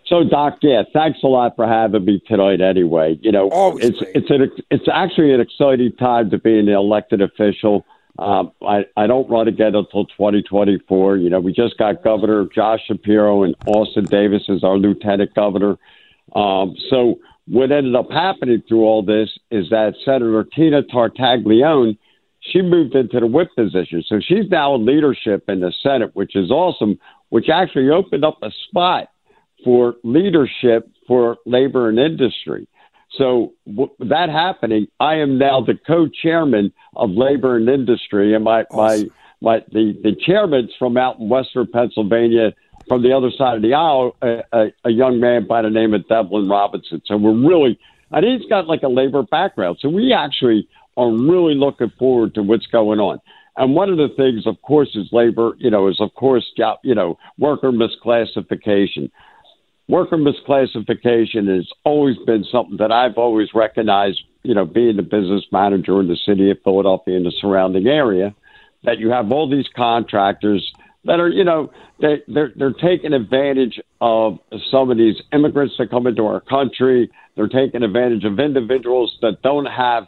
So, 0.07 0.25
Doc, 0.25 0.59
yeah, 0.61 0.83
thanks 0.93 1.21
a 1.23 1.27
lot 1.27 1.57
for 1.57 1.67
having 1.67 2.05
me 2.05 2.23
tonight. 2.27 2.61
Anyway, 2.61 3.19
you 3.23 3.33
know, 3.33 3.49
Always 3.49 3.87
it's 3.87 3.99
great. 3.99 4.17
it's 4.17 4.31
an, 4.31 4.51
it's 4.71 4.89
actually 4.93 5.33
an 5.33 5.41
exciting 5.41 5.93
time 5.93 6.29
to 6.31 6.39
be 6.39 6.59
an 6.59 6.69
elected 6.69 7.23
official. 7.23 7.87
Um, 8.19 8.53
I 8.61 8.85
I 8.95 9.07
don't 9.07 9.29
run 9.31 9.49
again 9.49 9.75
until 9.75 10.05
2024. 10.05 11.17
You 11.17 11.31
know, 11.31 11.41
we 11.41 11.53
just 11.55 11.79
got 11.79 12.05
Governor 12.05 12.47
Josh 12.55 12.81
Shapiro 12.87 13.43
and 13.45 13.55
Austin 13.67 14.05
Davis 14.05 14.43
as 14.51 14.63
our 14.63 14.77
lieutenant 14.77 15.33
governor. 15.35 15.79
Um, 16.35 16.77
so, 16.91 17.21
what 17.47 17.73
ended 17.73 17.95
up 17.95 18.11
happening 18.11 18.63
through 18.69 18.83
all 18.85 19.03
this 19.03 19.31
is 19.51 19.71
that 19.71 19.95
Senator 20.05 20.45
Tina 20.45 20.83
Tartaglione 20.83 21.97
she 22.43 22.61
moved 22.61 22.95
into 22.95 23.21
the 23.21 23.27
whip 23.27 23.49
position, 23.57 24.03
so 24.07 24.21
she's 24.21 24.51
now 24.51 24.75
in 24.75 24.85
leadership 24.85 25.45
in 25.49 25.61
the 25.61 25.73
Senate, 25.83 26.11
which 26.15 26.35
is 26.35 26.51
awesome. 26.51 26.99
Which 27.29 27.49
actually 27.49 27.89
opened 27.89 28.25
up 28.25 28.39
a 28.43 28.51
spot 28.69 29.09
for 29.65 29.95
leadership 30.05 30.91
for 31.07 31.39
labor 31.47 31.89
and 31.89 31.99
industry. 31.99 32.69
So 33.17 33.53
w- 33.67 33.91
that 34.01 34.29
happening, 34.29 34.87
I 35.01 35.15
am 35.17 35.39
now 35.39 35.61
the 35.61 35.79
co-chairman 35.87 36.73
of 36.97 37.11
labor 37.11 37.57
and 37.57 37.69
industry, 37.69 38.35
and 38.35 38.45
my 38.45 38.65
awesome. 38.71 39.11
my 39.41 39.57
my 39.59 39.65
the 39.73 39.99
the 40.03 40.15
chairman's 40.27 40.71
from 40.79 40.97
out 40.97 41.21
in 41.21 41.29
Western 41.29 41.67
Pennsylvania, 41.67 42.53
from 42.89 43.03
the 43.03 43.13
other 43.13 43.31
side 43.37 43.57
of 43.57 43.63
the 43.63 43.75
aisle, 43.75 44.17
a, 44.23 44.43
a, 44.53 44.67
a 44.85 44.91
young 44.91 45.21
man 45.21 45.47
by 45.47 45.63
the 45.63 45.71
name 45.71 45.95
of 45.95 46.07
Devlin 46.09 46.49
Robinson. 46.49 47.03
So 47.07 47.17
we're 47.17 47.49
really, 47.49 47.79
and 48.11 48.25
he's 48.25 48.49
got 48.49 48.67
like 48.67 48.83
a 48.83 48.89
labor 48.89 49.23
background. 49.23 49.79
So 49.81 49.89
we 49.89 50.13
actually 50.13 50.69
are 50.97 51.11
really 51.11 51.55
looking 51.55 51.93
forward 51.99 52.35
to 52.35 52.43
what's 52.43 52.67
going 52.67 53.01
on. 53.01 53.19
And 53.57 53.75
one 53.75 53.91
of 53.91 53.99
the 53.99 54.09
things, 54.17 54.47
of 54.47 54.61
course, 54.63 54.91
is 54.95 55.09
labor. 55.13 55.53
You 55.59 55.71
know, 55.71 55.89
is 55.89 56.01
of 56.01 56.15
course, 56.15 56.51
you 56.83 56.95
know, 56.95 57.19
worker 57.39 57.71
misclassification 57.71 59.11
worker 59.89 60.17
misclassification 60.17 61.55
has 61.55 61.69
always 61.85 62.17
been 62.27 62.45
something 62.51 62.77
that 62.79 62.93
I've 62.93 63.19
always 63.19 63.49
recognized, 63.55 64.23
you 64.43 64.55
know, 64.55 64.65
being 64.65 64.97
the 64.97 65.03
business 65.03 65.45
manager 65.53 66.01
in 66.01 66.09
the 66.09 66.17
city 66.17 66.51
of 66.51 66.59
Philadelphia 66.65 67.17
and 67.17 67.27
the 67.27 67.33
surrounding 67.41 67.87
area, 67.87 68.35
that 68.85 68.99
you 68.99 69.11
have 69.11 69.31
all 69.31 69.51
these 69.51 69.69
contractors 69.77 70.73
that 71.05 71.21
are, 71.21 71.29
you 71.29 71.45
know, 71.45 71.71
they, 72.01 72.23
they're, 72.29 72.53
they're 72.57 72.73
taking 72.73 73.13
advantage 73.13 73.81
of 74.01 74.39
some 74.71 74.91
of 74.91 74.97
these 74.97 75.17
immigrants 75.33 75.75
that 75.79 75.91
come 75.91 76.07
into 76.07 76.25
our 76.25 76.41
country. 76.41 77.11
They're 77.37 77.49
taking 77.49 77.83
advantage 77.83 78.25
of 78.25 78.39
individuals 78.39 79.17
that 79.21 79.43
don't 79.43 79.67
have 79.67 80.05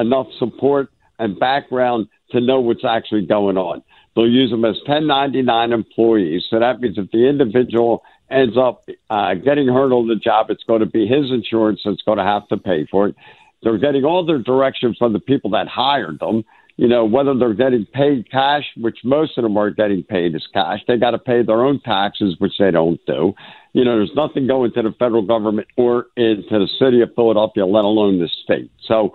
enough 0.00 0.26
support 0.38 0.90
and 1.18 1.38
background 1.38 2.08
to 2.30 2.40
know 2.40 2.60
what's 2.60 2.84
actually 2.84 3.26
going 3.26 3.56
on. 3.56 3.82
They'll 4.16 4.28
use 4.28 4.50
them 4.50 4.64
as 4.64 4.76
1099 4.86 5.72
employees. 5.72 6.44
So 6.50 6.58
that 6.58 6.80
means 6.80 6.98
if 6.98 7.10
the 7.10 7.28
individual 7.28 8.02
ends 8.30 8.56
up 8.56 8.88
uh, 9.08 9.34
getting 9.34 9.68
hurt 9.68 9.92
on 9.92 10.08
the 10.08 10.16
job, 10.16 10.46
it's 10.50 10.64
going 10.64 10.80
to 10.80 10.86
be 10.86 11.06
his 11.06 11.30
insurance 11.30 11.80
that's 11.84 12.02
going 12.02 12.18
to 12.18 12.24
have 12.24 12.48
to 12.48 12.56
pay 12.56 12.86
for 12.90 13.08
it. 13.08 13.16
They're 13.62 13.78
getting 13.78 14.04
all 14.04 14.24
their 14.24 14.38
direction 14.38 14.94
from 14.98 15.12
the 15.12 15.20
people 15.20 15.50
that 15.50 15.68
hired 15.68 16.18
them. 16.20 16.44
You 16.76 16.88
know, 16.88 17.04
whether 17.04 17.34
they're 17.34 17.52
getting 17.52 17.84
paid 17.84 18.30
cash, 18.30 18.64
which 18.76 18.98
most 19.04 19.36
of 19.36 19.42
them 19.42 19.58
are 19.58 19.70
getting 19.70 20.02
paid 20.02 20.34
as 20.34 20.46
cash, 20.52 20.80
they 20.88 20.96
got 20.96 21.10
to 21.10 21.18
pay 21.18 21.42
their 21.42 21.62
own 21.62 21.78
taxes, 21.80 22.36
which 22.38 22.54
they 22.58 22.70
don't 22.70 22.98
do. 23.06 23.34
You 23.74 23.84
know, 23.84 23.96
there's 23.96 24.14
nothing 24.16 24.46
going 24.46 24.72
to 24.72 24.82
the 24.82 24.94
federal 24.98 25.20
government 25.20 25.68
or 25.76 26.06
into 26.16 26.58
the 26.58 26.68
city 26.78 27.02
of 27.02 27.10
Philadelphia, 27.14 27.66
let 27.66 27.84
alone 27.84 28.18
the 28.18 28.30
state. 28.44 28.70
So, 28.86 29.12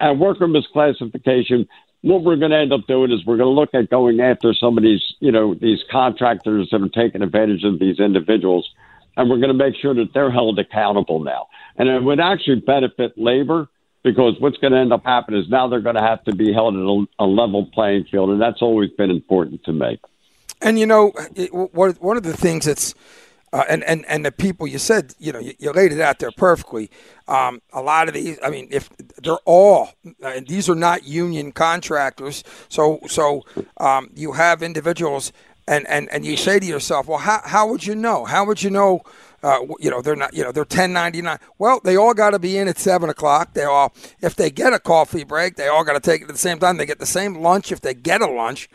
at 0.00 0.18
worker 0.18 0.46
misclassification, 0.46 1.66
what 2.02 2.22
we're 2.22 2.36
going 2.36 2.52
to 2.52 2.58
end 2.58 2.72
up 2.72 2.86
doing 2.86 3.10
is 3.10 3.24
we're 3.26 3.36
going 3.36 3.54
to 3.54 3.60
look 3.60 3.74
at 3.74 3.90
going 3.90 4.20
after 4.20 4.54
some 4.54 4.78
of 4.78 4.84
these, 4.84 5.02
you 5.20 5.32
know, 5.32 5.54
these 5.54 5.80
contractors 5.90 6.68
that 6.70 6.80
are 6.80 6.88
taking 6.88 7.22
advantage 7.22 7.64
of 7.64 7.78
these 7.78 7.98
individuals, 7.98 8.68
and 9.16 9.28
we're 9.28 9.38
going 9.38 9.48
to 9.48 9.54
make 9.54 9.74
sure 9.76 9.94
that 9.94 10.12
they're 10.14 10.30
held 10.30 10.58
accountable 10.58 11.20
now. 11.20 11.48
And 11.76 11.88
it 11.88 12.02
would 12.02 12.20
actually 12.20 12.60
benefit 12.60 13.18
labor 13.18 13.68
because 14.04 14.34
what's 14.38 14.56
going 14.58 14.72
to 14.72 14.78
end 14.78 14.92
up 14.92 15.04
happening 15.04 15.40
is 15.40 15.48
now 15.48 15.68
they're 15.68 15.80
going 15.80 15.96
to 15.96 16.02
have 16.02 16.22
to 16.24 16.34
be 16.34 16.52
held 16.52 16.74
at 16.76 16.80
a, 16.80 17.24
a 17.24 17.26
level 17.26 17.66
playing 17.66 18.04
field, 18.04 18.30
and 18.30 18.40
that's 18.40 18.62
always 18.62 18.90
been 18.90 19.10
important 19.10 19.64
to 19.64 19.72
me. 19.72 19.98
And 20.60 20.78
you 20.78 20.86
know, 20.86 21.12
one 21.50 22.16
of 22.16 22.22
the 22.22 22.36
things 22.36 22.64
that's 22.64 22.94
uh, 23.52 23.64
and, 23.68 23.82
and, 23.84 24.04
and 24.06 24.24
the 24.24 24.32
people 24.32 24.66
you 24.66 24.78
said, 24.78 25.14
you 25.18 25.32
know, 25.32 25.38
you, 25.38 25.54
you 25.58 25.72
laid 25.72 25.92
it 25.92 26.00
out 26.00 26.18
there 26.18 26.30
perfectly. 26.30 26.90
Um, 27.26 27.62
a 27.72 27.80
lot 27.80 28.08
of 28.08 28.14
these, 28.14 28.38
I 28.42 28.50
mean, 28.50 28.68
if 28.70 28.90
they're 29.22 29.38
all, 29.44 29.90
and 30.22 30.46
these 30.46 30.68
are 30.68 30.74
not 30.74 31.04
union 31.04 31.52
contractors, 31.52 32.44
so 32.68 33.00
so 33.06 33.44
um, 33.78 34.10
you 34.14 34.32
have 34.32 34.62
individuals, 34.62 35.32
and, 35.66 35.86
and, 35.88 36.08
and 36.10 36.24
you 36.24 36.36
say 36.36 36.58
to 36.58 36.66
yourself, 36.66 37.08
well, 37.08 37.18
how, 37.18 37.40
how 37.44 37.68
would 37.68 37.86
you 37.86 37.94
know? 37.94 38.24
How 38.24 38.44
would 38.44 38.62
you 38.62 38.70
know? 38.70 39.02
Uh, 39.40 39.60
you 39.78 39.88
know, 39.88 40.02
they're 40.02 40.16
not, 40.16 40.34
you 40.34 40.42
know, 40.42 40.50
they're 40.50 40.62
1099. 40.62 41.38
Well, 41.58 41.80
they 41.84 41.96
all 41.96 42.12
got 42.12 42.30
to 42.30 42.40
be 42.40 42.58
in 42.58 42.66
at 42.66 42.76
7 42.76 43.08
o'clock. 43.08 43.54
They 43.54 43.62
all, 43.62 43.94
if 44.20 44.34
they 44.34 44.50
get 44.50 44.72
a 44.72 44.80
coffee 44.80 45.22
break, 45.22 45.54
they 45.54 45.68
all 45.68 45.84
got 45.84 45.92
to 45.92 46.00
take 46.00 46.22
it 46.22 46.24
at 46.24 46.30
the 46.30 46.38
same 46.38 46.58
time. 46.58 46.76
They 46.76 46.86
get 46.86 46.98
the 46.98 47.06
same 47.06 47.36
lunch 47.36 47.70
if 47.70 47.80
they 47.80 47.94
get 47.94 48.20
a 48.20 48.26
lunch. 48.26 48.68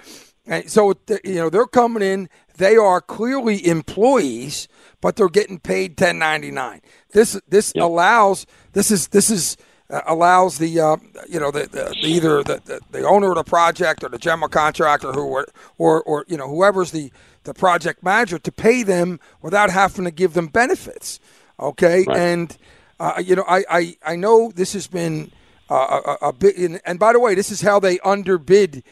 And 0.45 0.69
so, 0.69 0.93
you 1.23 1.35
know, 1.35 1.49
they're 1.49 1.65
coming 1.65 2.03
in 2.03 2.29
they 2.57 2.75
are 2.75 3.01
clearly 3.01 3.65
employees, 3.67 4.67
but 5.01 5.15
they're 5.15 5.29
getting 5.29 5.59
paid 5.59 5.91
1099. 5.91 6.81
This 7.11 7.39
this 7.47 7.73
yep. 7.75 7.83
allows 7.83 8.45
this 8.73 8.91
is 8.91 9.09
this 9.09 9.29
is 9.29 9.57
uh, 9.89 10.01
allows 10.07 10.57
the 10.57 10.79
uh, 10.79 10.97
you 11.27 11.39
know 11.39 11.51
the, 11.51 11.61
the, 11.67 11.93
the 12.01 12.07
either 12.07 12.43
the, 12.43 12.61
the, 12.65 12.79
the 12.91 13.07
owner 13.07 13.29
of 13.29 13.35
the 13.35 13.43
project 13.43 14.03
or 14.03 14.09
the 14.09 14.17
general 14.17 14.49
contractor 14.49 15.11
who 15.11 15.21
or 15.21 15.47
or, 15.77 16.03
or 16.03 16.25
you 16.27 16.37
know 16.37 16.47
whoever's 16.47 16.91
the 16.91 17.11
the 17.43 17.53
project 17.53 18.03
manager 18.03 18.39
to 18.39 18.51
pay 18.51 18.83
them 18.83 19.19
without 19.41 19.69
having 19.69 20.05
to 20.05 20.11
give 20.11 20.33
them 20.33 20.47
benefits. 20.47 21.19
Okay, 21.59 22.05
right. 22.07 22.17
and 22.17 22.57
uh, 22.99 23.21
you 23.23 23.35
know 23.35 23.45
I, 23.47 23.63
I 23.69 23.97
I 24.05 24.15
know 24.15 24.51
this 24.55 24.73
has 24.73 24.87
been 24.87 25.31
uh, 25.69 26.01
a, 26.21 26.25
a, 26.25 26.29
a 26.29 26.33
bit. 26.33 26.81
And 26.85 26.99
by 26.99 27.13
the 27.13 27.19
way, 27.19 27.35
this 27.35 27.51
is 27.51 27.61
how 27.61 27.79
they 27.79 27.99
underbid 27.99 28.83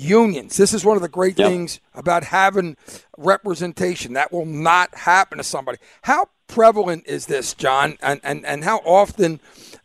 unions. 0.00 0.56
This 0.56 0.72
is 0.72 0.84
one 0.84 0.96
of 0.96 1.02
the 1.02 1.08
great 1.08 1.38
yep. 1.38 1.48
things 1.48 1.80
about 1.94 2.24
having 2.24 2.76
representation. 3.18 4.14
That 4.14 4.32
will 4.32 4.46
not 4.46 4.94
happen 4.94 5.38
to 5.38 5.44
somebody. 5.44 5.78
How 6.02 6.26
prevalent 6.46 7.06
is 7.06 7.26
this, 7.26 7.54
John? 7.54 7.96
And, 8.02 8.20
and, 8.24 8.44
and 8.46 8.64
how 8.64 8.78
often 8.78 9.40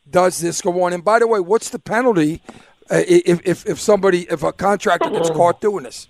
does 0.10 0.40
this 0.40 0.62
go 0.62 0.84
on? 0.84 0.94
And 0.94 1.04
by 1.04 1.20
the 1.20 1.28
way, 1.28 1.40
what's 1.40 1.70
the 1.70 1.80
penalty 1.80 2.42
uh, 2.90 3.02
if, 3.08 3.42
if, 3.46 3.66
if 3.66 3.80
somebody, 3.80 4.22
if 4.30 4.44
a 4.44 4.54
contractor 4.54 5.10
gets 5.10 5.30
caught 5.30 5.62
doing 5.62 5.84
this? 5.84 6.08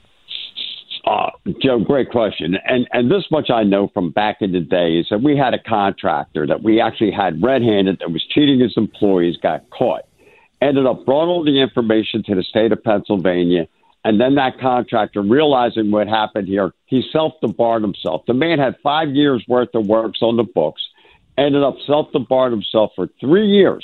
Uh, 1.06 1.30
Joe, 1.62 1.80
great 1.80 2.10
question. 2.10 2.58
And 2.66 2.88
and 2.91 3.12
this 3.12 3.26
much 3.30 3.51
I 3.51 3.64
know 3.64 3.89
from 3.93 4.10
back 4.10 4.38
in 4.41 4.51
the 4.53 4.60
days 4.60 5.06
that 5.12 5.22
we 5.22 5.38
had 5.38 5.53
a 5.53 5.60
contractor 5.60 6.47
that 6.47 6.64
we 6.64 6.82
actually 6.82 7.12
had 7.12 7.43
red-handed 7.43 7.99
that 7.99 8.10
was 8.10 8.26
cheating 8.34 8.60
his 8.60 8.74
employees, 8.76 9.38
got 9.38 9.70
caught, 9.70 10.01
ended 10.62 10.88
up 10.88 11.06
brought 11.06 11.28
all 11.28 11.43
the 11.43 11.62
information 11.62 12.24
to 12.24 12.34
the 12.34 12.41
state 12.41 12.72
of 12.72 12.84
Pennsylvania, 12.84 13.68
and 14.06 14.22
then 14.22 14.36
that 14.36 14.60
contractor, 14.60 15.24
realizing 15.24 15.89
what 15.89 16.08
happened 16.08 16.47
here, 16.47 16.72
he 16.86 17.03
self 17.12 17.34
debarred 17.41 17.82
himself. 17.82 18.22
The 18.28 18.36
man 18.36 18.60
had 18.60 18.76
five 18.84 19.10
years 19.10 19.43
worth 19.47 19.74
of 19.74 19.88
works 19.88 20.20
on 20.22 20.38
the 20.38 20.43
books, 20.43 20.82
ended 21.39 21.64
up 21.64 21.78
self 21.88 22.12
debarred 22.12 22.51
himself 22.51 22.91
for 22.95 23.10
three 23.20 23.47
years. 23.47 23.84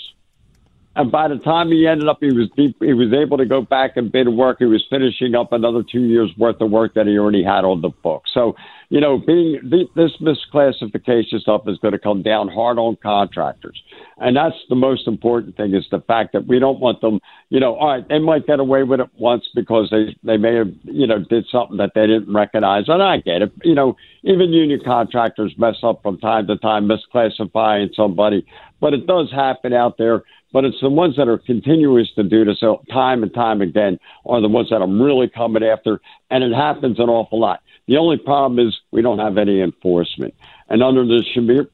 And 0.93 1.09
by 1.09 1.29
the 1.29 1.37
time 1.37 1.71
he 1.71 1.87
ended 1.87 2.09
up, 2.09 2.17
he 2.19 2.33
was 2.33 2.49
deep, 2.57 2.75
he 2.81 2.93
was 2.93 3.13
able 3.13 3.37
to 3.37 3.45
go 3.45 3.61
back 3.61 3.95
and 3.95 4.11
bid 4.11 4.27
work. 4.27 4.57
He 4.59 4.65
was 4.65 4.85
finishing 4.89 5.35
up 5.35 5.53
another 5.53 5.83
two 5.83 6.03
years 6.03 6.29
worth 6.37 6.59
of 6.59 6.69
work 6.69 6.95
that 6.95 7.07
he 7.07 7.17
already 7.17 7.43
had 7.43 7.63
on 7.63 7.79
the 7.81 7.89
book. 7.89 8.23
So, 8.33 8.57
you 8.89 8.99
know, 8.99 9.17
being 9.17 9.61
this 9.95 10.11
misclassification 10.19 11.39
stuff 11.39 11.61
is 11.67 11.77
going 11.77 11.93
to 11.93 11.97
come 11.97 12.23
down 12.23 12.49
hard 12.49 12.77
on 12.77 12.97
contractors, 13.01 13.81
and 14.17 14.35
that's 14.35 14.57
the 14.67 14.75
most 14.75 15.07
important 15.07 15.55
thing 15.55 15.73
is 15.73 15.85
the 15.91 16.01
fact 16.01 16.33
that 16.33 16.45
we 16.45 16.59
don't 16.59 16.81
want 16.81 16.99
them. 16.99 17.21
You 17.49 17.61
know, 17.61 17.75
all 17.75 17.87
right, 17.87 18.05
they 18.09 18.19
might 18.19 18.45
get 18.45 18.59
away 18.59 18.83
with 18.83 18.99
it 18.99 19.07
once 19.17 19.47
because 19.55 19.89
they 19.91 20.13
they 20.23 20.35
may 20.35 20.55
have 20.55 20.73
you 20.83 21.07
know 21.07 21.19
did 21.19 21.47
something 21.49 21.77
that 21.77 21.91
they 21.95 22.05
didn't 22.05 22.33
recognize, 22.33 22.89
and 22.89 23.01
I 23.01 23.19
get 23.19 23.43
it. 23.43 23.53
You 23.63 23.75
know, 23.75 23.95
even 24.23 24.51
union 24.51 24.81
contractors 24.83 25.53
mess 25.57 25.77
up 25.83 26.03
from 26.03 26.17
time 26.17 26.47
to 26.47 26.57
time, 26.57 26.89
misclassifying 26.89 27.95
somebody, 27.95 28.45
but 28.81 28.93
it 28.93 29.07
does 29.07 29.31
happen 29.31 29.71
out 29.71 29.97
there 29.97 30.23
but 30.53 30.65
it's 30.65 30.79
the 30.81 30.89
ones 30.89 31.15
that 31.17 31.27
are 31.27 31.37
continuous 31.37 32.11
to 32.15 32.23
do 32.23 32.45
this 32.45 32.63
time 32.91 33.23
and 33.23 33.33
time 33.33 33.61
again 33.61 33.99
are 34.25 34.41
the 34.41 34.47
ones 34.47 34.69
that 34.69 34.81
I'm 34.81 35.01
really 35.01 35.29
coming 35.29 35.63
after, 35.63 36.01
and 36.29 36.43
it 36.43 36.53
happens 36.53 36.99
an 36.99 37.09
awful 37.09 37.39
lot. 37.39 37.61
The 37.87 37.97
only 37.97 38.17
problem 38.17 38.65
is 38.65 38.77
we 38.91 39.01
don't 39.01 39.19
have 39.19 39.37
any 39.37 39.61
enforcement. 39.61 40.33
And 40.69 40.81
under 40.81 41.03
the, 41.05 41.21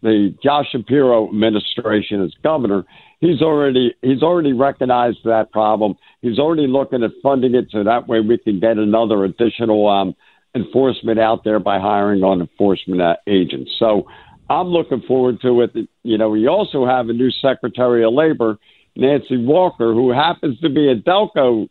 the 0.01 0.35
Josh 0.41 0.71
Shapiro 0.71 1.27
administration 1.27 2.23
as 2.23 2.33
governor, 2.43 2.85
he's 3.19 3.41
already 3.41 3.93
he's 4.01 4.23
already 4.23 4.53
recognized 4.53 5.19
that 5.25 5.51
problem. 5.51 5.95
He's 6.21 6.39
already 6.39 6.65
looking 6.67 7.03
at 7.03 7.11
funding 7.21 7.53
it 7.53 7.67
so 7.69 7.83
that 7.83 8.07
way 8.07 8.21
we 8.21 8.37
can 8.37 8.59
get 8.59 8.77
another 8.77 9.23
additional 9.23 9.87
um, 9.87 10.15
enforcement 10.55 11.19
out 11.19 11.43
there 11.43 11.59
by 11.59 11.79
hiring 11.79 12.23
on 12.23 12.41
enforcement 12.41 13.01
uh, 13.01 13.15
agents. 13.27 13.71
So 13.77 14.07
I'm 14.49 14.67
looking 14.67 15.01
forward 15.01 15.41
to 15.41 15.61
it. 15.61 15.71
You 16.03 16.17
know, 16.17 16.29
we 16.29 16.47
also 16.47 16.85
have 16.85 17.09
a 17.09 17.13
new 17.13 17.31
Secretary 17.31 18.03
of 18.03 18.13
Labor, 18.13 18.57
Nancy 18.95 19.37
Walker, 19.37 19.93
who 19.93 20.11
happens 20.11 20.59
to 20.61 20.69
be 20.69 20.89
a 20.89 20.95
Delco 20.95 21.69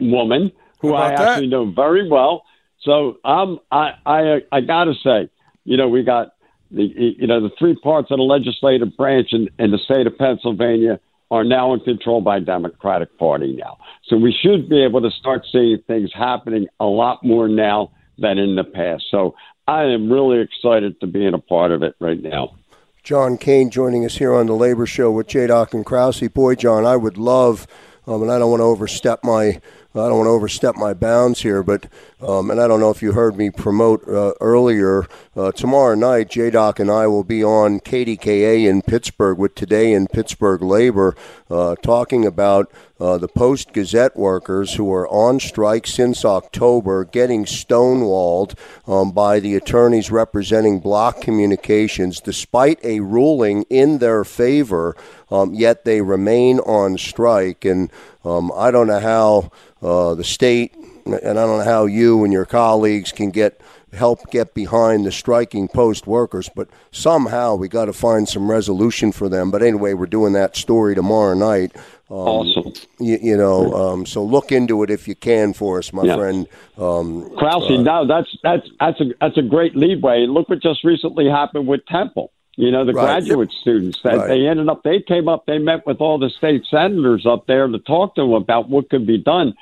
woman 0.00 0.52
who 0.80 0.94
I 0.94 1.12
actually 1.12 1.48
know 1.48 1.70
very 1.70 2.08
well. 2.08 2.44
So 2.82 3.18
I'm 3.24 3.58
I 3.70 3.92
I 4.06 4.22
uh, 4.22 4.38
I 4.52 4.60
gotta 4.60 4.94
say, 5.02 5.30
you 5.64 5.76
know, 5.76 5.88
we 5.88 6.02
got 6.02 6.34
the 6.70 6.84
you 6.84 7.26
know 7.26 7.40
the 7.40 7.50
three 7.58 7.74
parts 7.76 8.10
of 8.10 8.18
the 8.18 8.22
legislative 8.22 8.96
branch 8.96 9.28
in, 9.32 9.48
in 9.58 9.70
the 9.70 9.78
state 9.78 10.06
of 10.06 10.16
Pennsylvania 10.16 11.00
are 11.30 11.44
now 11.44 11.74
in 11.74 11.80
control 11.80 12.20
by 12.20 12.40
Democratic 12.40 13.18
Party 13.18 13.54
now. 13.58 13.78
So 14.06 14.16
we 14.16 14.32
should 14.32 14.68
be 14.68 14.82
able 14.82 15.02
to 15.02 15.10
start 15.10 15.44
seeing 15.52 15.78
things 15.86 16.10
happening 16.14 16.68
a 16.80 16.86
lot 16.86 17.22
more 17.22 17.48
now 17.48 17.90
than 18.16 18.38
in 18.38 18.56
the 18.56 18.64
past. 18.64 19.04
So 19.10 19.34
I 19.68 19.84
am 19.84 20.10
really 20.10 20.40
excited 20.40 20.98
to 21.00 21.06
be 21.06 21.26
in 21.26 21.34
a 21.34 21.38
part 21.38 21.72
of 21.72 21.82
it 21.82 21.94
right 22.00 22.20
now. 22.22 22.54
John 23.02 23.36
Kane 23.36 23.68
joining 23.68 24.02
us 24.06 24.16
here 24.16 24.34
on 24.34 24.46
the 24.46 24.54
Labor 24.54 24.86
Show 24.86 25.10
with 25.10 25.26
J. 25.26 25.46
Doc 25.46 25.74
and 25.74 25.84
Krause. 25.84 26.26
Boy, 26.28 26.54
John, 26.54 26.86
I 26.86 26.96
would 26.96 27.18
love, 27.18 27.66
um, 28.06 28.22
and 28.22 28.32
I 28.32 28.38
don't 28.38 28.50
want 28.50 28.60
to 28.60 28.64
overstep 28.64 29.22
my 29.22 29.60
I 29.98 30.08
don't 30.08 30.18
want 30.18 30.26
to 30.26 30.32
overstep 30.32 30.76
my 30.76 30.94
bounds 30.94 31.42
here, 31.42 31.62
but 31.62 31.86
um, 32.20 32.50
and 32.50 32.60
I 32.60 32.66
don't 32.66 32.80
know 32.80 32.90
if 32.90 33.02
you 33.02 33.12
heard 33.12 33.36
me 33.36 33.50
promote 33.50 34.06
uh, 34.08 34.32
earlier. 34.40 35.06
Uh, 35.36 35.52
tomorrow 35.52 35.94
night, 35.94 36.30
J 36.30 36.50
Doc 36.50 36.80
and 36.80 36.90
I 36.90 37.06
will 37.06 37.24
be 37.24 37.44
on 37.44 37.80
KDKA 37.80 38.68
in 38.68 38.82
Pittsburgh 38.82 39.38
with 39.38 39.54
Today 39.54 39.92
in 39.92 40.08
Pittsburgh 40.08 40.62
Labor, 40.62 41.14
uh, 41.48 41.76
talking 41.76 42.26
about 42.26 42.72
uh, 43.00 43.18
the 43.18 43.28
Post 43.28 43.72
Gazette 43.72 44.16
workers 44.16 44.74
who 44.74 44.92
are 44.92 45.08
on 45.08 45.38
strike 45.38 45.86
since 45.86 46.24
October, 46.24 47.04
getting 47.04 47.44
stonewalled 47.44 48.58
um, 48.88 49.12
by 49.12 49.38
the 49.38 49.54
attorneys 49.54 50.10
representing 50.10 50.80
Block 50.80 51.20
Communications, 51.20 52.20
despite 52.20 52.84
a 52.84 53.00
ruling 53.00 53.64
in 53.70 53.98
their 53.98 54.24
favor. 54.24 54.96
Um, 55.30 55.54
yet 55.54 55.84
they 55.84 56.00
remain 56.00 56.58
on 56.60 56.96
strike, 56.98 57.64
and 57.64 57.90
um, 58.24 58.52
I 58.54 58.70
don't 58.70 58.86
know 58.86 59.00
how 59.00 59.50
uh, 59.82 60.14
the 60.14 60.24
state, 60.24 60.74
and 61.06 61.14
I 61.14 61.32
don't 61.32 61.58
know 61.58 61.64
how 61.64 61.86
you 61.86 62.24
and 62.24 62.32
your 62.32 62.44
colleagues 62.44 63.12
can 63.12 63.30
get 63.30 63.60
help 63.94 64.30
get 64.30 64.52
behind 64.52 65.06
the 65.06 65.12
striking 65.12 65.66
post 65.68 66.06
workers. 66.06 66.50
But 66.54 66.68
somehow 66.90 67.54
we 67.54 67.68
got 67.68 67.86
to 67.86 67.92
find 67.92 68.28
some 68.28 68.50
resolution 68.50 69.12
for 69.12 69.28
them. 69.28 69.50
But 69.50 69.62
anyway, 69.62 69.94
we're 69.94 70.06
doing 70.06 70.32
that 70.34 70.56
story 70.56 70.94
tomorrow 70.94 71.34
night. 71.34 71.74
Um, 72.10 72.16
Awesome. 72.16 72.72
You, 72.98 73.18
you 73.20 73.36
know, 73.36 73.72
um, 73.74 74.06
so 74.06 74.24
look 74.24 74.50
into 74.50 74.82
it 74.82 74.90
if 74.90 75.06
you 75.06 75.14
can 75.14 75.52
for 75.52 75.78
us, 75.78 75.92
my 75.92 76.04
Yeah. 76.04 76.16
friend. 76.16 76.46
Um, 76.78 77.30
Krause, 77.36 77.70
uh, 77.70 77.82
no, 77.82 78.06
that's 78.06 78.34
that's 78.42 78.68
that's 78.80 79.00
a 79.00 79.04
that's 79.20 79.36
a 79.36 79.42
great 79.42 79.76
leadway. 79.76 80.24
And 80.24 80.32
look 80.32 80.48
what 80.48 80.60
just 80.60 80.84
recently 80.84 81.28
happened 81.28 81.66
with 81.66 81.84
Temple. 81.86 82.30
You 82.58 82.72
know, 82.72 82.84
the 82.84 82.92
Right. 82.92 83.22
graduate 83.22 83.52
students 83.60 83.98
that 84.02 84.16
Right. 84.18 84.28
they 84.28 84.46
ended 84.48 84.68
up 84.68 84.82
they 84.82 85.00
came 85.00 85.28
up, 85.28 85.46
they 85.46 85.58
met 85.58 85.86
with 85.86 86.00
all 86.00 86.18
the 86.18 86.28
state 86.28 86.66
senators 86.68 87.24
up 87.24 87.46
there 87.46 87.68
to 87.68 87.78
talk 87.78 88.16
to 88.16 88.22
them 88.22 88.32
about 88.32 88.68
what 88.68 88.90
could 88.90 89.06
be 89.06 89.16
done. 89.16 89.54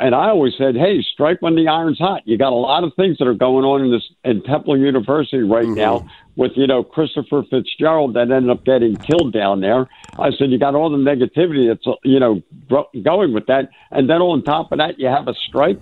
And 0.00 0.14
I 0.14 0.28
always 0.30 0.54
said, 0.56 0.74
hey, 0.74 1.02
strike 1.02 1.40
when 1.42 1.56
the 1.56 1.68
iron's 1.68 1.98
hot. 1.98 2.22
You 2.26 2.36
got 2.38 2.52
a 2.52 2.56
lot 2.56 2.84
of 2.84 2.92
things 2.94 3.18
that 3.18 3.28
are 3.28 3.34
going 3.34 3.64
on 3.66 3.84
in 3.84 3.90
this 3.90 4.06
in 4.24 4.42
Temple 4.42 4.78
University 4.78 5.42
right 5.42 5.64
Mm-hmm. 5.66 5.74
now 5.74 6.04
with 6.36 6.52
you 6.56 6.66
know 6.66 6.82
Christopher 6.82 7.42
Fitzgerald 7.50 8.14
that 8.14 8.30
ended 8.30 8.50
up 8.50 8.64
getting 8.64 8.98
killed 9.06 9.34
down 9.34 9.60
there. 9.60 9.86
I 10.18 10.30
said 10.30 10.50
you 10.50 10.58
got 10.58 10.74
all 10.74 10.88
the 10.90 10.96
negativity 10.96 11.68
that's 11.68 11.86
you 12.02 12.18
know 12.18 12.42
going 13.02 13.34
with 13.34 13.46
that, 13.46 13.68
and 13.90 14.08
then 14.08 14.22
on 14.22 14.42
top 14.42 14.72
of 14.72 14.78
that 14.78 14.98
you 14.98 15.06
have 15.08 15.28
a 15.28 15.34
strike. 15.48 15.80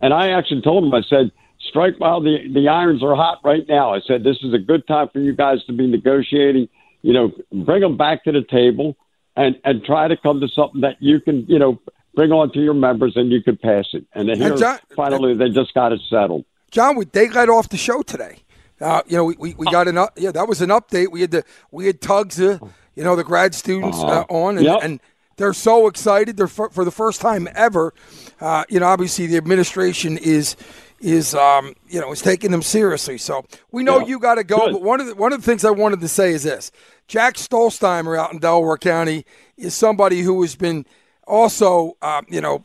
And 0.00 0.14
I 0.14 0.30
actually 0.30 0.62
told 0.62 0.84
him, 0.84 0.94
I 0.94 1.02
said, 1.08 1.30
strike 1.68 1.94
while 1.98 2.20
the, 2.20 2.38
the 2.52 2.68
irons 2.68 3.02
are 3.02 3.14
hot 3.14 3.38
right 3.44 3.66
now. 3.68 3.94
I 3.94 4.00
said, 4.06 4.24
this 4.24 4.38
is 4.42 4.52
a 4.54 4.58
good 4.58 4.86
time 4.86 5.08
for 5.12 5.18
you 5.20 5.34
guys 5.34 5.62
to 5.66 5.72
be 5.72 5.86
negotiating. 5.86 6.68
You 7.02 7.12
know, 7.12 7.32
bring 7.64 7.80
them 7.82 7.96
back 7.96 8.24
to 8.24 8.32
the 8.32 8.42
table 8.42 8.96
and, 9.36 9.56
and 9.64 9.84
try 9.84 10.08
to 10.08 10.16
come 10.16 10.40
to 10.40 10.48
something 10.48 10.80
that 10.82 10.96
you 11.00 11.20
can, 11.20 11.46
you 11.46 11.58
know, 11.58 11.80
bring 12.14 12.32
on 12.32 12.52
to 12.52 12.60
your 12.60 12.74
members 12.74 13.12
and 13.16 13.30
you 13.30 13.42
can 13.42 13.56
pass 13.56 13.86
it. 13.92 14.04
And 14.14 14.28
then 14.28 14.38
here, 14.38 14.56
John- 14.56 14.78
finally, 14.96 15.34
they 15.34 15.48
just 15.50 15.72
got 15.74 15.92
it 15.92 16.00
settled. 16.10 16.44
John, 16.70 16.96
we, 16.96 17.04
they 17.06 17.26
got 17.26 17.48
off 17.48 17.68
the 17.68 17.76
show 17.76 18.02
today. 18.02 18.38
Uh, 18.80 19.02
you 19.06 19.16
know, 19.16 19.24
we, 19.24 19.34
we, 19.38 19.54
we 19.54 19.66
got 19.66 19.88
an 19.88 19.98
up, 19.98 20.12
yeah, 20.16 20.32
that 20.32 20.48
was 20.48 20.62
an 20.62 20.70
update. 20.70 21.10
We 21.10 21.20
had 21.20 21.30
the 21.32 21.44
we 21.70 21.86
had 21.86 22.00
Tugs, 22.00 22.40
uh, 22.40 22.58
you 22.94 23.04
know, 23.04 23.14
the 23.14 23.24
grad 23.24 23.54
students 23.54 23.98
uh, 23.98 24.06
Uh-huh. 24.06 24.24
on, 24.30 24.56
and, 24.56 24.64
Yep. 24.66 24.78
and 24.82 25.00
they're 25.36 25.52
so 25.52 25.86
excited. 25.86 26.36
They're 26.36 26.46
for, 26.46 26.70
for 26.70 26.84
the 26.84 26.90
first 26.90 27.20
time 27.20 27.48
ever. 27.54 27.92
Uh, 28.40 28.64
you 28.68 28.80
know, 28.80 28.86
obviously 28.86 29.26
the 29.26 29.36
administration 29.36 30.16
is 30.18 30.56
is 31.00 31.34
um, 31.34 31.74
you 31.88 32.00
know 32.00 32.12
is 32.12 32.20
taking 32.22 32.50
them 32.50 32.62
seriously. 32.62 33.18
So 33.18 33.44
we 33.72 33.82
know 33.82 34.00
Yeah. 34.00 34.06
you 34.06 34.18
got 34.18 34.34
to 34.36 34.44
go. 34.44 34.66
Good. 34.66 34.72
But 34.74 34.82
one 34.82 35.00
of 35.00 35.06
the 35.06 35.14
one 35.14 35.32
of 35.32 35.40
the 35.40 35.44
things 35.46 35.64
I 35.64 35.70
wanted 35.70 36.00
to 36.00 36.08
say 36.08 36.32
is 36.32 36.42
this: 36.44 36.70
Jack 37.08 37.34
Stollsteimer 37.36 38.18
out 38.18 38.32
in 38.32 38.38
Delaware 38.38 38.76
County 38.78 39.24
is 39.56 39.74
somebody 39.74 40.20
who 40.22 40.40
has 40.42 40.56
been 40.56 40.84
also, 41.26 41.96
uh, 42.02 42.22
you 42.28 42.40
know, 42.40 42.60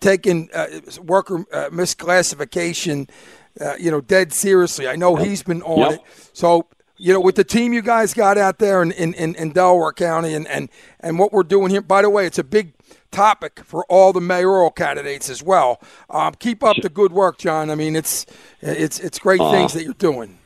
taking 0.00 0.50
uh, 0.52 0.66
worker 1.02 1.44
uh, 1.52 1.68
misclassification, 1.70 3.08
uh, 3.60 3.74
you 3.78 3.90
know, 3.90 4.00
dead 4.00 4.32
seriously. 4.32 4.88
I 4.88 4.96
know 4.96 5.16
he's 5.16 5.42
been 5.44 5.62
on 5.62 5.78
Yep. 5.78 5.92
it. 5.92 6.00
So, 6.32 6.66
you 6.96 7.12
know, 7.12 7.20
with 7.20 7.36
the 7.36 7.44
team 7.44 7.72
you 7.72 7.82
guys 7.82 8.12
got 8.12 8.36
out 8.36 8.58
there 8.58 8.82
in, 8.82 8.90
in, 8.92 9.14
in, 9.14 9.34
in 9.36 9.50
Delaware 9.52 9.92
County 9.92 10.34
and, 10.34 10.46
and, 10.48 10.68
and 11.00 11.18
what 11.20 11.32
we're 11.32 11.42
doing 11.44 11.70
here, 11.70 11.82
by 11.82 12.02
the 12.02 12.10
way, 12.10 12.26
it's 12.26 12.38
a 12.38 12.44
big 12.44 12.73
topic 13.14 13.60
for 13.64 13.84
all 13.88 14.12
the 14.12 14.20
mayoral 14.20 14.70
candidates 14.70 15.30
as 15.30 15.42
well. 15.42 15.80
Um, 16.10 16.34
keep 16.38 16.62
up 16.64 16.76
the 16.82 16.88
good 16.88 17.12
work, 17.12 17.38
John. 17.38 17.70
I 17.70 17.74
mean, 17.74 17.96
it's 17.96 18.26
it's 18.60 18.98
it's 19.00 19.18
great 19.18 19.40
Uh, 19.40 19.50
things 19.50 19.72
that 19.74 19.84
you're 19.84 19.94
doing. 19.94 20.38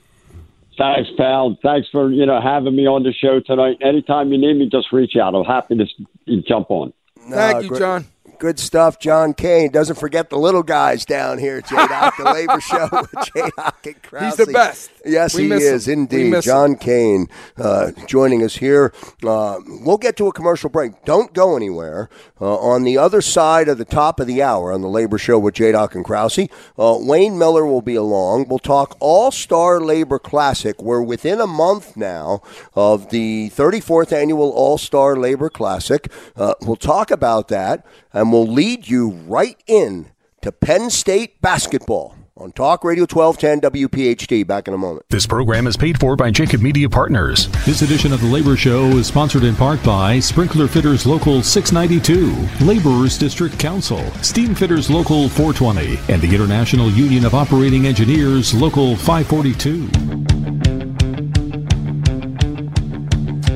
Thanks, 0.76 1.10
pal. 1.16 1.58
Thanks 1.60 1.88
for, 1.90 2.08
you 2.12 2.24
know, 2.24 2.40
having 2.40 2.76
me 2.76 2.86
on 2.86 3.02
the 3.02 3.12
show 3.12 3.40
tonight. 3.40 3.78
Anytime 3.80 4.30
you 4.32 4.38
need 4.38 4.54
me, 4.58 4.68
just 4.70 4.92
reach 4.92 5.16
out. 5.16 5.34
I'm 5.34 5.44
happy 5.44 5.76
to 5.76 5.82
s- 5.82 6.44
jump 6.46 6.70
on. 6.70 6.92
Thank 7.28 7.64
you, 7.64 7.68
great- 7.70 7.78
John. 7.80 8.06
Good 8.38 8.60
stuff, 8.60 8.98
John 8.98 9.34
Kane. 9.34 9.70
Doesn't 9.70 9.96
forget 9.96 10.30
the 10.30 10.38
little 10.38 10.62
guys 10.62 11.04
down 11.04 11.38
here, 11.38 11.60
J 11.60 11.74
Doc, 11.74 12.16
the 12.16 12.24
labor 12.32 12.60
show 12.60 12.88
with 12.92 13.12
J 13.34 13.50
Doc 13.56 13.86
and 13.86 14.02
Krause. 14.02 14.36
He's 14.36 14.46
the 14.46 14.52
best. 14.52 14.90
Yes, 15.04 15.34
We 15.34 15.44
he 15.44 15.52
is 15.52 15.88
him. 15.88 16.00
Indeed. 16.00 16.42
John 16.42 16.76
Kane 16.76 17.28
uh, 17.56 17.90
joining 18.06 18.42
us 18.44 18.56
here. 18.56 18.92
Uh, 19.24 19.58
we'll 19.66 19.96
get 19.98 20.16
to 20.18 20.26
a 20.28 20.32
commercial 20.32 20.70
break. 20.70 21.04
Don't 21.04 21.32
go 21.32 21.56
anywhere. 21.56 22.08
Uh, 22.40 22.56
on 22.58 22.84
the 22.84 22.96
other 22.96 23.20
side 23.20 23.68
of 23.68 23.78
the 23.78 23.84
top 23.84 24.20
of 24.20 24.26
the 24.28 24.42
hour 24.42 24.72
on 24.72 24.80
the 24.82 24.88
Labor 24.88 25.18
Show 25.18 25.38
with 25.38 25.54
J. 25.54 25.72
Doc 25.72 25.94
and 25.96 26.04
Krause, 26.04 26.38
uh, 26.78 26.96
Wayne 27.00 27.36
Miller 27.38 27.66
will 27.66 27.82
be 27.82 27.96
along. 27.96 28.46
We'll 28.48 28.58
talk 28.60 28.96
All 29.00 29.30
Star 29.32 29.80
Labor 29.80 30.18
Classic. 30.20 30.80
We're 30.80 31.02
within 31.02 31.40
a 31.40 31.46
month 31.48 31.96
now 31.96 32.42
of 32.74 33.10
the 33.10 33.50
34th 33.50 34.12
annual 34.12 34.50
All 34.50 34.78
Star 34.78 35.16
Labor 35.16 35.50
Classic. 35.50 36.10
Uh, 36.36 36.54
we'll 36.60 36.76
talk 36.76 37.10
about 37.10 37.48
that, 37.48 37.84
and 38.12 38.32
we'll 38.32 38.46
lead 38.46 38.88
you 38.88 39.10
right 39.10 39.62
in 39.66 40.10
to 40.42 40.52
Penn 40.52 40.90
State 40.90 41.40
basketball 41.40 42.14
on 42.36 42.52
Talk 42.52 42.84
Radio 42.84 43.02
1210 43.02 43.88
WPHT. 43.88 44.46
Back 44.46 44.68
in 44.68 44.74
a 44.74 44.78
moment. 44.78 45.04
This 45.10 45.26
program 45.26 45.66
is 45.66 45.76
paid 45.76 45.98
for 45.98 46.16
by 46.16 46.30
Jacob 46.30 46.62
Media 46.62 46.88
Partners. 46.88 47.48
This 47.66 47.82
edition 47.82 48.12
of 48.12 48.20
the 48.20 48.28
Labor 48.28 48.56
Show 48.56 48.86
is 48.90 49.06
sponsored 49.08 49.44
in 49.44 49.56
part 49.56 49.82
by 49.82 50.20
Sprinkler 50.20 50.68
Fitters 50.68 51.06
Local 51.06 51.42
692, 51.42 52.64
Laborers 52.64 53.18
District 53.18 53.58
Council, 53.58 54.04
Steam 54.22 54.54
Fitters 54.54 54.88
Local 54.90 55.28
420, 55.28 55.98
and 56.12 56.22
the 56.22 56.32
International 56.32 56.90
Union 56.90 57.24
of 57.24 57.34
Operating 57.34 57.86
Engineers 57.86 58.54
Local 58.54 58.96
542. 58.96 60.67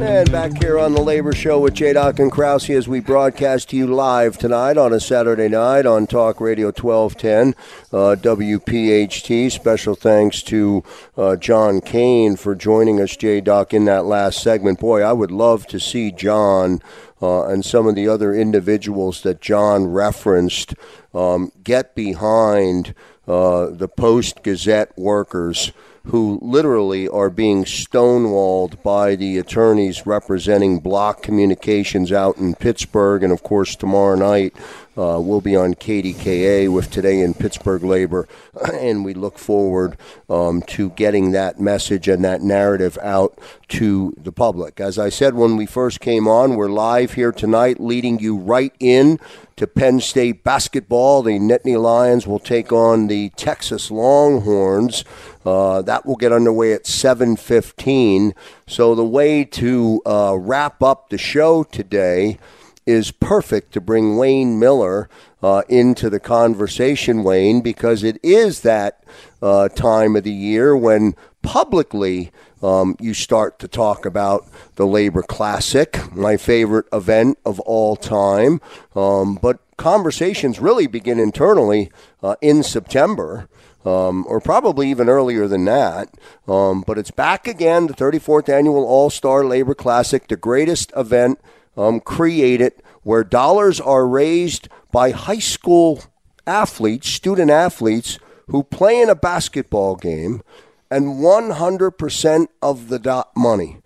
And 0.04 0.32
back 0.32 0.60
here 0.60 0.80
on 0.80 0.94
the 0.94 1.00
Labor 1.00 1.32
Show 1.32 1.60
with 1.60 1.74
J. 1.74 1.92
Doc 1.92 2.18
and 2.18 2.30
Krause 2.30 2.68
as 2.70 2.88
we 2.88 2.98
broadcast 2.98 3.70
to 3.70 3.76
you 3.76 3.86
live 3.86 4.36
tonight 4.36 4.76
on 4.76 4.92
a 4.92 4.98
Saturday 4.98 5.48
night 5.48 5.86
on 5.86 6.08
Talk 6.08 6.40
Radio 6.40 6.72
1210 6.72 7.54
uh, 7.92 8.16
WPHT. 8.16 9.52
Special 9.52 9.94
thanks 9.94 10.42
to 10.42 10.82
uh, 11.16 11.36
John 11.36 11.80
Kane 11.80 12.34
for 12.34 12.56
joining 12.56 13.00
us, 13.00 13.16
J. 13.16 13.40
Doc, 13.40 13.72
in 13.72 13.84
that 13.84 14.04
last 14.04 14.42
segment. 14.42 14.80
Boy, 14.80 15.02
I 15.02 15.12
would 15.12 15.30
love 15.30 15.68
to 15.68 15.78
see 15.78 16.10
John 16.10 16.82
uh, 17.22 17.46
and 17.46 17.64
some 17.64 17.86
of 17.86 17.94
the 17.94 18.08
other 18.08 18.34
individuals 18.34 19.22
that 19.22 19.40
John 19.40 19.86
referenced 19.86 20.74
um, 21.14 21.52
get 21.62 21.94
behind 21.94 22.92
uh, 23.28 23.66
the 23.70 23.88
Post 23.88 24.42
Gazette 24.42 24.98
workers 24.98 25.70
who 26.06 26.38
literally 26.42 27.08
are 27.08 27.30
being 27.30 27.64
stonewalled 27.64 28.82
by 28.82 29.14
the 29.14 29.38
attorneys 29.38 30.04
representing 30.06 30.80
Block 30.80 31.22
Communications 31.22 32.10
out 32.10 32.38
in 32.38 32.54
Pittsburgh. 32.54 33.22
And 33.22 33.32
of 33.32 33.42
course, 33.42 33.76
tomorrow 33.76 34.16
night 34.16 34.54
uh, 34.94 35.18
we'll 35.18 35.40
be 35.40 35.56
on 35.56 35.74
KDKA 35.74 36.70
with 36.70 36.90
Today 36.90 37.20
in 37.20 37.34
Pittsburgh 37.34 37.82
Labor. 37.82 38.28
And 38.72 39.04
we 39.04 39.14
look 39.14 39.38
forward 39.38 39.96
um, 40.28 40.60
to 40.62 40.90
getting 40.90 41.32
that 41.32 41.60
message 41.60 42.08
and 42.08 42.24
that 42.24 42.42
narrative 42.42 42.98
out 43.00 43.38
to 43.68 44.12
the 44.18 44.32
public. 44.32 44.80
As 44.80 44.98
I 44.98 45.08
said 45.08 45.34
when 45.34 45.56
we 45.56 45.66
first 45.66 46.00
came 46.00 46.26
on, 46.26 46.56
we're 46.56 46.68
live 46.68 47.14
here 47.14 47.32
tonight, 47.32 47.80
leading 47.80 48.18
you 48.18 48.36
right 48.36 48.74
in 48.80 49.18
to 49.56 49.66
Penn 49.66 50.00
State 50.00 50.42
basketball. 50.42 51.22
The 51.22 51.38
Nittany 51.38 51.80
Lions 51.80 52.26
will 52.26 52.40
take 52.40 52.72
on 52.72 53.06
the 53.06 53.30
Texas 53.30 53.90
Longhorns. 53.90 55.04
Uh, 55.44 55.82
that 55.82 56.06
will 56.06 56.16
get 56.16 56.32
underway 56.32 56.72
at 56.72 56.86
7:15. 56.86 58.34
So 58.66 58.94
the 58.94 59.04
way 59.04 59.44
to 59.44 60.00
uh, 60.06 60.36
wrap 60.38 60.82
up 60.82 61.10
the 61.10 61.18
show 61.18 61.64
today 61.64 62.38
is 62.86 63.10
perfect 63.12 63.72
to 63.72 63.80
bring 63.80 64.16
Wayne 64.16 64.58
Miller 64.58 65.08
uh, 65.42 65.62
into 65.68 66.10
the 66.10 66.20
conversation, 66.20 67.22
Wayne, 67.22 67.60
because 67.60 68.02
it 68.02 68.18
is 68.22 68.60
that 68.60 69.04
uh, 69.40 69.68
time 69.68 70.16
of 70.16 70.24
the 70.24 70.32
year 70.32 70.76
when 70.76 71.14
publicly 71.42 72.30
um, 72.62 72.96
you 73.00 73.12
start 73.12 73.58
to 73.58 73.68
talk 73.68 74.06
about 74.06 74.46
the 74.76 74.86
Labor 74.86 75.22
Classic, 75.22 75.98
my 76.14 76.36
favorite 76.36 76.86
event 76.92 77.38
of 77.44 77.58
all 77.60 77.96
time. 77.96 78.60
Um, 78.94 79.34
but 79.34 79.58
conversations 79.76 80.60
really 80.60 80.86
begin 80.86 81.18
internally 81.18 81.90
uh, 82.22 82.36
in 82.40 82.62
September. 82.62 83.48
Um, 83.84 84.24
or 84.28 84.40
probably 84.40 84.90
even 84.90 85.08
earlier 85.08 85.48
than 85.48 85.64
that. 85.64 86.14
Um, 86.46 86.84
but 86.86 86.98
it's 86.98 87.10
back 87.10 87.48
again, 87.48 87.88
the 87.88 87.94
34th 87.94 88.48
annual 88.48 88.84
All 88.84 89.10
Star 89.10 89.44
Labor 89.44 89.74
Classic, 89.74 90.28
the 90.28 90.36
greatest 90.36 90.92
event 90.96 91.40
um, 91.76 91.98
created 91.98 92.74
where 93.02 93.24
dollars 93.24 93.80
are 93.80 94.06
raised 94.06 94.68
by 94.92 95.10
high 95.10 95.38
school 95.40 96.02
athletes, 96.46 97.08
student 97.08 97.50
athletes 97.50 98.18
who 98.48 98.62
play 98.62 99.00
in 99.00 99.08
a 99.08 99.14
basketball 99.14 99.96
game, 99.96 100.42
and 100.90 101.20
100% 101.20 102.46
of 102.60 102.88
the 102.88 102.98
do- 102.98 103.22
money, 103.34 103.78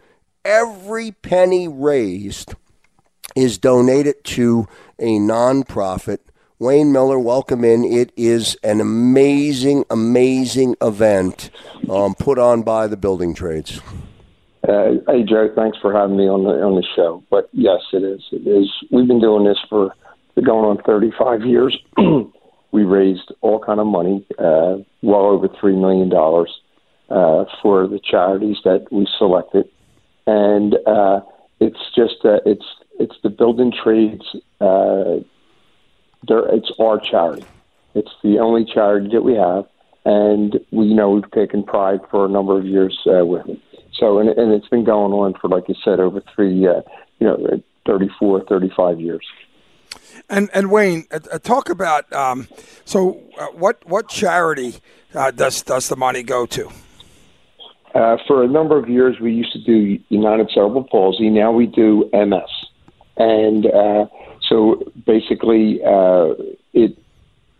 every 0.44 1.12
penny 1.12 1.68
raised, 1.68 2.54
is 3.34 3.58
donated 3.58 4.24
to 4.24 4.66
a 4.98 5.18
nonprofit. 5.18 6.18
Wayne 6.58 6.90
Miller, 6.90 7.18
welcome 7.18 7.64
in. 7.64 7.84
It 7.84 8.12
is 8.16 8.56
an 8.62 8.80
amazing, 8.80 9.84
amazing 9.90 10.74
event 10.80 11.50
um, 11.90 12.14
put 12.14 12.38
on 12.38 12.62
by 12.62 12.86
the 12.86 12.96
building 12.96 13.34
trades. 13.34 13.80
Uh, 14.66 14.94
hey 15.06 15.22
Joe, 15.22 15.52
thanks 15.54 15.78
for 15.80 15.92
having 15.92 16.16
me 16.16 16.28
on 16.28 16.44
the 16.44 16.50
on 16.50 16.74
the 16.74 16.86
show. 16.96 17.22
But 17.30 17.48
yes, 17.52 17.80
it 17.92 18.02
is. 18.02 18.22
It 18.32 18.46
is. 18.46 18.72
We've 18.90 19.06
been 19.06 19.20
doing 19.20 19.44
this 19.44 19.58
for 19.68 19.94
going 20.42 20.64
on 20.64 20.82
35 20.84 21.44
years, 21.44 21.76
we 22.72 22.84
raised 22.84 23.32
all 23.40 23.58
kind 23.58 23.80
of 23.80 23.86
money, 23.86 24.26
uh, 24.38 24.76
well 25.02 25.26
over 25.26 25.48
three 25.60 25.76
million 25.76 26.08
dollars, 26.08 26.50
uh, 27.08 27.44
for 27.62 27.86
the 27.86 28.00
charities 28.02 28.56
that 28.64 28.86
we 28.90 29.06
selected, 29.18 29.68
and 30.26 30.76
uh, 30.86 31.20
it's 31.60 31.80
just 31.94 32.24
uh, 32.24 32.40
it's 32.44 32.64
it's 32.98 33.16
the 33.22 33.30
building 33.30 33.72
trades. 33.72 34.24
Uh, 34.60 35.20
there, 36.26 36.46
it's 36.54 36.70
our 36.78 36.98
charity. 36.98 37.44
It's 37.94 38.10
the 38.22 38.38
only 38.38 38.64
charity 38.64 39.08
that 39.12 39.22
we 39.22 39.34
have, 39.34 39.66
and 40.04 40.58
we 40.70 40.86
you 40.86 40.94
know 40.94 41.10
we've 41.10 41.30
taken 41.30 41.62
pride 41.62 42.00
for 42.10 42.26
a 42.26 42.28
number 42.28 42.58
of 42.58 42.66
years 42.66 42.98
uh, 43.06 43.24
with 43.24 43.48
it. 43.48 43.60
So 43.98 44.18
and, 44.18 44.28
and 44.28 44.52
it's 44.52 44.68
been 44.68 44.84
going 44.84 45.12
on 45.12 45.34
for 45.40 45.48
like 45.48 45.68
you 45.68 45.74
said 45.82 46.00
over 46.00 46.22
three 46.34 46.66
uh, 46.66 46.82
you 47.18 47.26
know 47.26 47.62
34, 47.86 48.44
35 48.48 49.00
years. 49.00 49.24
And 50.28 50.50
and 50.52 50.70
Wayne, 50.70 51.06
uh, 51.10 51.20
uh, 51.32 51.38
talk 51.38 51.70
about 51.70 52.12
um, 52.12 52.48
so 52.84 53.22
uh, 53.38 53.46
what 53.48 53.86
what 53.86 54.08
charity 54.08 54.76
uh, 55.14 55.30
does 55.30 55.62
does 55.62 55.88
the 55.88 55.96
money 55.96 56.22
go 56.22 56.46
to? 56.46 56.68
Uh, 57.94 58.16
for 58.26 58.42
a 58.42 58.48
number 58.48 58.76
of 58.76 58.88
years, 58.88 59.18
we 59.20 59.32
used 59.32 59.52
to 59.52 59.62
do 59.62 59.98
United 60.08 60.50
Cerebral 60.52 60.84
Palsy. 60.84 61.30
Now 61.30 61.52
we 61.52 61.66
do 61.66 62.10
MS, 62.12 62.50
and 63.16 63.66
uh, 63.66 64.06
so 64.48 64.82
basically, 65.06 65.80
uh, 65.84 66.34
it 66.72 66.96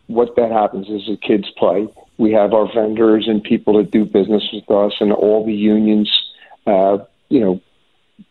what 0.07 0.37
that 0.37 0.53
happens 0.53 0.89
is 0.89 1.07
the 1.07 1.17
kids 1.17 1.51
play. 1.57 1.89
We 2.19 2.33
have 2.33 2.55
our 2.55 2.73
vendors 2.73 3.27
and 3.27 3.43
people 3.43 3.77
that 3.79 3.91
do 3.91 4.05
business 4.05 4.45
with 4.53 4.71
us, 4.71 4.95
and 5.01 5.13
all 5.13 5.45
the 5.45 5.53
unions, 5.55 6.11
uh, 6.67 6.99
you 7.29 7.41
know, 7.41 7.61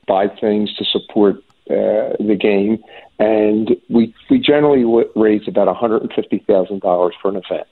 buy 0.08 0.28
things 0.28 0.74
to 0.76 0.86
support 0.86 1.38
uh, 1.70 2.16
the 2.20 2.38
game, 2.40 2.84
and 3.20 3.76
we 3.90 4.14
we 4.30 4.40
generally 4.40 4.84
w- 4.84 5.10
raise 5.16 5.48
about 5.48 5.68
one 5.68 5.76
hundred 5.76 6.04
and 6.04 6.14
fifty 6.14 6.40
thousand 6.48 6.82
dollars 6.82 7.16
for 7.22 7.30
an 7.30 7.38
event, 7.38 7.68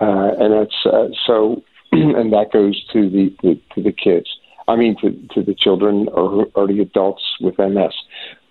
uh, 0.00 0.32
and 0.38 0.52
that's 0.52 0.86
uh, 0.86 1.08
so, 1.26 1.62
and 1.92 2.32
that 2.32 2.52
goes 2.52 2.84
to 2.92 3.10
the, 3.10 3.34
the 3.42 3.60
to 3.74 3.82
the 3.82 3.92
kids. 3.92 4.28
I 4.68 4.76
mean, 4.76 4.96
to 5.00 5.10
to 5.34 5.42
the 5.42 5.54
children 5.54 6.08
or 6.12 6.46
or 6.54 6.66
the 6.66 6.80
adults 6.80 7.22
with 7.40 7.58
MS. 7.58 7.94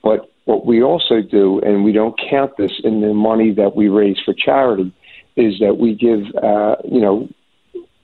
But 0.03 0.30
what 0.45 0.65
we 0.65 0.81
also 0.81 1.21
do, 1.21 1.59
and 1.59 1.83
we 1.83 1.91
don't 1.91 2.19
count 2.29 2.57
this 2.57 2.73
in 2.83 3.01
the 3.01 3.13
money 3.13 3.51
that 3.53 3.75
we 3.75 3.87
raise 3.87 4.19
for 4.19 4.33
charity, 4.33 4.91
is 5.35 5.59
that 5.59 5.77
we 5.77 5.95
give 5.95 6.23
uh, 6.43 6.75
you 6.83 7.01
know 7.01 7.29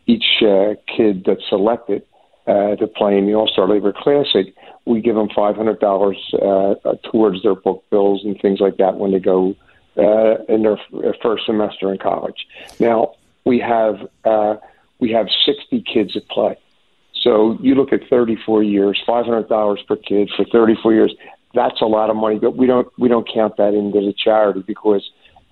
each 0.05 0.41
uh, 0.41 0.75
kid 0.95 1.23
that's 1.25 1.47
selected 1.49 2.03
uh, 2.47 2.75
to 2.75 2.87
play 2.87 3.17
in 3.17 3.25
the 3.25 3.35
All 3.35 3.47
Star 3.47 3.67
Labor 3.67 3.93
Classic 3.93 4.53
we 4.87 5.01
give 5.01 5.15
them 5.15 5.29
five 5.35 5.55
hundred 5.55 5.79
dollars 5.79 6.17
uh, 6.33 6.75
towards 7.11 7.43
their 7.43 7.55
book 7.55 7.83
bills 7.89 8.21
and 8.23 8.39
things 8.39 8.59
like 8.59 8.77
that 8.77 8.95
when 8.95 9.11
they 9.11 9.19
go 9.19 9.55
uh, 9.97 10.43
in 10.47 10.63
their 10.63 10.77
first 11.21 11.45
semester 11.45 11.91
in 11.91 11.97
college. 11.97 12.47
Now 12.79 13.13
we 13.45 13.59
have 13.59 14.07
uh, 14.23 14.55
we 14.99 15.11
have 15.11 15.27
sixty 15.45 15.81
kids 15.81 16.15
at 16.15 16.27
play. 16.29 16.57
So 17.21 17.57
you 17.61 17.75
look 17.75 17.91
at 17.91 18.01
34 18.09 18.61
years, 18.63 19.01
$500 19.05 19.87
per 19.87 19.95
kid 19.95 20.29
for 20.37 20.45
34 20.45 20.93
years. 20.93 21.15
That's 21.57 21.81
a 21.81 21.85
lot 21.85 22.11
of 22.11 22.15
money, 22.15 22.37
but 22.37 22.55
we 22.55 22.67
don't 22.67 22.87
we 22.99 23.09
don't 23.09 23.27
count 23.27 23.57
that 23.57 23.73
into 23.73 23.99
the 23.99 24.13
charity 24.13 24.63
because 24.65 25.03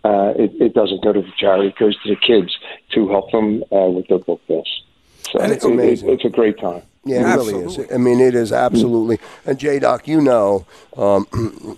uh, 0.04 0.34
it, 0.38 0.52
it 0.62 0.74
doesn't 0.76 1.04
go 1.04 1.12
to 1.12 1.22
the 1.22 1.34
charity; 1.36 1.70
it 1.70 1.78
goes 1.80 1.96
to 2.04 2.10
the 2.10 2.16
kids 2.16 2.56
to 2.94 3.10
help 3.10 3.32
them 3.32 3.64
uh, 3.72 3.90
with 3.90 4.08
their 4.08 4.20
book 4.20 4.40
bills. 4.48 4.70
So 5.32 5.40
And 5.40 5.52
it's 5.52 5.66
amazing. 5.66 6.10
It, 6.10 6.14
it's 6.14 6.26
a 6.26 6.30
great 6.30 6.58
time. 6.58 6.84
Yeah, 7.08 7.34
it 7.34 7.36
really 7.36 7.66
is. 7.66 7.80
I 7.94 7.98
mean, 7.98 8.20
it 8.20 8.34
is 8.34 8.52
absolutely. 8.52 9.20
And 9.46 9.60
J 9.60 9.78
Doc, 9.78 10.08
you 10.08 10.20
know, 10.20 10.66
um, 10.98 11.28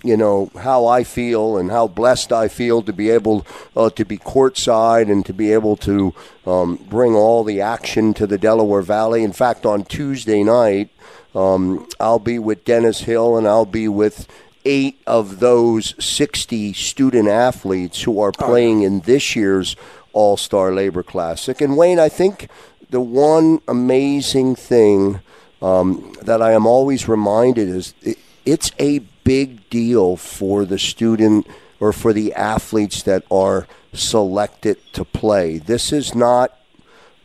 you 0.02 0.16
know 0.16 0.50
how 0.58 0.86
I 0.86 1.04
feel 1.04 1.58
and 1.58 1.70
how 1.70 1.86
blessed 1.86 2.32
I 2.32 2.48
feel 2.48 2.80
to 2.82 2.94
be 2.94 3.10
able 3.10 3.46
uh, 3.76 3.90
to 3.90 4.06
be 4.06 4.16
courtside 4.16 5.12
and 5.12 5.26
to 5.26 5.34
be 5.34 5.52
able 5.52 5.76
to 5.78 6.14
um, 6.46 6.76
bring 6.88 7.14
all 7.14 7.44
the 7.44 7.60
action 7.60 8.14
to 8.14 8.26
the 8.26 8.38
Delaware 8.38 8.80
Valley. 8.80 9.22
In 9.22 9.32
fact, 9.32 9.66
on 9.66 9.84
Tuesday 9.84 10.42
night, 10.42 10.88
um, 11.34 11.86
I'll 12.00 12.18
be 12.18 12.38
with 12.38 12.64
Dennis 12.64 13.00
Hill 13.02 13.36
and 13.36 13.46
I'll 13.46 13.66
be 13.66 13.86
with 13.86 14.26
eight 14.64 15.00
of 15.06 15.40
those 15.40 15.94
60 16.02 16.72
student 16.72 17.28
athletes 17.28 18.02
who 18.02 18.18
are 18.20 18.32
playing 18.32 18.82
in 18.82 19.00
this 19.00 19.36
year's 19.36 19.76
All 20.14 20.38
Star 20.38 20.72
Labor 20.72 21.02
Classic. 21.02 21.60
And 21.60 21.76
Wayne, 21.76 21.98
I 21.98 22.08
think 22.08 22.48
the 22.90 23.00
one 23.00 23.60
amazing 23.68 24.56
thing 24.56 25.20
um, 25.60 26.14
that 26.22 26.40
I 26.40 26.52
am 26.52 26.66
always 26.66 27.08
reminded 27.08 27.68
is 27.68 27.94
it, 28.02 28.18
it's 28.46 28.72
a 28.78 29.00
big 29.24 29.68
deal 29.68 30.16
for 30.16 30.64
the 30.64 30.78
student 30.78 31.46
or 31.80 31.92
for 31.92 32.12
the 32.12 32.32
athletes 32.34 33.02
that 33.02 33.24
are 33.30 33.66
selected 33.92 34.78
to 34.94 35.04
play. 35.04 35.58
This 35.58 35.92
is 35.92 36.14
not 36.14 36.56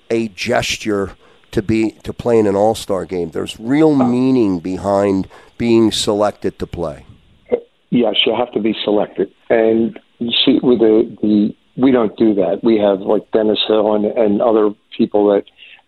a 0.09 0.27
gesture 0.29 1.15
to 1.51 1.61
be 1.61 1.91
to 2.03 2.13
play 2.13 2.39
in 2.39 2.47
an 2.47 2.55
all-star 2.55 3.05
game. 3.05 3.31
There's 3.31 3.59
real 3.59 3.95
meaning 3.95 4.59
behind 4.59 5.27
being 5.57 5.91
selected 5.91 6.59
to 6.59 6.67
play. 6.67 7.05
Yes, 7.89 8.15
you 8.25 8.35
have 8.35 8.51
to 8.53 8.59
be 8.59 8.75
selected, 8.83 9.31
and 9.49 9.99
you 10.17 10.31
see 10.43 10.59
with 10.63 10.79
the 10.79 11.15
the 11.21 11.55
we 11.75 11.91
don't 11.91 12.15
do 12.17 12.33
that. 12.35 12.63
We 12.63 12.77
have 12.79 13.01
like 13.01 13.31
Dennis 13.31 13.59
Hill 13.67 13.93
and, 13.93 14.05
and 14.05 14.41
other 14.41 14.71
people 14.97 15.27
that 15.33 15.45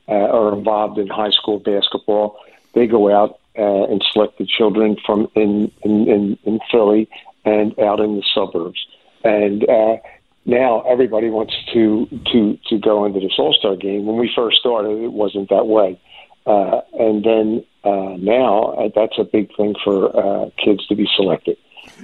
uh, 0.08 0.12
are 0.14 0.54
involved 0.58 0.98
in 0.98 1.08
high 1.08 1.32
school 1.32 1.60
basketball. 1.60 2.38
They 2.74 2.88
go 2.88 3.14
out 3.16 3.40
uh, 3.58 3.84
and 3.92 4.04
select 4.12 4.38
the 4.38 4.46
children 4.46 4.98
from 5.06 5.30
in 5.36 5.72
in, 5.84 6.08
in, 6.08 6.38
in 6.44 6.60
Philly 6.72 7.10
and 7.46 7.78
out 7.80 8.00
in 8.00 8.16
the 8.18 8.24
suburbs. 8.34 8.86
And 9.24 9.68
uh, 9.70 9.98
now 10.46 10.82
everybody 10.82 11.30
wants 11.30 11.54
to 11.74 12.08
to 12.32 12.58
to 12.70 12.78
go 12.80 13.06
into 13.06 13.20
this 13.20 13.34
All 13.38 13.54
Star 13.54 13.76
game. 13.76 14.06
When 14.06 14.18
we 14.18 14.32
first 14.36 14.58
started, 14.60 15.02
it 15.04 15.14
wasn't 15.14 15.50
that 15.50 15.68
way. 15.68 16.00
Uh, 16.46 16.82
and 17.00 17.24
then 17.24 17.66
uh, 17.84 18.16
now 18.20 18.74
uh, 18.74 18.90
that's 18.96 19.18
a 19.18 19.24
big 19.24 19.56
thing 19.58 19.74
for 19.84 20.16
uh, 20.16 20.50
kids 20.64 20.86
to 20.88 20.96
be 20.96 21.08
selected. 21.16 21.58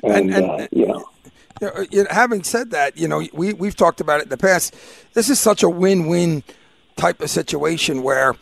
And, 0.03 0.13
And- 0.13 0.33
and- 0.33 0.49
uh, 0.61 0.67
you 0.71 0.87
know, 0.87 1.03
You 1.61 1.67
know, 1.67 1.85
you 1.91 2.03
know, 2.03 2.09
having 2.09 2.43
said 2.43 2.71
that, 2.71 2.97
you 2.97 3.07
know, 3.07 3.21
we 3.33 3.53
we've 3.53 3.75
talked 3.75 4.01
about 4.01 4.19
it 4.19 4.23
in 4.23 4.29
the 4.29 4.37
past. 4.37 4.73
This 5.13 5.29
is 5.29 5.39
such 5.39 5.61
a 5.61 5.69
win-win 5.69 6.43
type 6.95 7.21
of 7.21 7.29
situation 7.29 8.03
where, 8.03 8.35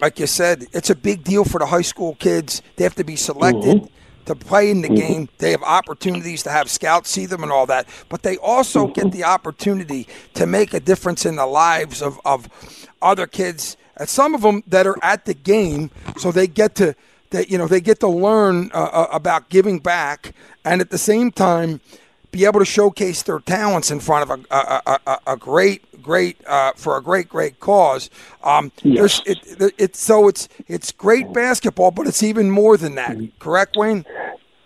like 0.00 0.18
you 0.18 0.26
said, 0.26 0.66
it's 0.72 0.90
a 0.90 0.94
big 0.94 1.24
deal 1.24 1.44
for 1.44 1.58
the 1.58 1.66
high 1.66 1.82
school 1.82 2.14
kids. 2.16 2.62
They 2.76 2.84
have 2.84 2.94
to 2.96 3.04
be 3.04 3.16
selected 3.16 3.88
to 4.26 4.34
play 4.34 4.70
in 4.70 4.82
the 4.82 4.88
Mhm. 4.88 4.96
game. 4.96 5.28
They 5.38 5.52
have 5.52 5.62
opportunities 5.62 6.42
to 6.44 6.50
have 6.50 6.70
scouts 6.70 7.10
see 7.10 7.26
them 7.26 7.42
and 7.42 7.52
all 7.52 7.66
that, 7.66 7.86
but 8.08 8.22
they 8.22 8.36
also 8.38 8.88
get 8.88 9.12
the 9.12 9.24
opportunity 9.24 10.08
to 10.34 10.46
make 10.46 10.74
a 10.74 10.80
difference 10.80 11.24
in 11.24 11.36
the 11.36 11.46
lives 11.46 12.02
of 12.02 12.18
of 12.24 12.48
other 13.00 13.26
kids. 13.26 13.76
And 13.96 14.08
some 14.08 14.34
of 14.34 14.42
them 14.42 14.62
that 14.66 14.86
are 14.86 14.98
at 15.02 15.24
the 15.24 15.34
game, 15.34 15.90
so 16.18 16.32
they 16.32 16.46
get 16.48 16.74
to 16.76 16.94
that 17.30 17.50
you 17.50 17.56
know 17.58 17.66
they 17.68 17.80
get 17.80 18.00
to 18.00 18.08
learn 18.08 18.70
uh, 18.74 18.78
uh, 18.78 19.06
about 19.12 19.48
giving 19.48 19.78
back, 19.78 20.32
and 20.64 20.80
at 20.80 20.90
the 20.90 20.98
same 20.98 21.30
time 21.30 21.80
be 22.32 22.44
able 22.44 22.58
to 22.58 22.66
showcase 22.66 23.22
their 23.22 23.38
talents 23.38 23.90
in 23.90 23.98
front 24.00 24.28
of 24.30 24.40
a, 24.50 24.54
a, 24.54 24.98
a, 25.06 25.18
a 25.28 25.36
great 25.36 25.82
great 26.06 26.36
uh, 26.46 26.72
for 26.76 26.96
a 26.96 27.02
great 27.02 27.28
great 27.28 27.60
cause. 27.60 28.08
Um, 28.42 28.70
there's 28.84 29.20
it, 29.26 29.38
it, 29.60 29.74
it's 29.76 30.00
so 30.00 30.28
it's 30.28 30.48
it's 30.68 30.92
great 30.92 31.32
basketball, 31.32 31.90
but 31.90 32.06
it's 32.06 32.22
even 32.22 32.50
more 32.50 32.76
than 32.78 32.94
that. 32.94 33.16
Correct, 33.38 33.76
Wayne? 33.76 34.06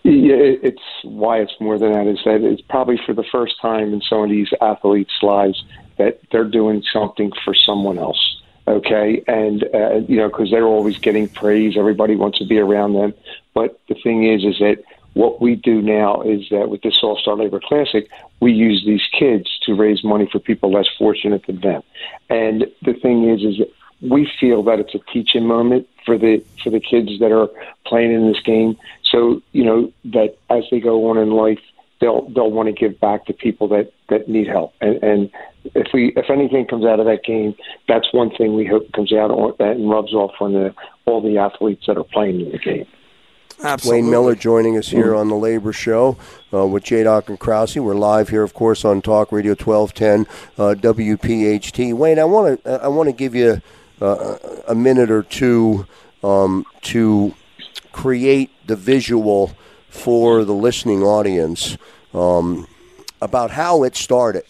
Yeah, 0.03 0.35
it- 0.35 0.61
it's 0.63 0.83
why 1.03 1.39
it's 1.41 1.55
more 1.61 1.79
than 1.79 1.93
that 1.93 2.07
is 2.07 2.21
that 2.25 2.43
it's 2.43 2.63
probably 2.63 2.99
for 3.07 3.15
the 3.15 3.25
first 3.33 3.55
time 3.61 3.93
in 3.95 4.01
some 4.03 4.23
of 4.23 4.31
these 4.31 4.49
athletes' 4.61 5.19
lives 5.23 5.65
that 5.99 6.21
they're 6.31 6.45
doing 6.61 6.83
something 6.93 7.33
for 7.45 7.55
someone 7.55 7.99
else. 7.99 8.23
Okay, 8.69 9.23
and 9.27 9.65
uh, 9.75 9.97
you 10.07 10.17
know 10.19 10.29
because 10.29 10.51
they're 10.51 10.67
always 10.77 10.99
getting 10.99 11.27
praise, 11.29 11.77
everybody 11.77 12.15
wants 12.15 12.39
to 12.39 12.45
be 12.47 12.59
around 12.59 12.93
them. 12.93 13.13
But 13.55 13.81
the 13.89 13.95
thing 14.05 14.25
is, 14.25 14.45
is 14.45 14.59
that 14.61 14.79
what 15.15 15.41
we 15.41 15.57
do 15.57 15.83
now 15.83 16.23
is 16.23 16.49
that 16.51 16.69
with 16.69 16.83
this 16.83 16.99
All 17.03 17.19
Star 17.19 17.37
Labor 17.37 17.61
Classic, 17.63 18.09
we 18.41 18.53
use 18.53 18.85
these 18.87 19.03
kids 19.19 19.59
to 19.67 19.75
raise 19.75 20.05
money 20.05 20.29
for 20.31 20.39
people 20.39 20.73
less 20.73 20.87
fortunate 20.99 21.47
than 21.47 21.61
them. 21.61 21.83
And 22.29 22.67
the 22.83 22.95
thing 22.95 23.29
is, 23.29 23.43
is 23.43 23.59
that 23.59 23.71
we 24.03 24.31
feel 24.39 24.63
that 24.65 24.79
it's 24.79 24.95
a 24.95 25.13
teaching 25.13 25.47
moment 25.47 25.87
for 26.07 26.17
the 26.17 26.43
for 26.63 26.71
the 26.71 26.81
kids 26.81 27.19
that 27.21 27.33
are 27.33 27.49
playing 27.87 28.13
in 28.13 28.31
this 28.31 28.41
game. 28.43 28.77
So 29.11 29.43
you 29.53 29.65
know 29.65 29.93
that 30.07 30.37
as 30.49 30.65
they 30.71 30.81
go 30.81 31.11
on 31.11 31.19
in 31.19 31.31
life, 31.31 31.61
they'll 32.01 32.29
they'll 32.31 32.51
want 32.51 32.69
to 32.69 32.73
give 32.73 32.99
back 33.01 33.27
to 33.27 33.33
people 33.33 33.69
that 33.69 33.93
that 34.09 34.29
need 34.29 34.47
help. 34.47 34.73
And, 34.81 35.03
and 35.03 35.31
if 35.75 35.89
we 35.93 36.13
if 36.17 36.31
anything 36.31 36.67
comes 36.67 36.85
out 36.85 37.01
of 37.01 37.07
that 37.07 37.25
game, 37.25 37.55
that's 37.89 38.13
one 38.13 38.31
thing 38.31 38.55
we 38.55 38.67
hope 38.67 38.91
comes 38.93 39.13
out 39.13 39.31
on, 39.31 39.55
and 39.59 39.91
rubs 39.91 40.15
off 40.15 40.33
on 40.41 40.53
the 40.53 40.75
all 41.05 41.21
the 41.21 41.39
athletes 41.39 41.85
that 41.87 41.99
are 41.99 42.05
playing 42.05 42.41
in 42.41 42.53
the 42.53 42.59
game. 42.59 42.87
Absolutely. 43.63 44.03
Wayne 44.03 44.11
Miller 44.11 44.35
joining 44.35 44.79
us 44.79 44.89
here 44.89 45.15
on 45.15 45.29
the 45.29 45.35
Labor 45.35 45.73
Show 45.73 46.17
uh, 46.53 46.67
with 46.67 46.83
J. 46.83 47.03
Doc 47.03 47.29
and 47.29 47.39
Krause. 47.39 47.77
We're 47.77 47.95
live 47.95 48.31
here, 48.31 48.43
of 48.43 48.55
course, 48.55 48.87
on 48.87 49.03
Talk 49.03 49.33
Radio 49.33 49.53
1210 49.53 50.27
uh, 50.57 50.75
WPHT. 50.75 51.93
Wayne, 51.93 52.19
I 52.19 52.25
want 52.25 52.65
to 52.65 52.71
I 52.83 52.89
want 52.89 53.09
to 53.09 53.13
give 53.13 53.35
you 53.35 53.61
uh, 54.01 54.37
a 54.67 54.75
minute 54.75 55.11
or 55.11 55.23
two 55.23 55.87
um, 56.23 56.65
to 56.83 57.35
create 57.93 58.51
the 58.67 58.77
visual 58.77 59.53
for 59.91 60.45
the 60.45 60.55
listening 60.55 61.03
audience 61.03 61.77
um, 62.15 62.67
about 63.21 63.51
how 63.51 63.83
it 63.83 63.95
started 63.95 64.45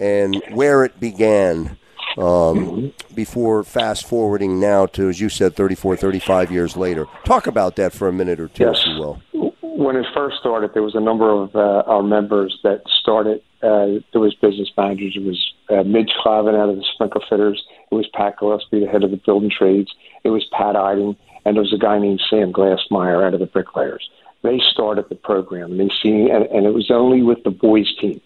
and 0.00 0.42
where 0.50 0.84
it 0.84 0.98
began. 0.98 1.76
Um, 2.18 2.92
before 3.14 3.64
fast 3.64 4.06
forwarding 4.06 4.60
now 4.60 4.86
to, 4.86 5.08
as 5.08 5.20
you 5.20 5.28
said, 5.28 5.54
34, 5.56 5.96
35 5.96 6.50
years 6.50 6.76
later. 6.76 7.06
Talk 7.24 7.46
about 7.46 7.76
that 7.76 7.92
for 7.92 8.08
a 8.08 8.12
minute 8.12 8.38
or 8.40 8.48
two, 8.48 8.64
Yes. 8.64 8.80
if 8.80 8.86
you 8.86 8.98
will. 8.98 9.20
when 9.62 9.96
it 9.96 10.04
first 10.14 10.36
started, 10.40 10.74
there 10.74 10.82
was 10.82 10.94
a 10.94 11.00
number 11.00 11.30
of 11.30 11.54
uh, 11.56 11.82
our 11.86 12.02
members 12.02 12.58
that 12.62 12.82
started. 13.00 13.42
Uh, 13.62 14.00
there 14.12 14.20
was 14.20 14.34
business 14.34 14.70
managers. 14.76 15.14
It 15.16 15.22
was 15.24 15.52
uh, 15.70 15.82
Midge 15.84 16.10
Clavin 16.24 16.54
out 16.58 16.68
of 16.68 16.76
the 16.76 16.84
Sprinkler 16.94 17.22
Fitters. 17.30 17.62
It 17.90 17.94
was 17.94 18.06
Pat 18.12 18.38
Gillespie, 18.38 18.80
the 18.80 18.86
head 18.86 19.04
of 19.04 19.10
the 19.10 19.16
Building 19.16 19.50
Trades. 19.50 19.90
It 20.24 20.30
was 20.30 20.44
Pat 20.52 20.76
Iding, 20.76 21.16
and 21.44 21.56
there 21.56 21.62
was 21.62 21.72
a 21.72 21.78
guy 21.78 21.98
named 21.98 22.20
Sam 22.28 22.52
Glassmeyer 22.52 23.26
out 23.26 23.34
of 23.34 23.40
the 23.40 23.46
Bricklayers. 23.46 24.08
They 24.42 24.60
started 24.72 25.08
the 25.08 25.14
program, 25.14 25.70
and 25.72 25.80
they 25.80 25.94
seen, 26.02 26.30
and, 26.30 26.44
and 26.46 26.66
it 26.66 26.74
was 26.74 26.90
only 26.90 27.22
with 27.22 27.42
the 27.44 27.50
boys 27.50 27.94
team. 28.00 28.20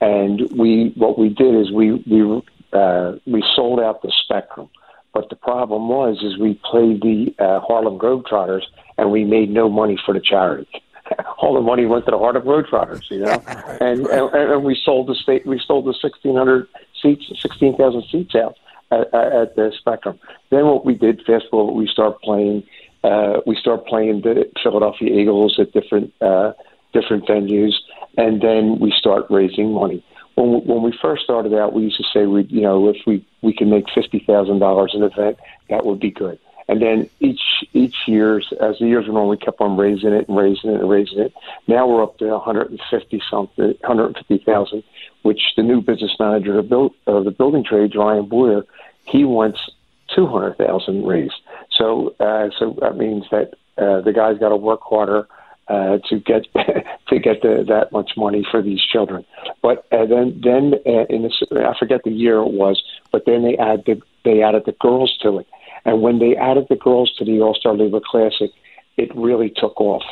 And 0.00 0.50
we, 0.50 0.92
what 0.96 1.16
we 1.18 1.28
did 1.28 1.54
is 1.54 1.70
we 1.70 1.92
we 1.92 2.42
uh, 2.72 3.12
we 3.26 3.44
sold 3.54 3.80
out 3.80 4.02
the 4.02 4.12
Spectrum. 4.24 4.68
But 5.14 5.28
the 5.28 5.36
problem 5.36 5.88
was, 5.88 6.22
is 6.22 6.38
we 6.38 6.58
played 6.70 7.02
the 7.02 7.34
uh, 7.38 7.60
Harlem 7.60 7.98
Globetrotters, 7.98 8.62
and 8.96 9.10
we 9.10 9.24
made 9.24 9.50
no 9.50 9.68
money 9.68 9.98
for 10.04 10.14
the 10.14 10.20
charity. 10.20 10.68
All 11.38 11.54
the 11.54 11.60
money 11.60 11.84
went 11.84 12.06
to 12.06 12.12
the 12.12 12.18
Harlem 12.18 12.42
Globetrotters, 12.42 13.10
you 13.10 13.18
know. 13.18 13.42
and, 13.80 14.06
and 14.06 14.34
and 14.34 14.64
we 14.64 14.78
sold 14.82 15.08
the 15.08 15.14
state, 15.14 15.46
we 15.46 15.60
sold 15.66 15.84
the 15.84 15.94
sixteen 16.00 16.34
hundred 16.34 16.66
seats, 17.02 17.24
sixteen 17.40 17.76
thousand 17.76 18.04
seats 18.10 18.34
out 18.34 18.56
at, 18.90 19.12
at 19.14 19.56
the 19.56 19.72
Spectrum. 19.78 20.18
Then 20.50 20.66
what 20.66 20.86
we 20.86 20.94
did, 20.94 21.22
fast 21.26 21.44
forward, 21.50 21.74
we 21.74 21.86
start 21.86 22.20
playing. 22.22 22.62
Uh, 23.04 23.40
we 23.46 23.56
start 23.56 23.84
playing 23.86 24.22
the 24.22 24.48
Philadelphia 24.62 25.12
Eagles 25.12 25.58
at 25.58 25.72
different 25.72 26.14
uh, 26.22 26.52
different 26.94 27.26
venues, 27.26 27.74
and 28.16 28.40
then 28.40 28.78
we 28.78 28.94
start 28.96 29.26
raising 29.28 29.72
money 29.72 30.02
when 30.34 30.64
when 30.66 30.82
we 30.82 30.96
first 31.00 31.24
started 31.24 31.54
out, 31.54 31.72
we 31.72 31.82
used 31.82 31.98
to 31.98 32.04
say 32.12 32.26
we, 32.26 32.42
you 32.44 32.62
know, 32.62 32.88
if 32.88 32.96
we 33.06 33.24
we 33.42 33.52
can 33.52 33.70
make 33.70 33.84
fifty 33.94 34.20
thousand 34.20 34.58
dollars 34.58 34.92
an 34.94 35.02
event, 35.02 35.38
that 35.68 35.84
would 35.84 36.00
be 36.00 36.10
good. 36.10 36.38
And 36.68 36.80
then 36.80 37.10
each 37.20 37.64
each 37.72 37.96
years, 38.06 38.52
as 38.60 38.78
the 38.78 38.86
years 38.86 39.06
went 39.06 39.18
on, 39.18 39.28
we 39.28 39.36
kept 39.36 39.60
on 39.60 39.76
raising 39.76 40.12
it 40.12 40.28
and 40.28 40.36
raising 40.36 40.70
it 40.70 40.80
and 40.80 40.88
raising 40.88 41.18
it. 41.18 41.34
Now 41.66 41.86
we're 41.86 42.02
up 42.02 42.18
to 42.18 42.26
one 42.28 42.40
hundred 42.40 42.70
and 42.70 42.80
fifty 42.88 43.20
something, 43.30 43.64
one 43.64 43.76
hundred 43.84 44.16
fifty 44.16 44.38
thousand, 44.38 44.84
which 45.22 45.40
the 45.56 45.62
new 45.62 45.80
business 45.82 46.12
manager 46.18 46.58
of, 46.58 46.68
build, 46.68 46.94
of 47.06 47.24
the 47.24 47.30
building 47.30 47.64
trades, 47.64 47.94
Ryan 47.96 48.26
Boyer, 48.26 48.64
he 49.04 49.24
wants 49.24 49.58
two 50.14 50.26
hundred 50.26 50.56
thousand 50.56 51.04
raised. 51.04 51.40
So 51.72 52.14
uh, 52.20 52.50
so 52.58 52.78
that 52.80 52.96
means 52.96 53.24
that 53.30 53.54
uh, 53.76 54.00
the 54.02 54.12
guy's 54.12 54.38
got 54.38 54.50
to 54.50 54.56
work 54.56 54.80
harder 54.82 55.26
uh, 55.72 55.98
to 56.08 56.18
get 56.20 56.42
to 57.08 57.18
get 57.18 57.40
the, 57.42 57.64
that 57.66 57.92
much 57.92 58.10
money 58.16 58.46
for 58.50 58.60
these 58.62 58.82
children. 58.92 59.24
But 59.62 59.86
uh, 59.90 60.06
then 60.06 60.40
then 60.48 60.74
uh, 60.86 61.04
in 61.14 61.22
this, 61.22 61.42
I 61.50 61.74
forget 61.78 62.00
the 62.04 62.10
year 62.10 62.36
it 62.38 62.52
was, 62.52 62.82
but 63.10 63.24
then 63.26 63.42
they 63.42 63.56
add 63.56 63.84
the 63.86 64.00
they 64.24 64.42
added 64.42 64.64
the 64.66 64.76
girls 64.86 65.16
to 65.22 65.38
it, 65.38 65.46
and 65.84 66.02
when 66.02 66.18
they 66.18 66.36
added 66.36 66.66
the 66.68 66.76
girls 66.76 67.12
to 67.18 67.24
the 67.24 67.40
All 67.40 67.54
Star 67.54 67.74
Labor 67.74 68.00
Classic, 68.04 68.50
it 68.96 69.14
really 69.16 69.50
took 69.50 69.80
off. 69.80 70.04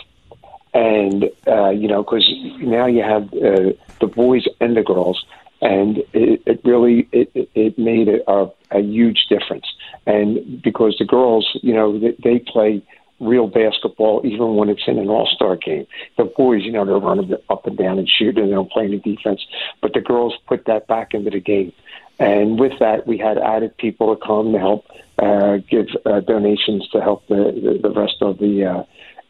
And 0.73 1.25
uh, 1.47 1.71
you 1.71 1.89
know, 1.89 2.03
because 2.05 2.27
now 2.61 2.87
you 2.87 3.03
have 3.03 3.25
uh, 3.35 3.73
the 4.01 4.07
boys 4.07 4.45
and 4.61 4.77
the 4.77 4.83
girls, 4.83 5.23
and 5.61 5.99
it, 6.15 6.43
it 6.47 6.61
really 6.65 7.09
it- 7.13 7.51
it 7.55 7.79
made 7.79 8.09
a, 8.09 8.19
a, 8.31 8.51
a 8.71 8.81
huge 8.81 9.27
difference. 9.29 9.67
And 10.07 10.63
because 10.63 10.97
the 10.99 11.05
girls, 11.05 11.47
you 11.63 11.75
know, 11.75 11.99
they, 11.99 12.15
they 12.23 12.39
play 12.39 12.83
real 13.21 13.47
basketball 13.47 14.23
even 14.25 14.57
when 14.57 14.69
it's 14.69 14.83
in 14.87 14.99
an 14.99 15.09
all 15.09 15.29
star 15.35 15.57
game. 15.57 15.87
The 16.17 16.25
boys, 16.25 16.63
you 16.65 16.73
know, 16.73 16.85
they're 16.85 16.99
running 16.99 17.33
up 17.49 17.67
and 17.67 17.77
down 17.77 17.99
and 17.99 18.09
shooting 18.09 18.43
and 18.43 18.51
they 18.51 18.55
don't 18.55 18.71
play 18.71 18.85
any 18.85 18.99
defense. 18.99 19.45
But 19.81 19.93
the 19.93 20.01
girls 20.01 20.35
put 20.47 20.65
that 20.67 20.87
back 20.87 21.15
into 21.15 21.31
the 21.31 21.41
game. 21.41 21.73
And 22.19 22.59
with 22.59 22.79
that, 22.81 23.07
we 23.07 23.19
had 23.19 23.39
added 23.39 23.77
people 23.79 24.15
to 24.15 24.27
come 24.27 24.53
to 24.53 24.59
help 24.59 24.87
uh, 25.19 25.59
give 25.71 25.87
uh, 26.05 26.21
donations 26.21 26.89
to 26.89 27.01
help 27.01 27.27
the, 27.29 27.79
the, 27.83 27.89
the 27.89 27.95
rest 27.95 28.17
of 28.21 28.39
the 28.39 28.65
uh, 28.65 28.85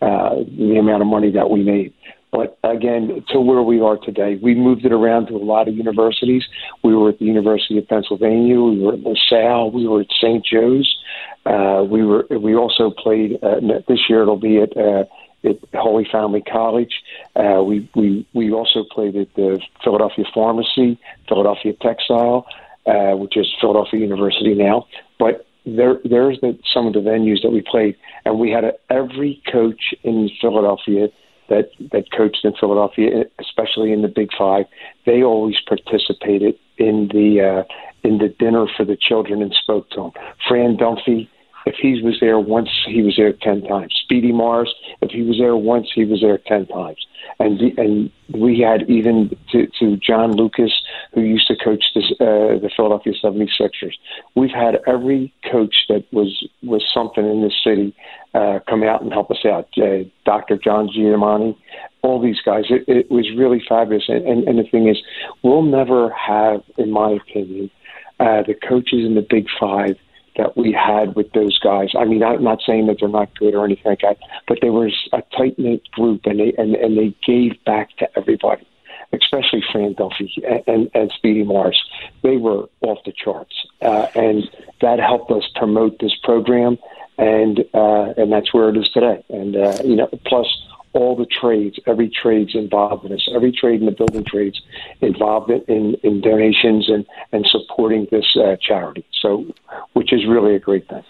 uh, 0.05 0.37
the 0.57 0.77
amount 0.79 1.03
of 1.03 1.09
money 1.09 1.31
that 1.31 1.51
we 1.51 1.63
made. 1.63 1.93
But 2.33 2.59
again, 2.63 3.25
to 3.31 3.41
where 3.41 3.63
we 3.63 3.81
are 3.81 3.97
today, 3.97 4.39
we 4.41 4.55
moved 4.55 4.85
it 4.85 4.93
around 4.93 5.27
to 5.27 5.35
a 5.35 5.39
lot 5.39 5.67
of 5.67 5.75
universities. 5.75 6.45
We 6.85 6.95
were 6.95 7.09
at 7.09 7.19
the 7.19 7.25
University 7.25 7.77
of 7.79 7.89
Pennsylvania. 7.89 8.61
We 8.61 8.79
were 8.79 8.93
at 8.93 9.01
LaSalle. 9.01 9.73
We 9.73 9.89
were 9.89 10.03
at 10.03 10.07
St. 10.21 10.45
Joe's. 10.45 10.97
Uh, 11.45 11.85
we 11.89 12.05
were. 12.05 12.27
We 12.31 12.55
also 12.55 12.91
played 12.91 13.43
uh, 13.43 13.61
this 13.89 14.09
year. 14.09 14.23
It'll 14.23 14.37
be 14.37 14.59
at 14.59 14.77
uh, 14.77 15.05
at 15.45 15.59
Holy 15.75 16.07
Family 16.11 16.43
College. 16.43 16.93
Uh, 17.35 17.63
we 17.65 17.89
we 17.95 18.27
we 18.33 18.53
also 18.53 18.85
played 18.91 19.17
at 19.17 19.35
the 19.35 19.61
Philadelphia 19.83 20.25
Pharmacy, 20.33 21.01
Philadelphia 21.29 21.73
Textile, 21.81 22.47
uh, 22.87 23.17
which 23.17 23.37
is 23.37 23.47
Philadelphia 23.61 24.01
University 24.01 24.55
now. 24.55 24.87
But 25.19 25.47
there 25.67 25.99
there's 26.05 26.41
the, 26.41 26.59
some 26.73 26.87
of 26.87 26.93
the 26.93 27.01
venues 27.01 27.43
that 27.43 27.51
we 27.51 27.63
played, 27.63 27.97
and 28.25 28.39
we 28.39 28.51
had 28.51 28.65
a, 28.65 28.73
every 28.89 29.43
coach 29.51 29.95
in 30.05 30.31
Philadelphia 30.41 31.09
that 31.51 31.71
that 31.93 32.11
coached 32.17 32.45
in 32.45 32.55
Philadelphia, 32.59 33.25
especially 33.39 33.93
in 33.93 34.01
the 34.01 34.09
Big 34.09 34.31
Five. 34.39 34.65
They 35.05 35.23
always 35.23 35.57
participated 35.69 36.55
in 36.79 37.09
the 37.13 37.41
uh, 37.43 37.75
in 38.03 38.19
the 38.19 38.29
dinner 38.29 38.67
for 38.75 38.85
the 38.87 38.97
children 38.97 39.43
and 39.43 39.53
spoke 39.53 39.91
to 39.91 39.97
them. 39.97 40.13
Fran 40.49 40.79
Dunphy, 40.79 41.29
if 41.67 41.77
he 41.81 42.01
was 42.03 42.19
there 42.21 42.39
once, 42.39 42.71
he 42.87 43.03
was 43.03 43.17
there 43.17 43.33
ten 43.33 43.63
times. 43.63 43.95
Speedy 44.03 44.33
Morris, 44.33 44.71
if 45.03 45.11
he 45.11 45.23
was 45.23 45.39
there 45.39 45.57
once, 45.57 45.89
he 45.95 46.05
was 46.05 46.21
there 46.21 46.39
ten 46.39 46.67
times. 46.67 47.07
And 47.39 47.59
the, 47.59 47.75
and 47.81 48.11
we 48.33 48.61
had 48.61 48.89
even 48.89 49.37
to, 49.53 49.67
to 49.79 49.97
John 49.97 50.33
Lucas, 50.33 50.73
who 51.15 51.23
used 51.23 51.47
to 51.49 51.57
coach 51.57 51.85
this, 51.95 52.05
uh, 52.21 52.59
the 52.61 52.71
Philadelphia 52.75 53.13
76ers. 53.23 53.95
We've 54.35 54.51
had 54.51 54.79
every 54.87 55.33
coach 55.51 55.75
that 55.89 56.05
was 56.13 56.47
was 56.63 56.83
something 56.93 57.25
in 57.25 57.43
this 57.43 57.55
city 57.63 57.95
uh, 58.35 58.61
come 58.69 58.83
out 58.83 59.03
and 59.03 59.13
help 59.13 59.31
us 59.31 59.45
out. 59.45 59.69
Uh, 59.77 60.05
Dr. 60.25 60.57
John 60.57 60.89
Giamatti, 60.89 61.57
all 62.03 62.21
these 62.21 62.41
guys. 62.45 62.65
It, 62.71 62.85
it 62.89 63.11
was 63.11 63.31
really 63.37 63.63
fabulous. 63.69 64.05
And, 64.09 64.27
and, 64.27 64.49
and 64.49 64.59
the 64.59 64.69
thing 64.71 64.89
is, 64.89 64.99
we'll 65.43 65.63
never 65.63 66.11
have, 66.11 66.63
in 66.79 66.91
my 66.91 67.13
opinion, 67.13 67.71
uh, 68.19 68.43
the 68.47 68.55
coaches 68.55 69.05
in 69.05 69.15
the 69.15 69.27
Big 69.29 69.47
Five 69.59 69.97
that 70.41 70.57
we 70.57 70.73
had 70.73 71.15
with 71.15 71.31
those 71.33 71.59
guys. 71.59 71.91
I 71.99 72.05
mean, 72.07 72.23
I'm 72.23 72.43
not 72.43 72.61
saying 72.67 72.87
that 72.87 72.97
they're 72.99 73.09
not 73.09 73.35
good 73.39 73.55
or 73.55 73.65
anything 73.65 73.93
like 73.93 74.01
that, 74.01 74.17
but 74.49 74.59
there 74.63 74.73
was 74.73 74.97
a 75.13 75.23
tight 75.37 75.59
knit 75.59 75.91
group, 75.93 76.23
and 76.25 76.41
they 76.41 76.55
and, 76.57 76.75
and 76.75 76.97
they 76.97 77.15
gave 77.27 77.63
back 77.65 77.95
to 77.99 78.09
everybody, 78.17 78.67
especially 79.13 79.63
Fran 79.71 79.95
Dunphy 79.95 80.31
and, 80.49 80.63
and, 80.67 80.91
and 80.95 81.13
Speedy 81.13 81.45
Morris. 81.45 81.79
They 82.23 82.39
were 82.39 82.69
off 82.81 82.99
the 83.05 83.13
charts, 83.13 83.55
uh, 83.83 84.07
and 84.15 84.51
that 84.81 84.99
helped 84.99 85.31
us 85.31 85.45
promote 85.55 85.99
this 86.01 86.17
program, 86.25 86.79
and 87.19 87.61
uh, 87.75 88.15
and 88.17 88.33
that's 88.33 88.55
where 88.55 88.71
it 88.71 88.79
is 88.79 88.89
today. 88.91 89.23
And 89.29 89.57
uh, 89.57 89.77
you 89.85 89.97
know, 89.97 90.09
plus 90.25 90.49
all 90.93 91.17
the 91.17 91.27
trades, 91.27 91.79
every 91.87 92.09
trade's 92.09 92.55
involved 92.55 93.05
in 93.05 93.13
this. 93.13 93.29
Every 93.35 93.53
trade 93.53 93.81
in 93.81 93.87
the 93.87 93.93
building 93.93 94.25
trades 94.25 94.61
involved 95.01 95.51
in, 95.51 95.95
in, 96.03 96.21
donations 96.21 96.89
and, 96.89 97.07
and 97.33 97.47
supporting 97.47 98.09
this 98.11 98.37
uh, 98.37 98.57
charity. 98.61 99.05
So, 99.21 99.47
which 99.93 100.13
is 100.13 100.27
really 100.27 100.55
a 100.55 100.59
great 100.59 100.89
thing. 100.89 101.05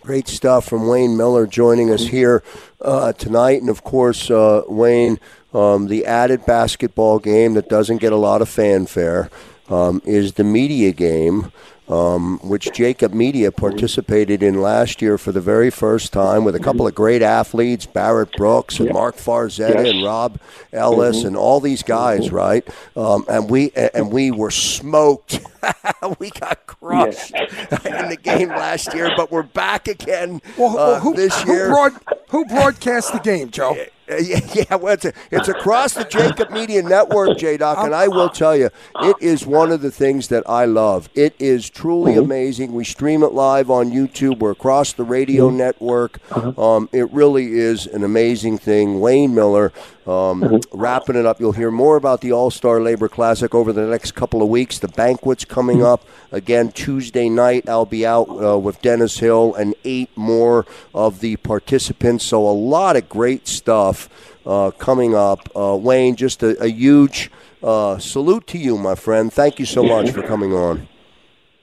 Great 0.00 0.28
stuff 0.28 0.64
from 0.66 0.88
Wayne 0.88 1.16
Miller 1.16 1.46
joining 1.46 1.90
us 1.90 2.06
here 2.06 2.42
uh, 2.80 3.12
tonight. 3.12 3.60
And 3.60 3.68
of 3.68 3.84
course, 3.84 4.30
uh, 4.30 4.62
Wayne, 4.68 5.18
um, 5.52 5.88
the 5.88 6.06
added 6.06 6.46
basketball 6.46 7.18
game 7.18 7.54
that 7.54 7.68
doesn't 7.68 7.98
get 7.98 8.12
a 8.12 8.16
lot 8.16 8.40
of 8.40 8.48
fanfare 8.48 9.28
um, 9.68 10.00
is 10.06 10.34
the 10.34 10.44
media 10.44 10.92
game. 10.92 11.52
Um, 11.88 12.38
which 12.42 12.70
Jacob 12.74 13.14
Media 13.14 13.50
participated 13.50 14.42
in 14.42 14.60
last 14.60 15.00
year 15.00 15.16
for 15.16 15.32
the 15.32 15.40
very 15.40 15.70
first 15.70 16.12
time 16.12 16.44
with 16.44 16.54
a 16.54 16.60
couple 16.60 16.86
of 16.86 16.94
great 16.94 17.22
athletes, 17.22 17.86
Barrett 17.86 18.30
Brooks 18.36 18.78
and 18.78 18.92
Marc 18.92 19.16
Farzetta 19.16 19.84
Yes. 19.84 19.88
and 19.94 20.04
Rob 20.04 20.38
Ellis 20.72 21.24
and 21.24 21.34
all 21.34 21.60
these 21.60 21.82
guys, 21.82 22.30
right? 22.30 22.68
Um, 22.94 23.24
and 23.28 23.48
we 23.48 23.72
and 23.74 24.12
we 24.12 24.30
were 24.30 24.50
smoked. 24.50 25.40
we 26.18 26.28
got 26.30 26.66
crushed 26.66 27.32
in 27.34 28.08
the 28.10 28.18
game 28.22 28.50
last 28.50 28.92
year, 28.92 29.10
but 29.16 29.30
we're 29.32 29.42
back 29.42 29.88
again 29.88 30.42
Well, 30.58 30.70
uh, 30.72 30.74
well, 30.74 31.00
who, 31.00 31.14
this 31.14 31.42
who 31.42 31.52
year. 31.54 31.68
broad, 31.68 31.92
who 32.28 32.44
broadcast 32.44 33.12
the 33.14 33.18
game, 33.20 33.50
Joe? 33.50 33.76
Uh, 34.10 34.16
yeah, 34.16 34.40
yeah, 34.54 34.74
well, 34.76 34.94
it's, 34.94 35.04
a, 35.04 35.12
it's 35.30 35.48
across 35.58 35.94
the 35.94 36.04
Jacob 36.04 36.50
Media 36.50 36.82
Network, 36.82 37.38
J 37.38 37.56
Doc, 37.56 37.78
and 37.78 37.94
I 37.94 38.08
will 38.08 38.28
tell 38.28 38.56
you, 38.56 38.70
it 39.02 39.16
is 39.20 39.46
one 39.46 39.72
of 39.72 39.80
the 39.80 39.90
things 39.90 40.28
that 40.28 40.48
I 40.48 40.64
love. 40.64 41.08
It 41.14 41.34
is 41.38 41.68
truly 41.68 42.14
amazing. 42.14 42.72
We 42.72 42.84
stream 42.84 43.22
it 43.22 43.32
live 43.32 43.70
on 43.70 43.90
YouTube. 43.90 44.38
We're 44.38 44.52
across 44.52 44.92
the 44.92 45.04
radio 45.04 45.50
network. 45.50 46.18
Um, 46.58 46.88
it 46.92 47.10
really 47.12 47.58
is 47.58 47.86
an 47.86 48.04
amazing 48.04 48.58
thing. 48.58 49.00
Wayne 49.00 49.34
Miller 49.34 49.72
um, 50.08 50.60
wrapping 50.72 51.16
it 51.16 51.26
up. 51.26 51.38
You'll 51.38 51.52
hear 51.52 51.70
more 51.70 51.96
about 51.96 52.22
the 52.22 52.32
All 52.32 52.50
Star 52.50 52.80
Labor 52.80 53.08
Classic 53.08 53.54
over 53.54 53.72
the 53.72 53.86
next 53.86 54.14
couple 54.14 54.42
of 54.42 54.48
weeks. 54.48 54.78
The 54.78 54.88
banquet's 54.88 55.44
coming 55.44 55.82
up 55.82 56.04
again 56.32 56.72
Tuesday 56.72 57.28
night. 57.28 57.68
I'll 57.68 57.84
be 57.84 58.06
out 58.06 58.28
uh, 58.42 58.58
with 58.58 58.80
Dennis 58.80 59.18
Hill 59.18 59.54
and 59.54 59.74
eight 59.84 60.10
more 60.16 60.64
of 60.94 61.20
the 61.20 61.36
participants. 61.36 62.24
So 62.24 62.48
a 62.48 62.52
lot 62.52 62.96
of 62.96 63.08
great 63.08 63.46
stuff 63.46 63.97
uh, 64.46 64.70
coming 64.72 65.14
up. 65.14 65.48
Uh, 65.56 65.76
Wayne, 65.80 66.16
just 66.16 66.42
a, 66.42 66.60
a 66.62 66.68
huge 66.68 67.30
uh, 67.62 67.98
salute 67.98 68.46
to 68.48 68.58
you, 68.58 68.78
my 68.78 68.94
friend. 68.94 69.32
Thank 69.32 69.58
you 69.58 69.66
so 69.66 69.82
much 69.82 70.10
for 70.10 70.22
coming 70.22 70.52
on. 70.52 70.88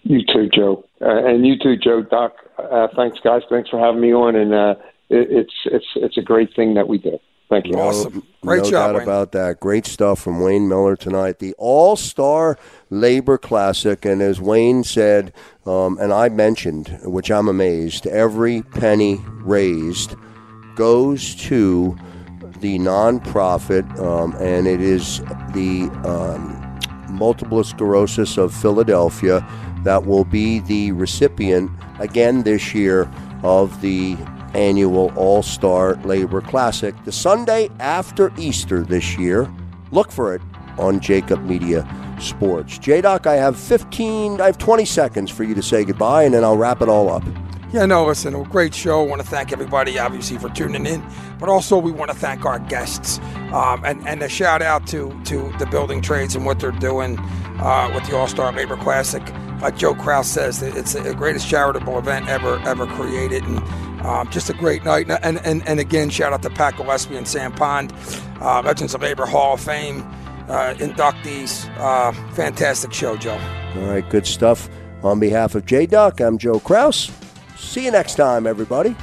You 0.03 0.21
too, 0.31 0.49
Joe, 0.53 0.85
uh, 1.01 1.25
and 1.25 1.45
you 1.47 1.57
too, 1.57 1.75
Joe. 1.77 2.03
Doc, 2.03 2.33
uh, 2.59 2.87
thanks, 2.95 3.19
guys. 3.23 3.41
Thanks 3.49 3.69
for 3.69 3.79
having 3.79 4.01
me 4.01 4.13
on, 4.13 4.35
and 4.35 4.53
uh, 4.53 4.75
it, 5.09 5.27
it's 5.31 5.53
it's 5.65 5.85
it's 5.95 6.17
a 6.17 6.21
great 6.21 6.55
thing 6.55 6.75
that 6.75 6.87
we 6.87 6.99
did. 6.99 7.19
Thank 7.49 7.67
you. 7.67 7.73
Awesome. 7.73 8.23
Great 8.41 8.63
no 8.63 8.69
job, 8.69 8.71
doubt 8.71 8.95
Wayne. 8.95 9.03
about 9.03 9.31
that. 9.33 9.59
Great 9.59 9.85
stuff 9.85 10.19
from 10.19 10.41
Wayne 10.41 10.67
Miller 10.67 10.95
tonight. 10.95 11.39
The 11.39 11.53
All 11.57 11.95
Star 11.95 12.57
Labor 12.89 13.37
Classic, 13.37 14.03
and 14.05 14.21
as 14.21 14.41
Wayne 14.41 14.83
said, 14.83 15.33
um, 15.65 15.97
and 15.99 16.11
I 16.11 16.29
mentioned, 16.29 16.99
which 17.03 17.31
I'm 17.31 17.47
amazed, 17.47 18.07
every 18.07 18.61
penny 18.61 19.19
raised 19.27 20.15
goes 20.75 21.35
to 21.35 21.97
the 22.61 22.79
nonprofit, 22.79 23.99
um, 23.99 24.35
and 24.39 24.67
it 24.67 24.81
is 24.81 25.19
the 25.53 25.89
um, 26.03 26.79
multiple 27.09 27.63
sclerosis 27.63 28.37
of 28.37 28.53
Philadelphia 28.53 29.45
that 29.83 30.05
will 30.05 30.25
be 30.25 30.59
the 30.59 30.91
recipient 30.93 31.69
again 31.99 32.43
this 32.43 32.73
year 32.73 33.09
of 33.43 33.81
the 33.81 34.17
annual 34.53 35.11
All 35.15 35.43
Star 35.43 35.95
Labor 35.97 36.41
Classic, 36.41 36.95
the 37.05 37.11
Sunday 37.11 37.69
after 37.79 38.31
Easter 38.37 38.81
this 38.81 39.17
year. 39.17 39.51
Look 39.91 40.11
for 40.11 40.33
it 40.33 40.41
on 40.77 40.99
Jacob 40.99 41.43
Media 41.43 41.87
Sports. 42.19 42.77
J 42.77 43.01
Doc, 43.01 43.27
I 43.27 43.35
have 43.35 43.57
15, 43.59 44.41
I 44.41 44.45
have 44.45 44.57
20 44.57 44.85
seconds 44.85 45.29
for 45.29 45.43
you 45.43 45.53
to 45.53 45.61
say 45.61 45.83
goodbye, 45.83 46.23
and 46.23 46.33
then 46.33 46.43
I'll 46.43 46.57
wrap 46.57 46.81
it 46.81 46.89
all 46.89 47.09
up. 47.09 47.23
Yeah, 47.75 47.87
no, 47.87 48.05
listen, 48.05 48.33
a 48.33 48.41
great 48.45 48.73
show. 48.73 49.03
I 49.03 49.05
want 49.05 49.21
to 49.21 49.27
thank 49.27 49.51
everybody, 49.51 49.99
obviously, 49.99 50.37
for 50.37 50.47
tuning 50.47 50.85
in, 50.85 51.05
but 51.37 51.49
also 51.49 51.77
we 51.77 51.91
want 51.91 52.09
to 52.09 52.15
thank 52.15 52.45
our 52.45 52.57
guests 52.57 53.19
um, 53.51 53.83
and, 53.83 54.07
and 54.07 54.23
a 54.23 54.29
shout 54.29 54.61
out 54.61 54.87
to, 54.87 55.09
to 55.25 55.53
the 55.59 55.65
building 55.65 56.01
trades 56.01 56.37
and 56.37 56.45
what 56.45 56.61
they're 56.61 56.71
doing 56.71 57.19
uh, 57.59 57.91
with 57.93 58.05
the 58.05 58.15
All 58.15 58.29
Star 58.29 58.53
Labor 58.53 58.77
Classic. 58.77 59.21
Uh, 59.61 59.71
Joe 59.71 59.93
Krause 59.93 60.31
says 60.31 60.61
it's 60.61 60.93
the 60.93 61.13
greatest 61.15 61.49
charitable 61.49 61.99
event 61.99 62.29
ever 62.29 62.59
ever 62.59 62.87
created, 62.87 63.43
and 63.43 63.59
um, 64.05 64.29
just 64.29 64.49
a 64.49 64.53
great 64.53 64.85
night. 64.85 65.09
And, 65.09 65.39
and 65.39 65.61
and 65.67 65.81
again, 65.81 66.09
shout 66.09 66.31
out 66.31 66.43
to 66.43 66.49
Pat 66.49 66.77
Gillespie 66.77 67.17
and 67.17 67.27
Sam 67.27 67.51
Pond, 67.51 67.93
uh, 68.39 68.61
Legends 68.61 68.95
of 68.95 69.01
Labor 69.01 69.25
Hall 69.25 69.55
of 69.55 69.59
Fame 69.59 70.01
uh, 70.47 70.75
inductees. 70.75 71.69
Uh, 71.77 72.13
fantastic 72.35 72.93
show, 72.93 73.17
Joe. 73.17 73.37
All 73.75 73.81
right, 73.81 74.09
good 74.09 74.25
stuff. 74.25 74.69
On 75.03 75.19
behalf 75.19 75.55
of 75.55 75.65
J 75.65 75.85
Doc, 75.87 76.21
I'm 76.21 76.37
Joe 76.37 76.61
Krause. 76.61 77.11
See 77.55 77.85
you 77.85 77.91
next 77.91 78.15
time, 78.15 78.47
everybody. 78.47 78.95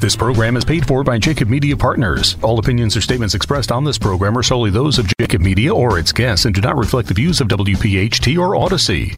This 0.00 0.14
program 0.16 0.56
is 0.56 0.64
paid 0.64 0.86
for 0.86 1.02
by 1.04 1.18
Jacob 1.18 1.48
Media 1.48 1.76
Partners. 1.76 2.36
All 2.42 2.58
opinions 2.58 2.96
or 2.96 3.00
statements 3.00 3.34
expressed 3.34 3.72
on 3.72 3.84
this 3.84 3.98
program 3.98 4.36
are 4.36 4.42
solely 4.42 4.70
those 4.70 4.98
of 4.98 5.10
Jacob 5.18 5.40
Media 5.40 5.74
or 5.74 5.98
its 5.98 6.12
guests 6.12 6.44
and 6.44 6.54
do 6.54 6.60
not 6.60 6.76
reflect 6.76 7.08
the 7.08 7.14
views 7.14 7.40
of 7.40 7.48
WPHT 7.48 8.38
or 8.38 8.54
Audacy. 8.54 9.14